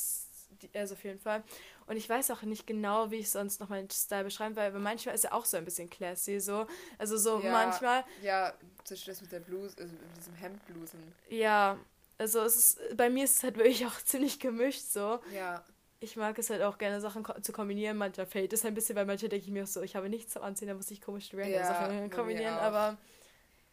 also 0.75 0.95
auf 0.95 1.05
jeden 1.05 1.21
Fall. 1.21 1.43
Und 1.87 1.97
ich 1.97 2.09
weiß 2.09 2.31
auch 2.31 2.43
nicht 2.43 2.67
genau, 2.67 3.11
wie 3.11 3.17
ich 3.17 3.31
sonst 3.31 3.61
noch 3.61 3.69
meinen 3.69 3.91
Style 3.91 4.25
beschreiben, 4.25 4.57
weil 4.57 4.73
manchmal 4.73 5.15
ist 5.15 5.25
er 5.25 5.35
auch 5.35 5.45
so 5.45 5.57
ein 5.57 5.65
bisschen 5.65 5.89
classy, 5.89 6.41
so. 6.41 6.67
Also 6.99 7.17
so 7.17 7.41
ja, 7.41 7.51
manchmal. 7.51 8.05
Ja, 8.23 8.55
zum 8.85 8.97
Beispiel 8.97 9.13
das 9.13 9.23
mit 9.23 9.33
der 9.33 9.41
Bluse, 9.41 9.77
also 9.79 9.93
mit 9.93 10.17
diesem 10.17 10.35
Hemdblusen. 10.35 11.13
Ja, 11.29 11.79
also 12.19 12.41
es 12.41 12.57
ist, 12.57 12.97
bei 12.97 13.09
mir 13.11 13.25
ist 13.25 13.39
es 13.39 13.43
halt 13.43 13.57
wirklich 13.57 13.87
auch 13.87 13.97
ziemlich 14.05 14.39
gemischt, 14.39 14.83
so. 14.83 15.21
Ja. 15.35 15.65
Ich 16.03 16.17
mag 16.17 16.39
es 16.39 16.49
halt 16.49 16.63
auch 16.63 16.79
gerne, 16.79 17.01
Sachen 17.01 17.23
ko 17.23 17.39
zu 17.41 17.53
kombinieren. 17.53 17.97
Manchmal 17.97 18.27
fällt 18.27 18.53
es 18.55 18.65
ein 18.65 18.73
bisschen, 18.73 18.97
weil 18.97 19.05
manchmal 19.05 19.29
denke 19.29 19.45
ich 19.45 19.53
mir 19.53 19.65
auch 19.65 19.69
so, 19.69 19.83
ich 19.83 19.97
habe 19.97 20.09
nichts 20.09 20.33
zum 20.33 20.43
Anziehen, 20.43 20.69
da 20.69 20.75
muss 20.75 20.91
ich 20.91 21.03
komische 21.03 21.37
random 21.37 21.53
ja, 21.53 21.67
Sachen 21.67 22.11
kombinieren, 22.11 22.55
aber. 22.55 22.97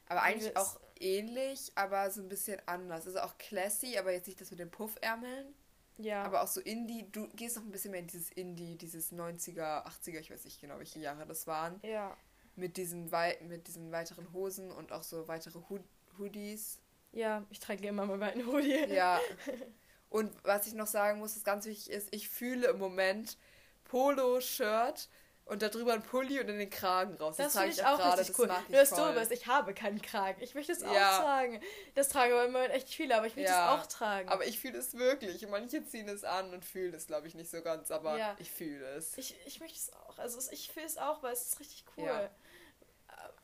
Aber 0.10 0.22
eigentlich 0.22 0.56
auch 0.56 0.80
ähnlich, 1.00 1.72
aber 1.76 2.10
so 2.12 2.22
ein 2.22 2.30
bisschen 2.30 2.62
anders. 2.66 3.06
Also 3.06 3.20
auch 3.20 3.38
classy, 3.38 3.98
aber 3.98 4.12
jetzt 4.12 4.28
nicht 4.28 4.40
das 4.42 4.52
mit 4.52 4.60
den 4.60 4.72
Puffärmeln, 4.72 5.54
Ja. 5.98 6.24
Aber 6.24 6.44
auch 6.44 6.48
so 6.48 6.62
Indie, 6.62 7.10
du 7.12 7.28
gehst 7.30 7.58
noch 7.58 7.64
ein 7.64 7.72
bisschen 7.72 7.92
mehr 7.92 8.02
in 8.02 8.08
dieses 8.08 8.32
Indie, 8.32 8.78
dieses 8.78 9.12
90er, 9.12 9.86
80er, 9.86 10.20
ich 10.20 10.32
weiß 10.32 10.46
nicht 10.46 10.62
genau, 10.62 10.78
welche 10.78 11.00
Jahre 11.00 11.26
das 11.26 11.48
waren. 11.48 11.80
Ja. 11.84 12.16
Mit 12.56 12.78
diesen, 12.78 13.12
Wei 13.12 13.38
mit 13.42 13.68
diesen 13.68 13.92
weiteren 13.92 14.32
Hosen 14.34 14.72
und 14.72 14.92
auch 14.92 15.04
so 15.04 15.28
weitere 15.28 15.60
Hood 15.70 15.84
Hoodies. 16.18 16.80
Ja, 17.12 17.46
ich 17.50 17.60
trage 17.60 17.88
immer 17.88 18.06
mal 18.06 18.18
meinen 18.18 18.46
Hoodie. 18.48 18.94
Ja. 18.94 19.20
Und 20.10 20.32
was 20.44 20.68
ich 20.68 20.74
noch 20.74 20.88
sagen 20.88 21.20
muss, 21.20 21.34
das 21.34 21.44
ganz 21.44 21.66
wichtig 21.66 21.92
ist, 21.92 22.14
ich 22.14 22.30
fühle 22.30 22.68
im 22.68 22.78
Moment 22.80 23.38
Polo-Shirt 23.86 25.10
und 25.48 25.62
darüber 25.62 25.94
ein 25.94 26.04
Pulli 26.04 26.40
und 26.40 26.50
in 26.50 26.60
den 26.60 26.70
Kragen 26.70 27.16
raus. 27.16 27.38
Das, 27.38 27.54
das 27.54 27.62
finde 27.62 27.76
ich 27.76 27.86
auch 27.86 27.98
gerade, 27.98 28.20
richtig 28.20 28.38
cool. 28.40 28.48
Nur 28.48 28.80
das 28.80 28.90
Dumme 28.90 29.20
ist, 29.20 29.32
ich 29.32 29.48
habe 29.48 29.74
keinen 29.74 30.02
Kragen. 30.02 30.42
Ich 30.42 30.56
möchte 30.56 30.74
es 30.74 30.82
ja. 30.82 30.90
auch 30.90 31.24
tragen. 31.24 31.62
Das 31.96 32.10
trage 32.10 32.34
aber 32.34 32.46
immer 32.46 32.70
echt 32.70 32.90
viele, 32.90 33.16
aber 33.16 33.28
ich 33.28 33.36
möchte 33.36 33.52
ja. 33.52 33.76
es 33.76 33.82
auch 33.82 33.86
tragen. 33.88 34.30
Aber 34.30 34.46
ich 34.46 34.60
fühle 34.60 34.78
es 34.78 34.94
wirklich. 34.96 35.48
Manche 35.48 35.86
ziehen 35.86 36.10
es 36.10 36.24
an 36.24 36.54
und 36.54 36.66
fühlen 36.66 36.94
es, 36.94 37.08
glaube 37.08 37.28
ich, 37.28 37.36
nicht 37.36 37.50
so 37.50 37.62
ganz, 37.62 37.92
aber 37.92 38.18
ja. 38.18 38.36
ich 38.40 38.52
fühle 38.52 38.86
es. 38.96 39.18
Ich, 39.18 39.36
ich 39.46 39.60
möchte 39.60 39.78
es 39.78 39.94
auch. 39.94 40.18
Also 40.20 40.40
ich 40.52 40.72
fühle 40.72 40.86
es 40.86 40.98
auch, 40.98 41.24
weil 41.24 41.34
es 41.34 41.44
ist 41.44 41.60
richtig 41.60 41.86
cool. 41.98 42.06
Ja. 42.06 42.30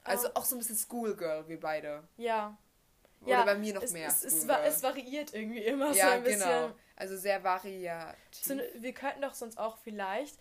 Also 0.03 0.29
auch 0.33 0.43
so 0.43 0.55
ein 0.55 0.59
bisschen 0.59 0.77
Schoolgirl, 0.77 1.47
wie 1.47 1.57
beide. 1.57 2.03
Ja. 2.17 2.57
Oder 3.21 3.31
ja, 3.31 3.45
bei 3.45 3.55
mir 3.55 3.73
noch 3.73 3.83
es, 3.83 3.93
mehr. 3.93 4.09
Es, 4.09 4.23
es, 4.23 4.45
es, 4.45 4.83
variiert 4.83 5.33
irgendwie 5.33 5.63
immer 5.63 5.93
ja, 5.93 6.07
so 6.07 6.11
ein 6.11 6.23
bisschen. 6.23 6.39
Genau. 6.41 6.75
Also 6.97 7.17
sehr 7.17 7.41
variiert. 7.43 8.15
So, 8.31 8.55
wir 8.75 8.93
könnten 8.93 9.21
doch 9.21 9.33
sonst 9.33 9.57
auch 9.57 9.77
vielleicht 9.77 10.37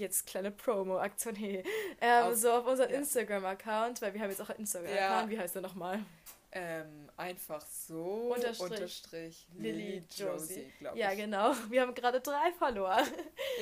jetzt 0.00 0.26
kleine 0.26 0.50
Promo-Aktion, 0.50 1.34
hey, 1.34 1.64
ähm, 2.00 2.24
auf, 2.24 2.34
so 2.36 2.50
auf 2.52 2.66
unseren 2.66 2.90
ja. 2.90 2.98
Instagram-Account, 2.98 4.02
weil 4.02 4.14
wir 4.14 4.20
haben 4.20 4.30
jetzt 4.30 4.40
auch 4.40 4.50
einen 4.50 4.60
Instagram-Account, 4.60 5.30
ja. 5.32 5.36
wie 5.36 5.38
heißt 5.38 5.54
der 5.54 5.62
nochmal? 5.62 6.00
Ähm, 6.58 7.10
einfach 7.18 7.66
so 7.66 8.32
unterstrich, 8.34 8.60
unterstrich 8.60 9.46
Lily 9.58 10.02
Josie, 10.16 10.72
glaube 10.78 10.96
ich. 10.96 11.02
Ja, 11.02 11.14
genau. 11.14 11.52
Wir 11.68 11.82
haben 11.82 11.94
gerade 11.94 12.20
drei 12.20 12.50
verloren. 12.56 13.06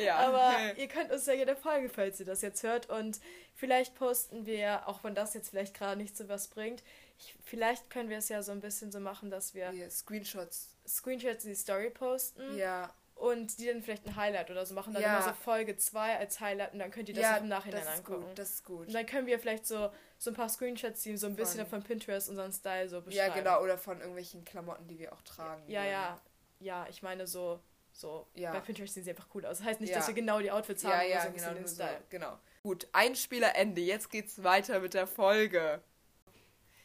Ja. 0.05 0.17
Aber 0.29 0.55
ihr 0.77 0.87
könnt 0.87 1.11
uns 1.11 1.27
ja 1.27 1.33
jede 1.33 1.57
Folge, 1.57 1.89
falls 1.89 2.21
ihr 2.21 2.27
das 2.27 2.41
jetzt 2.43 2.63
hört. 2.63 2.91
Und 2.91 3.21
vielleicht 3.57 3.97
posten 3.97 4.47
wir, 4.47 4.87
auch 4.87 5.03
wenn 5.03 5.17
das 5.17 5.35
jetzt 5.35 5.51
vielleicht 5.51 5.75
gerade 5.75 6.01
nicht 6.01 6.17
so 6.17 6.29
was 6.29 6.47
bringt, 6.47 6.85
ich, 7.19 7.35
vielleicht 7.43 7.91
können 7.91 8.11
wir 8.11 8.19
es 8.19 8.29
ja 8.29 8.45
so 8.45 8.53
ein 8.53 8.61
bisschen 8.61 8.93
so 8.93 9.01
machen, 9.01 9.29
dass 9.29 9.55
wir 9.55 9.73
yeah, 9.73 9.91
Screenshots 9.91 10.71
Screenshots 10.87 11.45
in 11.45 11.51
die 11.51 11.57
Story 11.57 11.91
posten. 11.91 12.57
Ja 12.57 12.93
und 13.15 13.59
die 13.59 13.67
dann 13.67 13.83
vielleicht 13.83 14.07
ein 14.07 14.17
Highlight 14.17 14.51
oder 14.51 14.67
so 14.67 14.75
machen, 14.75 14.93
dann 14.93 15.03
ja. 15.03 15.17
immer 15.17 15.25
so 15.25 15.33
Folge 15.33 15.77
2 15.77 16.19
als 16.19 16.41
Highlight 16.41 16.73
und 16.73 16.81
dann 16.81 16.91
könnt 16.91 17.09
ihr 17.09 17.15
das 17.15 17.23
ja, 17.23 17.37
im 17.37 17.49
Nachhinein 17.49 17.85
das 17.85 17.99
angucken. 17.99 18.27
Gut, 18.27 18.39
das 18.39 18.51
ist 18.51 18.65
gut. 18.65 18.87
Und 18.89 18.93
dann 18.93 19.07
können 19.07 19.27
wir 19.27 19.39
vielleicht 19.39 19.67
so, 19.67 19.91
so 20.19 20.31
ein 20.31 20.35
paar 20.35 20.49
Screenshots 20.49 21.01
ziehen, 21.01 21.17
so 21.17 21.27
ein 21.27 21.37
bisschen 21.37 21.61
von, 21.61 21.81
von 21.81 21.83
Pinterest 21.83 22.29
unseren 22.29 22.53
Style 22.53 22.89
so 22.89 23.01
beschreiben. 23.01 23.29
Ja, 23.29 23.35
genau, 23.35 23.63
oder 23.63 23.79
von 23.79 23.99
irgendwelchen 23.99 24.45
Klamotten, 24.45 24.89
die 24.89 24.99
wir 24.99 25.13
auch 25.13 25.23
tragen. 25.23 25.63
Ja, 25.69 25.85
ja, 25.85 25.91
ja, 25.91 26.21
ja 26.61 26.87
ich 26.91 27.03
meine 27.03 27.27
so, 27.27 27.61
so 27.93 28.27
ja. 28.35 28.53
bei 28.53 28.61
Pinterest 28.61 28.95
sehen 28.95 29.05
sie 29.05 29.11
einfach 29.11 29.29
cool 29.35 29.47
aus. 29.47 29.59
Das 29.59 29.67
heißt 29.67 29.81
nicht, 29.81 29.95
dass 29.95 30.09
wir 30.09 30.15
genau 30.15 30.41
die 30.41 30.51
Outfits 30.51 30.85
haben, 30.85 31.09
ja, 31.09 31.17
ja, 31.17 31.23
so 31.23 31.31
genau, 31.31 31.55
den 31.55 31.69
Style. 31.69 31.99
So, 31.99 32.05
genau. 32.11 32.39
Gut, 32.63 32.89
Einspieler 32.93 33.55
Ende. 33.55 33.81
Jetzt 33.81 34.11
geht's 34.11 34.43
weiter 34.43 34.81
mit 34.81 34.95
der 34.95 35.07
Folge. 35.07 35.83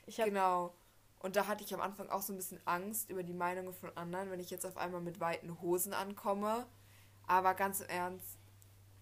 Ich 0.05 0.19
hab, 0.19 0.27
genau. 0.27 0.73
Und 1.19 1.35
da 1.35 1.47
hatte 1.47 1.63
ich 1.63 1.73
am 1.73 1.81
Anfang 1.81 2.09
auch 2.09 2.21
so 2.21 2.33
ein 2.33 2.37
bisschen 2.37 2.59
Angst 2.65 3.09
über 3.09 3.23
die 3.23 3.33
Meinungen 3.33 3.73
von 3.73 3.95
anderen, 3.97 4.31
wenn 4.31 4.39
ich 4.39 4.49
jetzt 4.49 4.65
auf 4.65 4.77
einmal 4.77 5.01
mit 5.01 5.19
weiten 5.19 5.61
Hosen 5.61 5.93
ankomme. 5.93 6.65
Aber 7.27 7.53
ganz 7.53 7.81
im 7.81 7.89
Ernst, 7.89 8.39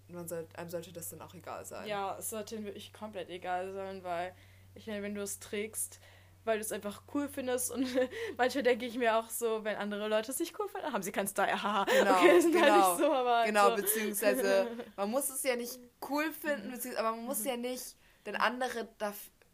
man 0.10 0.28
soll, 0.28 0.48
einem 0.56 0.70
sollte 0.70 0.92
das 0.92 1.10
dann 1.10 1.22
auch 1.22 1.34
egal 1.34 1.64
sein. 1.66 1.88
Ja, 1.88 2.18
es 2.18 2.30
sollte 2.30 2.64
wirklich 2.64 2.92
komplett 2.92 3.30
egal 3.30 3.72
sein, 3.74 4.04
weil 4.04 4.34
ich 4.74 4.88
meine, 4.88 5.04
wenn 5.04 5.16
du 5.16 5.22
es 5.22 5.40
trägst, 5.40 6.00
weil 6.44 6.58
du 6.58 6.62
es 6.64 6.72
einfach 6.72 7.04
cool 7.14 7.28
findest 7.28 7.72
und 7.72 7.86
manchmal 8.38 8.64
denke 8.64 8.86
ich 8.86 8.98
mir 8.98 9.18
auch 9.18 9.30
so, 9.30 9.64
wenn 9.64 9.76
andere 9.76 10.08
Leute 10.08 10.32
es 10.32 10.40
nicht 10.40 10.58
cool 10.60 10.68
finden, 10.70 10.92
haben 10.92 11.04
sie 11.04 11.12
keinen 11.12 11.28
Style. 11.28 11.62
Haha, 11.62 11.84
genau, 11.86 12.16
okay, 12.16 12.40
sind 12.40 12.54
genau, 12.54 12.90
nicht 12.90 13.00
so, 13.00 13.12
aber 13.12 13.46
genau, 13.46 13.70
so. 13.70 13.76
beziehungsweise 13.76 14.68
man 14.96 15.12
muss 15.12 15.30
es 15.30 15.44
ja 15.44 15.56
nicht 15.56 15.78
cool 16.10 16.32
finden, 16.32 16.74
aber 16.98 17.12
man 17.12 17.26
muss 17.26 17.44
ja 17.44 17.58
nicht 17.58 17.96
den 18.26 18.36
andere 18.36 18.88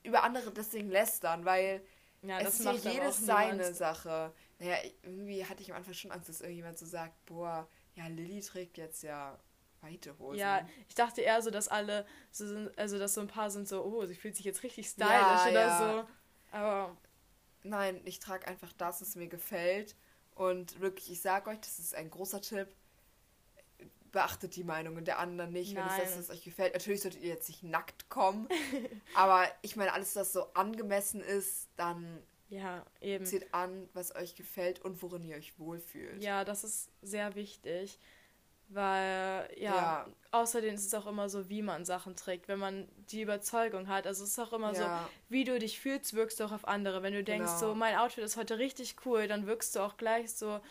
über 0.03 0.23
andere 0.23 0.51
deswegen 0.51 0.89
lästern, 0.89 1.45
weil 1.45 1.81
ja, 2.23 2.39
das 2.39 2.53
es 2.53 2.59
ist 2.59 2.65
macht 2.65 2.83
ja 2.85 2.91
jedes 2.91 3.25
seine 3.25 3.73
Sache. 3.73 4.33
Naja, 4.59 4.77
irgendwie 5.03 5.45
hatte 5.45 5.61
ich 5.61 5.71
am 5.71 5.77
Anfang 5.77 5.93
schon 5.93 6.11
Angst, 6.11 6.29
dass 6.29 6.41
irgendjemand 6.41 6.77
so 6.77 6.85
sagt, 6.85 7.25
boah, 7.25 7.67
ja, 7.95 8.07
Lilly 8.07 8.39
trägt 8.41 8.77
jetzt 8.77 9.03
ja 9.03 9.37
weite 9.81 10.17
Hosen. 10.17 10.39
Ja, 10.39 10.67
ich 10.87 10.95
dachte 10.95 11.21
eher 11.21 11.41
so, 11.41 11.51
dass 11.51 11.67
alle 11.67 12.05
so 12.31 12.47
sind, 12.47 12.77
also 12.77 12.97
dass 12.97 13.13
so 13.13 13.21
ein 13.21 13.27
paar 13.27 13.51
sind 13.51 13.67
so, 13.67 13.83
oh, 13.83 14.05
sie 14.05 14.15
fühlt 14.15 14.35
sich 14.35 14.45
jetzt 14.45 14.63
richtig 14.63 14.87
stylisch 14.87 15.11
ja, 15.11 15.47
oder 15.49 15.61
ja. 15.61 15.77
so. 15.79 16.57
Aber. 16.57 16.97
Nein, 17.65 18.01
ich 18.03 18.19
trage 18.19 18.45
einfach 18.47 18.73
das, 18.73 19.01
was 19.01 19.15
mir 19.15 19.27
gefällt. 19.27 19.95
Und 20.35 20.81
wirklich, 20.81 21.11
ich 21.11 21.21
sage 21.21 21.49
euch, 21.49 21.59
das 21.61 21.79
ist 21.79 21.95
ein 21.95 22.09
großer 22.09 22.41
Tipp 22.41 22.67
beachtet 24.13 24.55
die 24.55 24.63
Meinungen 24.63 25.03
der 25.03 25.19
anderen 25.19 25.51
nicht, 25.51 25.73
Nein. 25.73 25.85
wenn 25.85 26.05
es 26.05 26.15
das, 26.15 26.27
das 26.27 26.37
euch 26.37 26.43
gefällt. 26.45 26.73
Natürlich 26.73 27.01
solltet 27.01 27.21
ihr 27.21 27.29
jetzt 27.29 27.49
nicht 27.49 27.63
nackt 27.63 28.09
kommen, 28.09 28.47
aber 29.15 29.45
ich 29.61 29.75
meine, 29.75 29.91
alles, 29.91 30.15
was 30.15 30.31
so 30.31 30.45
angemessen 30.53 31.19
ist, 31.19 31.67
dann 31.75 32.23
ja, 32.47 32.85
eben. 33.01 33.25
zieht 33.25 33.53
an, 33.53 33.89
was 33.93 34.15
euch 34.15 34.35
gefällt 34.35 34.79
und 34.79 35.01
worin 35.01 35.25
ihr 35.25 35.35
euch 35.35 35.59
wohlfühlt. 35.59 36.23
Ja, 36.23 36.45
das 36.45 36.63
ist 36.63 36.91
sehr 37.01 37.33
wichtig, 37.35 37.99
weil 38.69 39.49
ja, 39.57 39.75
ja. 39.75 40.07
außerdem 40.31 40.75
ist 40.75 40.85
es 40.85 40.93
auch 40.93 41.07
immer 41.07 41.27
so, 41.27 41.49
wie 41.49 41.63
man 41.63 41.83
Sachen 41.83 42.15
trägt, 42.15 42.47
wenn 42.47 42.59
man 42.59 42.87
die 43.09 43.23
Überzeugung 43.23 43.87
hat. 43.87 44.05
Also 44.05 44.23
es 44.23 44.31
ist 44.31 44.39
auch 44.39 44.53
immer 44.53 44.73
ja. 44.73 45.03
so, 45.03 45.11
wie 45.29 45.43
du 45.43 45.57
dich 45.57 45.79
fühlst, 45.79 46.13
wirkst 46.13 46.39
du 46.39 46.45
auch 46.45 46.51
auf 46.51 46.67
andere. 46.67 47.01
Wenn 47.01 47.13
du 47.13 47.23
denkst, 47.23 47.53
genau. 47.59 47.71
so 47.71 47.75
mein 47.75 47.95
Outfit 47.95 48.23
ist 48.23 48.37
heute 48.37 48.59
richtig 48.59 48.95
cool, 49.05 49.27
dann 49.27 49.47
wirkst 49.47 49.75
du 49.75 49.79
auch 49.79 49.97
gleich 49.97 50.31
so 50.31 50.61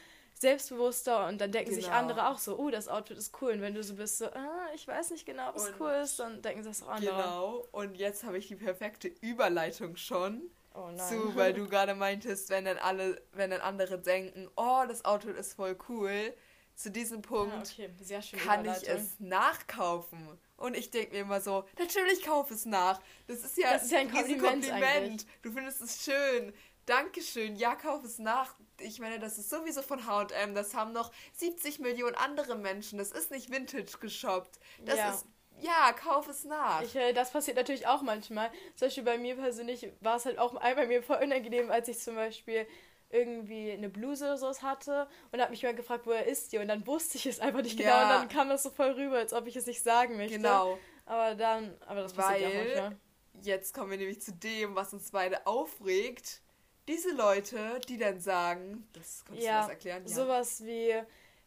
selbstbewusster 0.42 1.26
und 1.28 1.40
dann 1.40 1.50
denken 1.50 1.70
genau. 1.70 1.83
sich 1.83 1.90
andere 1.90 2.28
auch 2.28 2.38
so, 2.38 2.59
oh, 2.59 2.70
das 2.70 2.88
Outfit 2.88 3.16
ist 3.16 3.33
cool. 3.40 3.52
Und 3.52 3.62
wenn 3.62 3.74
du 3.74 3.83
so 3.83 3.94
bist, 3.94 4.18
so, 4.18 4.26
ah, 4.26 4.68
ich 4.74 4.87
weiß 4.87 5.11
nicht 5.11 5.24
genau, 5.24 5.48
ob 5.48 5.57
es 5.57 5.72
cool 5.81 5.92
ist, 6.02 6.18
dann 6.18 6.42
denken 6.42 6.62
sich 6.62 6.78
das 6.78 6.83
auch 6.83 6.92
andere. 6.92 7.16
Genau, 7.16 7.68
und 7.72 7.96
jetzt 7.96 8.24
habe 8.24 8.37
ich 8.37 8.48
die 8.48 8.57
perfekte 8.57 9.09
Überleitung 9.09 9.96
schon. 9.96 10.42
Oh. 10.74 10.90
Zu, 10.96 11.37
weil 11.37 11.52
du 11.52 11.68
gerade 11.68 11.94
meintest, 11.94 12.48
wenn 12.50 12.64
dann 12.64 12.78
alle, 12.78 13.20
wenn 13.33 13.50
dann 13.50 13.61
andere 13.61 13.98
denken, 13.98 14.50
oh, 14.57 14.85
das 14.88 15.05
Outfit 15.05 15.37
ist 15.37 15.55
voll 15.55 15.76
cool, 15.88 16.35
zu 16.74 16.90
diesem 16.90 17.22
Punkt 17.22 17.76
ja, 17.76 17.87
okay. 18.18 18.37
kann 18.38 18.64
ich 18.64 18.88
es 18.88 19.20
nachkaufen. 19.20 20.38
Und 20.57 20.76
ich 20.76 20.90
denke 20.90 21.12
mir 21.12 21.22
immer 21.22 21.40
so, 21.40 21.64
natürlich 21.78 22.22
kauf 22.22 22.50
es 22.50 22.66
nach. 22.66 23.00
Das 23.26 23.44
ist 23.44 23.59
ja, 23.59 23.72
das 23.72 23.85
ist 23.85 23.92
ja 23.92 23.98
ein 23.98 24.11
Kompliment. 24.11 24.42
Kompliment. 24.42 25.26
Du 25.42 25.52
findest 25.52 25.83
es 25.83 26.05
schön. 26.05 26.52
Dankeschön, 26.87 27.57
ja, 27.57 27.75
kauf 27.77 28.03
es 28.05 28.18
nach. 28.18 28.55
Ich 28.81 28.99
meine, 28.99 29.18
das 29.18 29.38
ist 29.38 29.51
sowieso 29.51 29.83
von 29.83 30.07
HM. 30.07 30.55
Das 30.55 30.75
haben 30.75 30.92
noch 30.92 31.12
70 31.35 31.79
Millionen 31.79 32.16
andere 32.16 32.57
Menschen. 32.57 32.99
Das 32.99 33.12
ist 33.12 33.31
nicht 33.31 33.51
Vintage 33.51 33.99
geshoppt. 34.01 34.59
Das 34.85 34.99
ja. 34.99 35.11
ist. 35.11 35.27
Ja, 35.61 35.92
kauf 35.92 36.27
es 36.29 36.45
nach. 36.45 36.83
Ich, 36.83 36.97
äh, 36.97 37.12
das 37.12 37.31
passiert 37.31 37.57
natürlich 37.57 37.87
auch 37.87 38.03
manchmal. 38.03 38.51
Zum 38.75 38.87
Beispiel 38.87 39.05
bei 39.05 39.18
mir 39.18 39.37
persönlich 39.37 39.92
war 40.01 40.16
es 40.16 40.25
halt 40.25 40.38
auch 40.38 40.55
bei 40.55 40.87
mir 40.87 41.03
voll 41.05 41.18
unangenehm, 41.23 41.71
als 41.71 41.87
ich 41.87 42.01
zum 42.01 42.16
Beispiel 42.16 42.66
irgendwie 43.11 43.71
eine 43.71 43.88
Bluse 43.88 44.25
oder 44.25 44.38
sowas 44.38 44.62
hatte 44.62 45.07
und 45.31 45.40
habe 45.40 45.51
mich 45.51 45.62
mal 45.62 45.75
gefragt, 45.75 46.07
woher 46.07 46.27
ist 46.27 46.53
die? 46.53 46.59
Und 46.59 46.68
dann 46.68 46.87
wusste 46.87 47.18
ich 47.18 47.27
es 47.27 47.38
einfach 47.38 47.62
nicht 47.62 47.77
genau 47.77 47.90
ja. 47.90 48.03
und 48.05 48.09
dann 48.09 48.29
kam 48.29 48.49
das 48.49 48.62
so 48.62 48.71
voll 48.71 48.92
rüber, 48.92 49.18
als 49.18 49.33
ob 49.35 49.47
ich 49.47 49.55
es 49.55 49.66
nicht 49.66 49.83
sagen 49.83 50.16
möchte. 50.16 50.38
Genau. 50.38 50.79
Aber 51.05 51.35
dann, 51.35 51.77
aber 51.87 52.01
das 52.01 52.14
passiert 52.14 52.42
Weil, 52.42 52.53
ja 52.53 52.64
manchmal. 52.64 52.97
Jetzt 53.42 53.75
kommen 53.75 53.90
wir 53.90 53.99
nämlich 53.99 54.21
zu 54.21 54.33
dem, 54.33 54.75
was 54.75 54.92
uns 54.92 55.11
beide 55.11 55.47
aufregt 55.47 56.42
diese 56.88 57.14
Leute, 57.14 57.81
die 57.88 57.99
dann 57.99 58.21
sagen, 58.21 58.88
das 58.92 59.25
kannst 59.27 59.42
ja, 59.42 59.53
du 59.53 59.62
was 59.62 59.68
erklären? 59.71 60.03
Ja, 60.07 60.14
sowas 60.14 60.64
wie, 60.64 60.95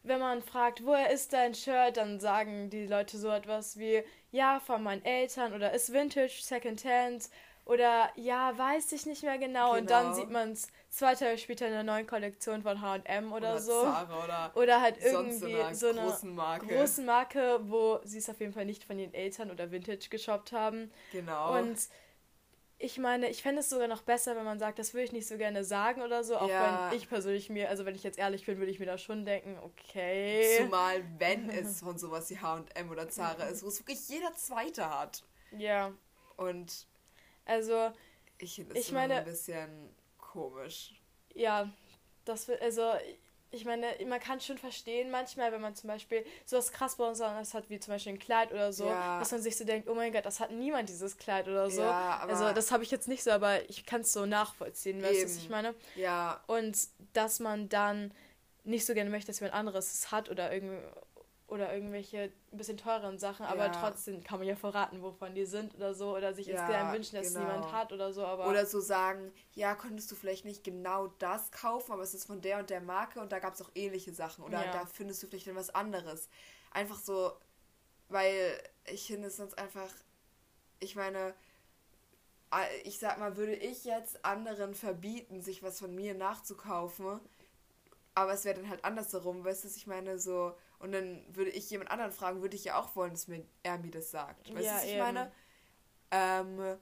wenn 0.02 0.20
man 0.20 0.42
fragt, 0.42 0.84
woher 0.84 1.10
ist 1.10 1.32
dein 1.32 1.54
Shirt, 1.54 1.96
dann 1.96 2.20
sagen 2.20 2.70
die 2.70 2.86
Leute 2.86 3.18
so 3.18 3.28
etwas 3.30 3.78
wie, 3.78 4.02
ja, 4.30 4.60
von 4.60 4.82
meinen 4.82 5.04
Eltern 5.04 5.52
oder 5.52 5.72
ist 5.72 5.92
Vintage, 5.92 6.40
Secondhand 6.40 7.28
oder 7.66 8.10
ja, 8.14 8.56
weiß 8.56 8.92
ich 8.92 9.06
nicht 9.06 9.24
mehr 9.24 9.38
genau. 9.38 9.72
genau. 9.72 9.78
Und 9.78 9.90
dann 9.90 10.04
genau. 10.04 10.14
sieht 10.14 10.30
man 10.30 10.52
es 10.52 10.68
zwei 10.88 11.16
Tage 11.16 11.36
später 11.36 11.66
in 11.66 11.74
einer 11.74 11.82
neuen 11.82 12.06
Kollektion 12.06 12.62
von 12.62 12.80
H&M 12.80 13.32
oder, 13.32 13.54
oder, 13.54 13.60
so. 13.60 13.82
Zara 13.82 14.24
oder, 14.24 14.50
oder 14.54 14.80
halt 14.80 14.98
irgendwie 15.02 15.74
so 15.74 15.88
eine 15.88 16.00
großen 16.00 16.34
Marke. 16.34 16.66
großen 16.68 17.04
Marke, 17.04 17.58
wo 17.62 17.98
sie 18.04 18.18
es 18.18 18.30
auf 18.30 18.38
jeden 18.38 18.52
Fall 18.52 18.66
nicht 18.66 18.84
von 18.84 18.98
ihren 19.00 19.12
Eltern 19.12 19.50
oder 19.50 19.72
Vintage 19.72 20.08
geshoppt 20.08 20.52
haben. 20.52 20.92
Genau. 21.10 21.58
Und 21.58 21.76
ich 22.78 22.98
meine, 22.98 23.30
ich 23.30 23.42
fände 23.42 23.60
es 23.60 23.70
sogar 23.70 23.88
noch 23.88 24.02
besser, 24.02 24.36
wenn 24.36 24.44
man 24.44 24.58
sagt, 24.58 24.78
das 24.78 24.92
würde 24.92 25.04
ich 25.04 25.12
nicht 25.12 25.26
so 25.26 25.38
gerne 25.38 25.64
sagen 25.64 26.02
oder 26.02 26.22
so, 26.22 26.36
auch 26.36 26.48
ja. 26.48 26.90
wenn 26.90 26.98
ich 26.98 27.08
persönlich 27.08 27.48
mir, 27.48 27.70
also 27.70 27.86
wenn 27.86 27.94
ich 27.94 28.02
jetzt 28.02 28.18
ehrlich 28.18 28.44
bin, 28.44 28.58
würde 28.58 28.70
ich 28.70 28.78
mir 28.78 28.86
da 28.86 28.98
schon 28.98 29.24
denken, 29.24 29.58
okay. 29.62 30.58
Zumal, 30.58 31.02
wenn 31.18 31.48
es 31.50 31.80
von 31.80 31.98
sowas 31.98 32.28
wie 32.28 32.38
H&M 32.38 32.90
oder 32.90 33.08
Zara 33.08 33.44
ist, 33.44 33.62
wo 33.62 33.68
es 33.68 33.80
wirklich 33.80 34.06
jeder 34.08 34.34
Zweite 34.34 34.90
hat. 34.90 35.22
Ja. 35.56 35.92
Und 36.36 36.86
also 37.46 37.92
ich 38.38 38.56
finde 38.56 38.78
es 38.78 38.92
ein 38.94 39.24
bisschen 39.24 39.94
komisch. 40.18 41.00
Ja, 41.34 41.70
das 42.26 42.46
wird, 42.48 42.60
also 42.60 42.92
ich 43.50 43.64
meine, 43.64 43.86
man 44.06 44.20
kann 44.20 44.40
schon 44.40 44.58
verstehen 44.58 45.10
manchmal, 45.10 45.52
wenn 45.52 45.60
man 45.60 45.74
zum 45.74 45.88
Beispiel 45.88 46.24
so 46.44 46.56
was 46.56 46.72
krass 46.72 46.96
bei 46.96 47.08
uns 47.08 47.20
hat, 47.20 47.70
wie 47.70 47.78
zum 47.78 47.94
Beispiel 47.94 48.12
ein 48.12 48.18
Kleid 48.18 48.52
oder 48.52 48.72
so, 48.72 48.86
ja. 48.86 49.18
dass 49.18 49.30
man 49.30 49.40
sich 49.40 49.56
so 49.56 49.64
denkt, 49.64 49.88
oh 49.88 49.94
mein 49.94 50.12
Gott, 50.12 50.26
das 50.26 50.40
hat 50.40 50.50
niemand 50.50 50.88
dieses 50.88 51.16
Kleid 51.16 51.46
oder 51.48 51.70
so. 51.70 51.82
Ja, 51.82 52.18
also 52.26 52.52
das 52.52 52.72
habe 52.72 52.82
ich 52.82 52.90
jetzt 52.90 53.08
nicht 53.08 53.22
so, 53.22 53.30
aber 53.30 53.68
ich 53.70 53.86
kann 53.86 54.00
es 54.02 54.12
so 54.12 54.26
nachvollziehen, 54.26 55.02
weißt 55.02 55.22
du, 55.22 55.24
was 55.24 55.36
ich 55.36 55.48
meine? 55.48 55.74
Ja. 55.94 56.42
Und 56.46 56.76
dass 57.12 57.40
man 57.40 57.68
dann 57.68 58.12
nicht 58.64 58.84
so 58.84 58.94
gerne 58.94 59.10
möchte, 59.10 59.28
dass 59.28 59.40
jemand 59.40 59.54
anderes 59.54 59.92
es 59.92 60.10
hat 60.10 60.28
oder 60.28 60.52
irgendwie 60.52 60.78
oder 61.48 61.72
irgendwelche 61.72 62.32
ein 62.52 62.56
bisschen 62.56 62.76
teureren 62.76 63.18
Sachen, 63.18 63.46
aber 63.46 63.66
ja. 63.66 63.72
trotzdem 63.72 64.22
kann 64.24 64.38
man 64.38 64.48
ja 64.48 64.56
verraten, 64.56 65.00
wovon 65.00 65.34
die 65.34 65.46
sind 65.46 65.74
oder 65.76 65.94
so 65.94 66.16
oder 66.16 66.34
sich 66.34 66.48
ja, 66.48 66.60
insgeheim 66.60 66.92
wünschen, 66.92 67.16
dass 67.16 67.32
genau. 67.32 67.40
niemand 67.46 67.72
hat 67.72 67.92
oder 67.92 68.12
so, 68.12 68.24
aber 68.24 68.48
oder 68.48 68.66
so 68.66 68.80
sagen, 68.80 69.32
ja, 69.54 69.74
konntest 69.76 70.10
du 70.10 70.16
vielleicht 70.16 70.44
nicht 70.44 70.64
genau 70.64 71.06
das 71.18 71.52
kaufen, 71.52 71.92
aber 71.92 72.02
es 72.02 72.14
ist 72.14 72.26
von 72.26 72.40
der 72.40 72.58
und 72.58 72.70
der 72.70 72.80
Marke 72.80 73.20
und 73.20 73.30
da 73.30 73.38
gab 73.38 73.54
es 73.54 73.62
auch 73.62 73.70
ähnliche 73.74 74.12
Sachen 74.12 74.44
oder 74.44 74.64
ja. 74.64 74.72
da 74.72 74.86
findest 74.86 75.22
du 75.22 75.28
vielleicht 75.28 75.46
dann 75.46 75.54
was 75.54 75.70
anderes. 75.70 76.28
Einfach 76.72 76.98
so, 76.98 77.32
weil 78.08 78.60
ich 78.86 79.06
finde 79.06 79.28
es 79.28 79.36
sonst 79.36 79.56
einfach 79.56 79.92
ich 80.80 80.96
meine 80.96 81.34
ich 82.84 82.98
sag 82.98 83.18
mal, 83.18 83.36
würde 83.36 83.54
ich 83.54 83.84
jetzt 83.84 84.24
anderen 84.24 84.74
verbieten, 84.74 85.42
sich 85.42 85.62
was 85.62 85.78
von 85.78 85.94
mir 85.94 86.14
nachzukaufen, 86.14 87.20
aber 88.14 88.32
es 88.32 88.44
wäre 88.44 88.56
dann 88.56 88.70
halt 88.70 88.84
andersherum, 88.84 89.44
weißt 89.44 89.64
du, 89.64 89.68
ich 89.68 89.86
meine, 89.86 90.18
so 90.18 90.54
und 90.78 90.92
dann 90.92 91.24
würde 91.34 91.50
ich 91.50 91.70
jemand 91.70 91.90
anderen 91.90 92.12
fragen, 92.12 92.42
würde 92.42 92.56
ich 92.56 92.64
ja 92.64 92.78
auch 92.78 92.94
wollen, 92.96 93.12
dass 93.12 93.28
mir, 93.28 93.44
er 93.62 93.78
mir 93.78 93.90
das 93.90 94.10
sagt. 94.10 94.48
Weißt 94.48 94.58
du, 94.58 94.64
ja, 94.64 94.74
was 94.76 94.84
ich 94.84 94.90
eben. 94.90 94.98
meine? 94.98 95.32
Ähm, 96.10 96.78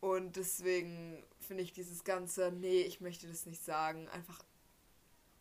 und 0.00 0.36
deswegen 0.36 1.24
finde 1.40 1.62
ich 1.62 1.72
dieses 1.72 2.04
ganze, 2.04 2.52
nee, 2.52 2.82
ich 2.82 3.00
möchte 3.00 3.26
das 3.26 3.46
nicht 3.46 3.64
sagen, 3.64 4.08
einfach 4.08 4.42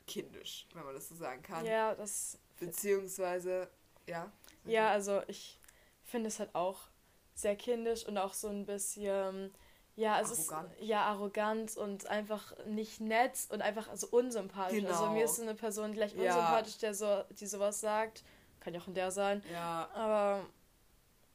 kindisch, 0.07 0.67
wenn 0.73 0.83
man 0.85 0.93
das 0.93 1.09
so 1.09 1.15
sagen 1.15 1.41
kann. 1.41 1.65
Ja, 1.65 1.95
das. 1.95 2.39
Beziehungsweise, 2.59 3.69
ja. 4.07 4.31
Ja, 4.65 4.89
also 4.89 5.21
ich 5.27 5.59
finde 6.03 6.29
es 6.29 6.39
halt 6.39 6.55
auch 6.55 6.87
sehr 7.33 7.55
kindisch 7.55 8.05
und 8.05 8.17
auch 8.17 8.33
so 8.33 8.47
ein 8.47 8.65
bisschen 8.65 9.53
ja, 9.95 10.19
es 10.19 10.49
arrogant. 10.49 10.73
ist 10.73 10.87
ja 10.87 11.03
arrogant 11.05 11.77
und 11.77 12.07
einfach 12.07 12.53
nicht 12.65 12.99
nett 12.99 13.33
und 13.49 13.61
einfach 13.61 13.87
so 13.95 14.07
unsympathisch. 14.07 14.79
Genau. 14.79 14.89
Also 14.89 15.09
mir 15.11 15.25
ist 15.25 15.35
so 15.37 15.41
eine 15.41 15.55
Person 15.55 15.93
gleich 15.93 16.13
ja. 16.15 16.23
unsympathisch, 16.23 16.77
der 16.77 16.93
so, 16.93 17.23
die 17.39 17.47
sowas 17.47 17.79
sagt. 17.79 18.23
Kann 18.59 18.73
ja 18.73 18.81
auch 18.81 18.87
in 18.87 18.93
der 18.93 19.11
sein. 19.11 19.43
Ja. 19.51 19.89
Aber. 19.93 20.45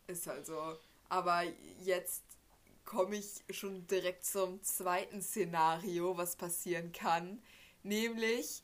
Ist 0.07 0.27
halt 0.27 0.45
so. 0.45 0.77
Aber 1.09 1.43
jetzt 1.83 2.23
komme 2.85 3.17
ich 3.17 3.45
schon 3.51 3.87
direkt 3.87 4.25
zum 4.25 4.63
zweiten 4.63 5.23
Szenario, 5.23 6.17
was 6.17 6.37
passieren 6.37 6.93
kann. 6.93 7.43
Nämlich, 7.83 8.63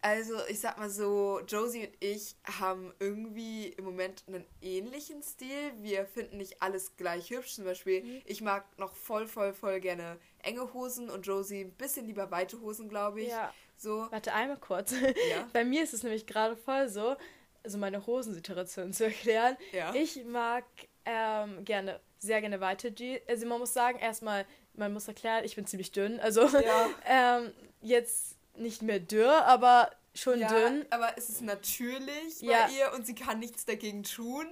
also, 0.00 0.34
ich 0.48 0.60
sag 0.60 0.78
mal 0.78 0.90
so, 0.90 1.40
Josie 1.46 1.88
und 1.88 1.92
ich 1.98 2.36
haben 2.44 2.94
irgendwie 3.00 3.68
im 3.68 3.84
Moment 3.84 4.22
einen 4.28 4.46
ähnlichen 4.62 5.22
Stil. 5.22 5.72
Wir 5.78 6.06
finden 6.06 6.36
nicht 6.36 6.62
alles 6.62 6.96
gleich 6.96 7.30
hübsch. 7.30 7.54
Zum 7.54 7.64
Beispiel, 7.64 8.04
mhm. 8.04 8.22
ich 8.24 8.40
mag 8.40 8.64
noch 8.78 8.94
voll, 8.94 9.26
voll, 9.26 9.52
voll 9.52 9.80
gerne 9.80 10.18
enge 10.42 10.72
Hosen 10.72 11.10
und 11.10 11.26
Josie 11.26 11.62
ein 11.62 11.72
bisschen 11.72 12.06
lieber 12.06 12.30
weite 12.30 12.60
Hosen, 12.60 12.88
glaube 12.88 13.22
ich. 13.22 13.28
Ja. 13.28 13.52
So. 13.76 14.06
Warte 14.10 14.32
einmal 14.32 14.58
kurz. 14.58 14.92
Ja. 14.92 15.48
Bei 15.52 15.64
mir 15.64 15.82
ist 15.82 15.94
es 15.94 16.04
nämlich 16.04 16.26
gerade 16.26 16.56
voll 16.56 16.88
so, 16.88 17.16
also 17.64 17.78
meine 17.78 18.06
Hosensituation 18.06 18.92
zu 18.92 19.04
erklären. 19.06 19.56
Ja. 19.72 19.92
Ich 19.94 20.24
mag 20.24 20.64
ähm, 21.06 21.64
gerne, 21.64 22.00
sehr 22.18 22.40
gerne 22.40 22.60
weite 22.60 22.94
Jeans. 22.94 23.20
Also 23.28 23.46
man 23.46 23.58
muss 23.58 23.72
sagen, 23.72 23.98
erstmal, 23.98 24.46
man 24.74 24.92
muss 24.92 25.08
erklären, 25.08 25.44
ich 25.44 25.56
bin 25.56 25.66
ziemlich 25.66 25.90
dünn. 25.90 26.20
Also 26.20 26.42
ja. 26.46 26.88
ähm, 27.06 27.52
jetzt 27.80 28.37
nicht 28.58 28.82
mehr 28.82 29.00
dürr, 29.00 29.44
aber 29.46 29.90
schon 30.14 30.40
ja, 30.40 30.48
dünn. 30.48 30.86
Aber 30.90 31.16
es 31.16 31.28
ist 31.28 31.42
natürlich 31.42 32.40
ja. 32.40 32.66
bei 32.66 32.72
ihr 32.72 32.92
und 32.94 33.06
sie 33.06 33.14
kann 33.14 33.38
nichts 33.38 33.64
dagegen 33.64 34.02
tun. 34.02 34.46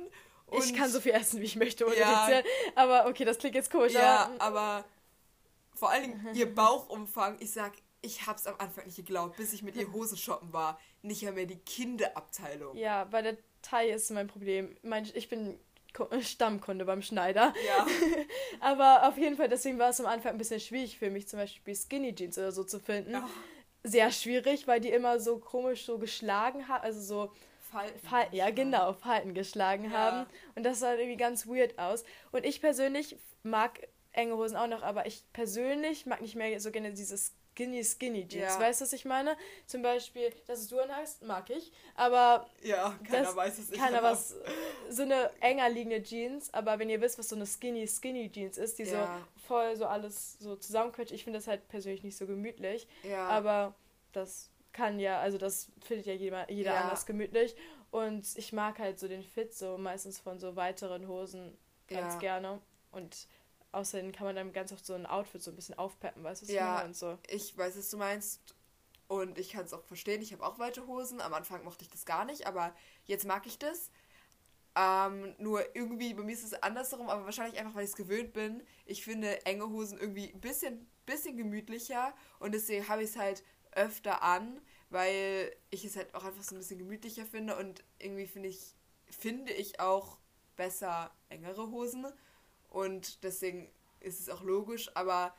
ich 0.52 0.74
kann 0.74 0.90
so 0.90 1.00
viel 1.00 1.12
essen, 1.12 1.40
wie 1.40 1.44
ich 1.44 1.56
möchte, 1.56 1.86
ohne 1.86 1.96
ja. 1.96 2.42
Aber 2.74 3.06
okay, 3.06 3.24
das 3.24 3.38
klingt 3.38 3.54
jetzt 3.54 3.70
komisch. 3.70 3.92
Ja, 3.92 4.30
aber, 4.38 4.42
aber 4.42 4.84
vor 5.74 5.90
allen 5.90 6.02
Dingen 6.02 6.34
ihr 6.34 6.46
Bauchumfang, 6.54 7.36
ich 7.40 7.52
sag, 7.52 7.72
ich 8.02 8.26
hab's 8.26 8.46
am 8.46 8.54
Anfang 8.58 8.84
nicht 8.86 8.96
geglaubt, 8.96 9.36
bis 9.36 9.52
ich 9.52 9.62
mit 9.62 9.76
ihr 9.76 9.92
Hosen 9.92 10.16
shoppen 10.16 10.52
war. 10.52 10.78
Nicht 11.02 11.22
mehr 11.22 11.46
die 11.46 11.58
Kinderabteilung. 11.58 12.76
Ja, 12.76 13.04
bei 13.04 13.22
der 13.22 13.36
Taille 13.62 13.94
ist 13.94 14.10
mein 14.10 14.26
Problem. 14.26 14.76
Mein, 14.82 15.08
ich 15.14 15.28
bin 15.28 15.58
Stammkunde 16.20 16.84
beim 16.84 17.00
Schneider. 17.00 17.54
Ja. 17.66 17.86
aber 18.60 19.08
auf 19.08 19.16
jeden 19.16 19.36
Fall, 19.36 19.48
deswegen 19.48 19.78
war 19.78 19.90
es 19.90 20.00
am 20.00 20.06
Anfang 20.06 20.32
ein 20.32 20.38
bisschen 20.38 20.60
schwierig 20.60 20.98
für 20.98 21.10
mich, 21.10 21.26
zum 21.26 21.38
Beispiel 21.38 21.74
Skinny 21.74 22.14
Jeans 22.14 22.38
oder 22.38 22.52
so 22.52 22.64
zu 22.64 22.80
finden. 22.80 23.12
Ja 23.12 23.28
sehr 23.86 24.10
schwierig, 24.10 24.66
weil 24.66 24.80
die 24.80 24.90
immer 24.90 25.20
so 25.20 25.38
komisch 25.38 25.84
so 25.84 25.98
geschlagen 25.98 26.68
haben, 26.68 26.84
also 26.84 27.00
so 27.00 27.32
Falten. 27.60 27.98
Fal 28.00 28.26
ja, 28.32 28.50
genau, 28.50 28.92
Falten 28.92 29.34
geschlagen 29.34 29.84
ja. 29.84 29.90
haben. 29.90 30.26
Und 30.54 30.64
das 30.64 30.80
sah 30.80 30.94
irgendwie 30.94 31.16
ganz 31.16 31.46
weird 31.46 31.78
aus. 31.78 32.04
Und 32.32 32.44
ich 32.44 32.60
persönlich 32.60 33.16
mag 33.42 33.88
enge 34.12 34.36
Hosen 34.36 34.56
auch 34.56 34.68
noch, 34.68 34.82
aber 34.82 35.06
ich 35.06 35.24
persönlich 35.32 36.06
mag 36.06 36.20
nicht 36.20 36.36
mehr 36.36 36.58
so 36.60 36.70
gerne 36.70 36.92
dieses 36.92 37.34
Skinny 37.56 37.82
Skinny 37.82 38.28
Jeans. 38.28 38.54
Ja. 38.54 38.60
Weißt 38.60 38.80
du, 38.80 38.84
was 38.84 38.92
ich 38.92 39.06
meine? 39.06 39.34
Zum 39.64 39.80
Beispiel, 39.80 40.30
dass 40.46 40.60
es 40.60 40.68
du 40.68 40.78
anhast, 40.78 41.22
mag 41.22 41.48
ich. 41.48 41.72
Aber. 41.94 42.46
Ja, 42.62 42.94
keiner 43.08 43.34
weiß 43.34 43.58
es 43.58 43.70
nicht. 43.70 43.80
Keiner 43.80 44.02
was. 44.02 44.36
So 44.90 45.02
eine 45.02 45.30
enger 45.40 45.70
liegende 45.70 46.02
Jeans, 46.02 46.52
aber 46.52 46.78
wenn 46.78 46.90
ihr 46.90 47.00
wisst, 47.00 47.18
was 47.18 47.30
so 47.30 47.36
eine 47.36 47.46
Skinny 47.46 47.88
Skinny 47.88 48.30
Jeans 48.30 48.58
ist, 48.58 48.78
die 48.78 48.84
ja. 48.84 48.90
so 49.36 49.46
voll 49.46 49.74
so 49.74 49.86
alles 49.86 50.38
so 50.38 50.56
zusammenquetscht, 50.56 51.12
ich 51.12 51.24
finde 51.24 51.38
das 51.38 51.48
halt 51.48 51.66
persönlich 51.68 52.02
nicht 52.02 52.16
so 52.16 52.26
gemütlich. 52.26 52.86
Ja. 53.02 53.26
Aber 53.28 53.74
das 54.12 54.50
kann 54.72 55.00
ja, 55.00 55.20
also 55.20 55.38
das 55.38 55.68
findet 55.80 56.06
ja 56.06 56.12
jeder, 56.12 56.50
jeder 56.50 56.74
ja. 56.74 56.80
anders 56.82 57.06
gemütlich. 57.06 57.56
Und 57.90 58.26
ich 58.36 58.52
mag 58.52 58.78
halt 58.78 58.98
so 58.98 59.08
den 59.08 59.22
Fit 59.22 59.54
so 59.54 59.78
meistens 59.78 60.20
von 60.20 60.38
so 60.38 60.56
weiteren 60.56 61.08
Hosen 61.08 61.56
ganz 61.88 62.18
gerne. 62.18 62.60
Und 62.92 63.28
Außerdem 63.76 64.10
kann 64.10 64.26
man 64.26 64.36
dann 64.36 64.54
ganz 64.54 64.72
oft 64.72 64.86
so 64.86 64.94
ein 64.94 65.04
Outfit 65.04 65.42
so 65.42 65.50
ein 65.50 65.54
bisschen 65.54 65.76
aufpeppen, 65.76 66.24
weißt 66.24 66.40
du, 66.40 66.46
was 66.46 66.54
ja, 66.54 66.82
und 66.82 66.96
so. 66.96 67.18
Ich 67.28 67.58
weiß, 67.58 67.76
was 67.76 67.90
du 67.90 67.98
meinst. 67.98 68.40
Und 69.06 69.36
ich 69.36 69.50
kann 69.50 69.66
es 69.66 69.74
auch 69.74 69.84
verstehen. 69.84 70.22
Ich 70.22 70.32
habe 70.32 70.46
auch 70.46 70.58
weite 70.58 70.86
Hosen. 70.86 71.20
Am 71.20 71.34
Anfang 71.34 71.62
mochte 71.62 71.84
ich 71.84 71.90
das 71.90 72.06
gar 72.06 72.24
nicht, 72.24 72.46
aber 72.46 72.74
jetzt 73.04 73.26
mag 73.26 73.46
ich 73.46 73.58
das. 73.58 73.90
Ähm, 74.76 75.34
nur 75.36 75.76
irgendwie, 75.76 76.14
bei 76.14 76.22
mir 76.22 76.32
ist 76.32 76.42
es 76.42 76.54
andersherum, 76.54 77.10
aber 77.10 77.26
wahrscheinlich 77.26 77.60
einfach, 77.60 77.74
weil 77.74 77.84
ich 77.84 77.90
es 77.90 77.96
gewöhnt 77.96 78.32
bin. 78.32 78.62
Ich 78.86 79.04
finde 79.04 79.44
enge 79.44 79.68
Hosen 79.68 79.98
irgendwie 79.98 80.32
ein 80.32 80.40
bisschen, 80.40 80.90
bisschen 81.04 81.36
gemütlicher 81.36 82.14
und 82.38 82.52
deswegen 82.52 82.88
habe 82.88 83.02
ich 83.02 83.10
es 83.10 83.16
halt 83.16 83.44
öfter 83.72 84.22
an, 84.22 84.58
weil 84.88 85.54
ich 85.68 85.84
es 85.84 85.96
halt 85.96 86.14
auch 86.14 86.24
einfach 86.24 86.42
so 86.42 86.54
ein 86.54 86.58
bisschen 86.58 86.78
gemütlicher 86.78 87.26
finde 87.26 87.56
und 87.56 87.84
irgendwie 87.98 88.26
finde 88.26 88.48
ich, 88.48 88.74
finde 89.04 89.52
ich 89.52 89.80
auch 89.80 90.16
besser 90.56 91.10
engere 91.28 91.70
Hosen. 91.70 92.06
Und 92.76 93.24
deswegen 93.24 93.70
ist 94.00 94.20
es 94.20 94.28
auch 94.28 94.42
logisch, 94.42 94.90
aber 94.94 95.34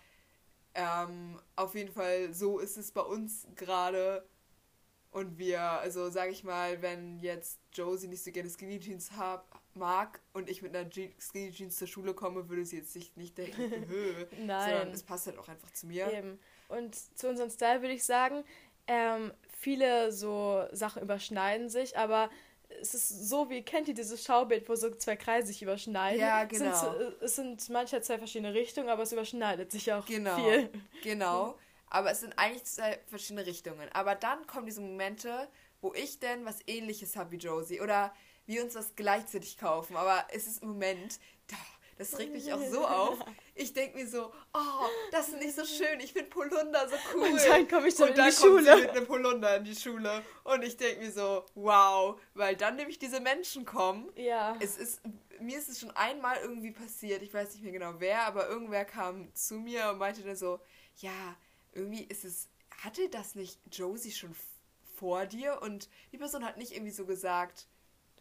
ähm, 0.73 1.39
auf 1.55 1.75
jeden 1.75 1.93
Fall 1.93 2.33
so 2.33 2.57
ist 2.57 2.77
es 2.77 2.91
bei 2.91 3.01
uns 3.01 3.47
gerade. 3.55 4.27
Und 5.11 5.37
wir, 5.37 5.61
also 5.61 6.09
sage 6.09 6.31
ich 6.31 6.43
mal, 6.43 6.81
wenn 6.81 7.19
jetzt 7.19 7.59
Josie 7.73 8.07
nicht 8.07 8.23
so 8.23 8.31
gerne 8.31 8.49
Skinny 8.49 8.79
Jeans 8.79 9.11
hab, 9.11 9.61
mag 9.75 10.19
und 10.33 10.49
ich 10.49 10.63
mit 10.63 10.75
einer 10.75 10.89
Je 10.89 11.11
Skinny 11.19 11.51
Jeans 11.51 11.75
zur 11.75 11.87
Schule 11.87 12.15
komme, 12.15 12.49
würde 12.49 12.65
sie 12.65 12.77
jetzt 12.77 12.95
nicht, 12.95 13.15
nicht 13.17 13.37
denken, 13.37 13.85
Nein. 14.47 14.69
sondern 14.71 14.91
es 14.95 15.03
passt 15.03 15.27
halt 15.27 15.37
auch 15.37 15.47
einfach 15.47 15.69
zu 15.69 15.85
mir. 15.85 16.11
Eben. 16.11 16.39
Und 16.69 16.95
zu 16.95 17.29
unserem 17.29 17.51
Style 17.51 17.81
würde 17.81 17.93
ich 17.93 18.03
sagen, 18.03 18.43
ähm, 18.87 19.31
viele 19.51 20.11
so 20.11 20.65
Sachen 20.71 21.03
überschneiden 21.03 21.69
sich, 21.69 21.99
aber 21.99 22.31
es 22.81 22.93
ist 22.93 23.29
so 23.29 23.49
wie, 23.49 23.61
kennt 23.63 23.87
ihr 23.87 23.93
dieses 23.93 24.23
Schaubild, 24.23 24.67
wo 24.67 24.75
so 24.75 24.89
zwei 24.91 25.15
Kreise 25.15 25.47
sich 25.47 25.61
überschneiden? 25.61 26.19
Ja, 26.19 26.43
genau. 26.43 26.71
Es 26.71 26.79
sind, 26.79 26.91
äh, 26.91 27.25
es 27.25 27.35
sind 27.35 27.69
manchmal 27.69 28.03
zwei 28.03 28.17
verschiedene 28.17 28.53
Richtungen, 28.53 28.89
aber 28.89 29.03
es 29.03 29.11
überschneidet 29.11 29.71
sich 29.71 29.91
auch 29.93 30.05
genau, 30.05 30.35
viel. 30.35 30.69
Genau. 31.03 31.57
Aber 31.89 32.11
es 32.11 32.19
sind 32.19 32.37
eigentlich 32.37 32.65
zwei 32.65 32.99
verschiedene 33.07 33.45
Richtungen. 33.45 33.87
Aber 33.93 34.13
dann 34.13 34.45
kommen 34.45 34.65
diese 34.65 34.81
Momente, 34.81 35.47
wo 35.79 35.93
ich 35.93 36.19
denn 36.19 36.43
was 36.43 36.59
ähnliches 36.67 37.15
habe 37.15 37.31
wie 37.31 37.37
Josie. 37.37 37.79
Oder 37.79 38.13
wir 38.45 38.61
uns 38.61 38.75
was 38.75 38.93
gleichzeitig 38.97 39.57
kaufen. 39.57 39.95
Aber 39.95 40.25
es 40.33 40.47
ist 40.47 40.63
im 40.63 40.69
Moment, 40.69 41.17
das 41.97 42.17
regt 42.19 42.31
mich 42.31 42.51
auch 42.53 42.63
so 42.69 42.85
auf. 42.85 43.17
Ich 43.55 43.73
denke 43.73 43.97
mir 43.97 44.07
so, 44.07 44.31
oh, 44.53 44.85
das 45.11 45.29
ist 45.29 45.39
nicht 45.39 45.55
so 45.55 45.65
schön. 45.65 45.99
Ich 45.99 46.13
finde 46.13 46.29
Polunder 46.29 46.87
so 46.87 46.95
cool. 47.13 47.29
Und 47.29 47.45
dann 47.47 47.67
komme 47.67 47.87
ich 47.87 47.95
dann 47.95 48.09
und 48.09 48.17
in 48.17 48.25
die 48.25 48.31
Schule. 48.31 48.77
Mit 48.77 48.89
einem 48.91 49.07
Polunder 49.07 49.57
in 49.57 49.63
die 49.63 49.75
Schule. 49.75 50.23
Und 50.43 50.63
ich 50.63 50.77
denke 50.77 51.03
mir 51.03 51.11
so, 51.11 51.45
wow. 51.55 52.19
Weil 52.35 52.55
dann 52.55 52.75
nämlich 52.75 52.99
diese 52.99 53.19
Menschen 53.19 53.65
kommen. 53.65 54.11
Ja. 54.15 54.55
Es 54.59 54.77
ist, 54.77 55.01
mir 55.39 55.57
ist 55.57 55.69
es 55.69 55.79
schon 55.79 55.91
einmal 55.91 56.37
irgendwie 56.37 56.71
passiert. 56.71 57.23
Ich 57.23 57.33
weiß 57.33 57.53
nicht 57.53 57.63
mehr 57.63 57.73
genau 57.73 57.95
wer, 57.97 58.21
aber 58.23 58.47
irgendwer 58.47 58.85
kam 58.85 59.33
zu 59.33 59.55
mir 59.55 59.89
und 59.89 59.97
meinte 59.97 60.21
dann 60.21 60.35
so, 60.35 60.59
ja, 60.97 61.35
irgendwie 61.73 62.03
ist 62.03 62.25
es, 62.25 62.49
hatte 62.83 63.09
das 63.09 63.33
nicht 63.33 63.59
Josie 63.71 64.11
schon 64.11 64.35
vor 64.95 65.25
dir? 65.25 65.61
Und 65.61 65.89
die 66.11 66.17
Person 66.17 66.45
hat 66.45 66.57
nicht 66.57 66.73
irgendwie 66.73 66.91
so 66.91 67.05
gesagt, 67.05 67.67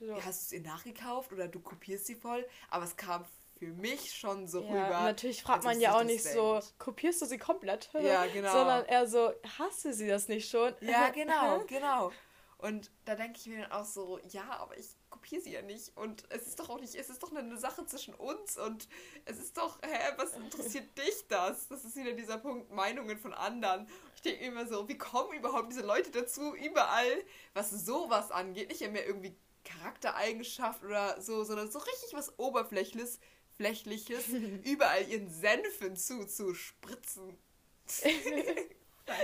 ja. 0.01 0.15
hast 0.25 0.41
du 0.41 0.45
es 0.47 0.53
ihr 0.53 0.67
nachgekauft 0.67 1.33
oder 1.33 1.49
du 1.49 1.61
kopierst 1.61 2.07
sie 2.07 2.15
voll? 2.15 2.47
Aber 2.71 2.85
es 2.85 2.97
kam 2.97 3.25
für 3.59 3.69
mich 3.69 4.13
schon 4.13 4.47
so 4.47 4.63
ja, 4.63 4.69
rüber. 4.69 5.01
Natürlich 5.01 5.43
fragt 5.43 5.65
man 5.65 5.81
ja 5.81 5.97
auch 5.97 6.05
nicht 6.05 6.25
so, 6.25 6.61
kopierst 6.79 7.23
du 7.23 7.27
sie 7.27 7.39
komplett? 7.39 7.91
Ja, 8.01 8.27
genau. 8.27 8.53
Sondern 8.53 8.85
eher 8.85 9.07
so, 9.07 9.33
hast 9.59 9.85
du 9.85 9.93
sie 9.93 10.07
das 10.07 10.29
nicht 10.29 10.49
schon? 10.49 10.75
Ja, 10.81 11.09
genau, 11.09 11.65
genau. 11.67 12.13
Und 12.59 12.91
da 13.05 13.15
denke 13.15 13.39
ich 13.39 13.47
mir 13.47 13.63
dann 13.63 13.73
auch 13.73 13.85
so, 13.85 14.19
ja, 14.31 14.49
aber 14.59 14.79
ich 14.79 14.89
kopiere 15.11 15.43
sie 15.43 15.53
ja 15.53 15.63
nicht. 15.63 15.97
Und 15.97 16.25
es 16.31 16.47
ist 16.47 16.59
doch 16.59 16.71
auch 16.71 16.81
nicht, 16.81 16.95
es 16.95 17.11
ist 17.11 17.23
doch 17.23 17.35
eine 17.35 17.59
Sache 17.59 17.85
zwischen 17.87 18.15
uns 18.15 18.57
und 18.57 18.89
es 19.27 19.39
ist 19.39 19.59
doch, 19.59 19.79
hä, 19.83 20.13
was 20.17 20.33
interessiert 20.35 20.87
dich 20.99 21.27
das? 21.29 21.69
Das 21.69 21.85
ist 21.85 21.97
wieder 21.97 22.13
dieser 22.13 22.39
Punkt 22.39 22.71
Meinungen 22.71 23.19
von 23.19 23.35
anderen. 23.35 23.89
Ich 24.15 24.23
denke 24.23 24.45
immer 24.45 24.67
so, 24.67 24.89
wie 24.89 24.97
kommen 24.97 25.35
überhaupt 25.35 25.71
diese 25.71 25.83
Leute 25.83 26.11
dazu, 26.11 26.55
überall, 26.55 27.25
was 27.53 27.71
sowas 27.71 28.31
angeht, 28.31 28.69
nicht 28.69 28.81
mehr 28.91 29.07
irgendwie 29.07 29.37
Charaktereigenschaft 29.65 30.83
oder 30.85 31.21
so, 31.21 31.45
sondern 31.45 31.71
so 31.71 31.79
richtig 31.79 32.15
was 32.15 32.39
Oberflächliches, 32.39 33.19
Flächliches, 33.57 34.29
überall 34.65 35.09
ihren 35.09 35.31
Senf 35.31 35.79
hinzuspritzen. 35.79 37.37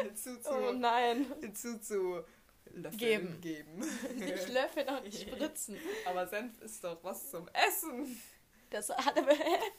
hinzu 0.03 0.39
zu, 0.43 0.51
oh 0.51 0.73
nein. 0.73 1.27
Hinzu 1.41 1.79
zu 1.79 2.25
Löffeln 2.75 3.41
geben. 3.41 3.41
geben. 3.41 3.79
Nicht 4.19 4.49
löffeln 4.49 4.89
und 4.89 5.05
nicht 5.05 5.29
spritzen. 5.29 5.77
Aber 6.07 6.27
Senf 6.27 6.61
ist 6.63 6.83
doch 6.83 7.03
was 7.03 7.31
zum 7.31 7.49
Essen. 7.49 8.21
Das 8.71 8.89
hat 8.89 9.19
aber. 9.19 9.33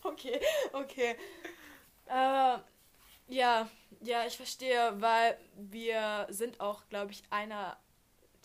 Okay, 0.04 0.39
okay. 0.74 1.16
Äh, 2.06 2.60
ja, 3.28 3.70
ja, 4.01 4.26
ich 4.28 4.38
verstehe, 4.38 4.93
weil 5.01 5.39
wir 5.56 6.28
sind 6.30 6.60
auch, 6.60 6.88
glaube 6.89 7.12
ich, 7.12 7.24
einer 7.32 7.80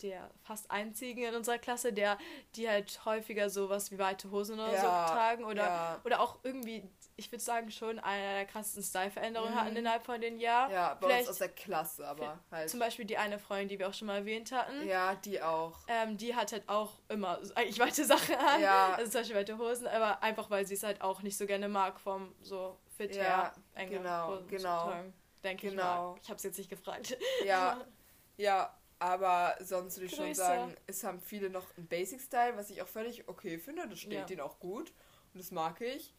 der 0.01 0.29
fast 0.41 0.69
einzigen 0.71 1.23
in 1.23 1.35
unserer 1.35 1.57
Klasse, 1.57 1.93
der 1.93 2.17
die 2.55 2.69
halt 2.69 3.05
häufiger 3.05 3.49
sowas 3.49 3.91
wie 3.91 3.99
weite 3.99 4.31
Hosen 4.31 4.59
oder 4.59 4.73
ja, 4.73 4.81
so 4.81 5.13
tragen 5.13 5.43
oder 5.43 5.63
ja. 5.63 6.01
oder 6.03 6.19
auch 6.19 6.39
irgendwie, 6.43 6.89
ich 7.15 7.31
würde 7.31 7.43
sagen 7.43 7.71
schon 7.71 7.99
einer 7.99 8.33
der 8.33 8.45
krassesten 8.45 8.83
Style-Veränderungen 8.83 9.53
mhm. 9.53 9.59
hatten 9.59 9.75
innerhalb 9.75 10.03
von 10.03 10.19
den 10.21 10.39
Jahren. 10.39 10.71
Ja, 10.71 10.95
bei 10.95 11.07
Vielleicht, 11.07 11.21
uns 11.21 11.29
aus 11.29 11.37
der 11.39 11.49
Klasse, 11.49 12.07
aber 12.07 12.39
halt. 12.51 12.69
Zum 12.69 12.79
Beispiel 12.79 13.05
die 13.05 13.17
eine 13.17 13.39
Freundin, 13.39 13.69
die 13.69 13.79
wir 13.79 13.89
auch 13.89 13.93
schon 13.93 14.07
mal 14.07 14.17
erwähnt 14.17 14.51
hatten. 14.51 14.87
Ja, 14.87 15.15
die 15.15 15.41
auch. 15.41 15.79
Ähm, 15.87 16.17
die 16.17 16.35
hat 16.35 16.51
halt 16.51 16.67
auch 16.67 16.99
immer 17.09 17.39
eigentlich 17.55 17.79
weite 17.79 18.05
Sachen 18.05 18.35
an, 18.35 18.61
ja. 18.61 18.93
also 18.93 19.11
zum 19.11 19.21
Beispiel 19.21 19.37
weite 19.37 19.57
Hosen, 19.57 19.87
aber 19.87 20.23
einfach 20.23 20.49
weil 20.49 20.65
sie 20.65 20.75
es 20.75 20.83
halt 20.83 21.01
auch 21.01 21.21
nicht 21.21 21.37
so 21.37 21.45
gerne 21.45 21.69
mag 21.69 21.99
vom 21.99 22.33
so 22.41 22.77
fit 22.97 23.15
ja, 23.15 23.23
her, 23.23 23.53
enge 23.75 23.97
genau, 23.97 24.27
Hosen 24.29 24.47
genau. 24.47 24.93
Denke 25.43 25.69
genau. 25.69 26.15
ich 26.15 26.23
Ich 26.23 26.29
habe 26.29 26.37
es 26.37 26.43
jetzt 26.43 26.57
nicht 26.57 26.69
gefragt. 26.69 27.17
Ja, 27.45 27.79
ja, 28.37 28.73
aber 28.99 29.55
sonst 29.61 29.97
würde 29.97 30.07
ich 30.07 30.11
Grüße. 30.11 30.25
schon 30.25 30.35
sagen, 30.35 30.75
es 30.85 31.03
haben 31.03 31.21
viele 31.21 31.49
noch 31.49 31.65
einen 31.77 31.87
Basic-Style, 31.87 32.57
was 32.57 32.69
ich 32.69 32.81
auch 32.81 32.87
völlig 32.87 33.27
okay 33.29 33.57
finde. 33.57 33.87
Das 33.87 33.99
steht 33.99 34.13
ja. 34.13 34.25
denen 34.25 34.41
auch 34.41 34.59
gut. 34.59 34.93
Und 35.33 35.39
das 35.39 35.51
mag 35.51 35.79
ich. 35.79 36.13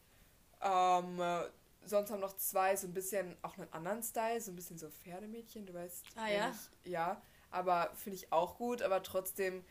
Ähm, 0.61 1.19
äh, 1.19 1.43
sonst 1.85 2.11
haben 2.11 2.19
noch 2.19 2.35
zwei 2.37 2.75
so 2.75 2.87
ein 2.87 2.93
bisschen 2.93 3.37
auch 3.43 3.57
einen 3.57 3.71
anderen 3.71 4.01
Style, 4.01 4.41
so 4.41 4.51
ein 4.51 4.55
bisschen 4.55 4.77
so 4.77 4.89
Pferdemädchen, 4.89 5.65
du 5.65 5.73
weißt. 5.73 6.05
Ah 6.15 6.27
ja? 6.27 6.55
Ich, 6.83 6.91
ja, 6.91 7.21
aber 7.51 7.91
finde 7.95 8.17
ich 8.17 8.31
auch 8.31 8.57
gut, 8.57 8.81
aber 8.81 9.03
trotzdem, 9.03 9.63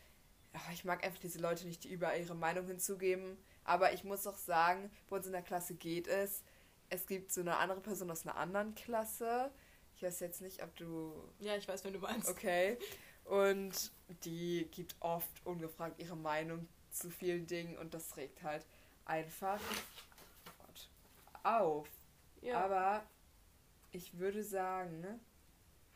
ja, 0.54 0.60
ich 0.72 0.84
mag 0.84 1.04
einfach 1.04 1.20
diese 1.20 1.40
Leute 1.40 1.66
nicht, 1.66 1.84
die 1.84 1.92
überall 1.92 2.20
ihre 2.20 2.34
Meinung 2.34 2.66
hinzugeben. 2.66 3.38
Aber 3.64 3.92
ich 3.92 4.04
muss 4.04 4.26
auch 4.26 4.36
sagen, 4.36 4.90
bei 5.08 5.16
uns 5.16 5.26
in 5.26 5.32
der 5.32 5.42
Klasse 5.42 5.74
geht 5.74 6.06
es. 6.06 6.42
Es 6.88 7.06
gibt 7.06 7.32
so 7.32 7.40
eine 7.40 7.56
andere 7.56 7.80
Person 7.80 8.10
aus 8.10 8.26
einer 8.26 8.36
anderen 8.36 8.74
Klasse, 8.74 9.50
ich 10.00 10.06
weiß 10.06 10.20
jetzt 10.20 10.40
nicht, 10.40 10.62
ob 10.62 10.74
du. 10.76 11.12
Ja, 11.40 11.56
ich 11.56 11.68
weiß, 11.68 11.84
wenn 11.84 11.92
du 11.92 11.98
meinst. 11.98 12.26
Okay. 12.30 12.78
Und 13.26 13.92
die 14.24 14.66
gibt 14.70 14.96
oft 15.00 15.44
ungefragt 15.44 16.00
ihre 16.00 16.16
Meinung 16.16 16.66
zu 16.90 17.10
vielen 17.10 17.46
Dingen 17.46 17.76
und 17.76 17.92
das 17.92 18.16
regt 18.16 18.42
halt 18.42 18.66
einfach 19.04 19.60
auf. 21.42 21.86
Ja. 22.40 22.64
Aber 22.64 23.04
ich 23.90 24.18
würde 24.18 24.42
sagen, 24.42 25.04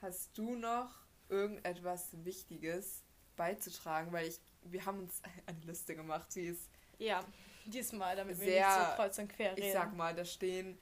hast 0.03 0.37
du 0.37 0.55
noch 0.55 0.91
irgendetwas 1.31 2.11
Wichtiges 2.25 3.03
beizutragen? 3.37 4.13
Weil 4.13 4.29
ich, 4.29 4.41
wir 4.65 4.85
haben 4.85 4.99
uns 4.99 5.23
eine 5.47 5.61
Liste 5.61 5.97
gemacht, 5.97 6.35
die 6.35 6.49
ist. 6.49 6.69
Ja, 6.99 7.25
diesmal, 7.65 8.17
damit 8.17 8.37
sehr, 8.37 8.49
wir 8.49 8.67
nicht 8.67 8.91
so 8.91 8.97
kreuz 8.97 9.19
und 9.19 9.29
quer 9.29 9.53
reden. 9.53 9.67
Ich 9.67 9.73
sag 9.73 9.97
mal, 9.97 10.15
da 10.15 10.27
stehen. 10.27 10.77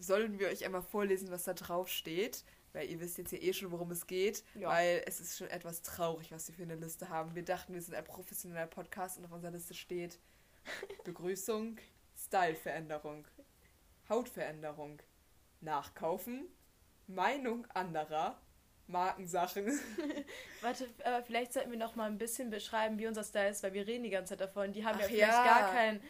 Sollen 0.00 0.38
wir 0.38 0.46
euch 0.46 0.64
einmal 0.64 0.82
vorlesen, 0.82 1.28
was 1.32 1.42
da 1.42 1.54
drauf 1.54 1.88
steht? 1.88 2.44
Weil 2.72 2.88
ihr 2.88 3.00
wisst 3.00 3.18
jetzt 3.18 3.32
ja 3.32 3.38
eh 3.38 3.52
schon, 3.52 3.70
worum 3.70 3.90
es 3.90 4.06
geht, 4.06 4.44
ja. 4.54 4.68
weil 4.68 5.02
es 5.06 5.20
ist 5.20 5.36
schon 5.36 5.48
etwas 5.48 5.82
traurig, 5.82 6.30
was 6.32 6.48
wir 6.48 6.54
für 6.54 6.62
eine 6.62 6.76
Liste 6.76 7.08
haben. 7.08 7.34
Wir 7.34 7.44
dachten, 7.44 7.74
wir 7.74 7.82
sind 7.82 7.94
ein 7.94 8.04
professioneller 8.04 8.66
Podcast 8.66 9.18
und 9.18 9.24
auf 9.24 9.32
unserer 9.32 9.52
Liste 9.52 9.74
steht 9.74 10.18
Begrüßung, 11.04 11.76
Styleveränderung, 12.16 13.26
Hautveränderung, 14.08 15.00
Nachkaufen, 15.60 16.46
Meinung 17.06 17.66
anderer, 17.72 18.40
Markensachen. 18.86 19.66
Warte, 20.60 20.88
aber 21.04 21.22
vielleicht 21.22 21.52
sollten 21.52 21.70
wir 21.70 21.78
noch 21.78 21.94
mal 21.94 22.06
ein 22.06 22.18
bisschen 22.18 22.50
beschreiben, 22.50 22.98
wie 22.98 23.06
unser 23.06 23.24
Style 23.24 23.50
ist, 23.50 23.62
weil 23.62 23.74
wir 23.74 23.86
reden 23.86 24.04
die 24.04 24.10
ganze 24.10 24.30
Zeit 24.30 24.40
davon. 24.40 24.72
Die 24.72 24.84
haben 24.84 24.96
Ach 24.96 25.02
ja 25.02 25.08
vielleicht 25.08 25.32
ja. 25.32 25.44
gar 25.44 25.72
keinen. 25.72 26.00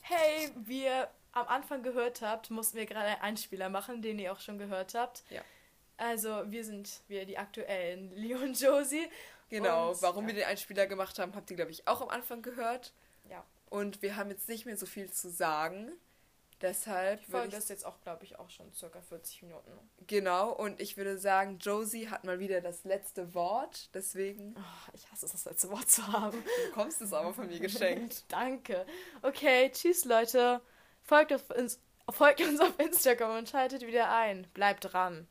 Hey, 0.00 0.50
wir 0.56 1.08
am 1.36 1.48
Anfang 1.48 1.82
gehört 1.82 2.22
habt, 2.22 2.50
mussten 2.50 2.78
wir 2.78 2.86
gerade 2.86 3.06
einen 3.06 3.20
Einspieler 3.20 3.68
machen, 3.68 4.00
den 4.00 4.18
ihr 4.18 4.32
auch 4.32 4.40
schon 4.40 4.58
gehört 4.58 4.94
habt. 4.94 5.22
Ja. 5.30 5.42
Also 5.98 6.50
wir 6.50 6.64
sind 6.64 7.02
wir 7.08 7.26
die 7.26 7.38
aktuellen 7.38 8.10
Leon 8.16 8.54
Josie. 8.54 9.08
Genau, 9.48 9.90
und, 9.90 10.02
warum 10.02 10.24
ja. 10.24 10.28
wir 10.28 10.42
den 10.42 10.48
Einspieler 10.48 10.86
gemacht 10.86 11.18
haben, 11.18 11.34
habt 11.34 11.50
ihr, 11.50 11.56
glaube 11.56 11.70
ich, 11.70 11.86
auch 11.86 12.00
am 12.00 12.08
Anfang 12.08 12.42
gehört. 12.42 12.92
Ja. 13.30 13.44
Und 13.68 14.02
wir 14.02 14.16
haben 14.16 14.30
jetzt 14.30 14.48
nicht 14.48 14.66
mehr 14.66 14.76
so 14.76 14.86
viel 14.86 15.10
zu 15.10 15.30
sagen. 15.30 15.92
Deshalb. 16.62 17.20
Die 17.20 17.30
Folge 17.30 17.54
ist 17.54 17.68
jetzt 17.68 17.84
auch, 17.84 18.00
glaube 18.00 18.24
ich, 18.24 18.38
auch 18.38 18.48
schon 18.48 18.72
circa 18.72 19.02
40 19.02 19.42
Minuten. 19.42 19.70
Genau, 20.06 20.52
und 20.52 20.80
ich 20.80 20.96
würde 20.96 21.18
sagen, 21.18 21.58
Josie 21.58 22.08
hat 22.08 22.24
mal 22.24 22.38
wieder 22.38 22.62
das 22.62 22.84
letzte 22.84 23.34
Wort, 23.34 23.90
deswegen. 23.92 24.54
Oh, 24.56 24.90
ich 24.94 25.10
hasse 25.12 25.26
es, 25.26 25.32
das 25.32 25.44
letzte 25.44 25.70
Wort 25.70 25.90
zu 25.90 26.06
haben. 26.10 26.42
Du 26.42 26.68
bekommst 26.68 27.02
es 27.02 27.12
aber 27.12 27.34
von 27.34 27.46
mir 27.46 27.60
geschenkt. 27.60 28.24
Danke. 28.28 28.86
Okay, 29.20 29.70
tschüss, 29.70 30.06
Leute. 30.06 30.62
Folgt, 31.06 31.32
auf, 31.32 31.44
folgt 32.10 32.40
uns 32.40 32.60
auf 32.60 32.78
Instagram 32.78 33.38
und 33.38 33.48
schaltet 33.48 33.86
wieder 33.86 34.10
ein. 34.10 34.46
Bleibt 34.54 34.92
dran. 34.92 35.28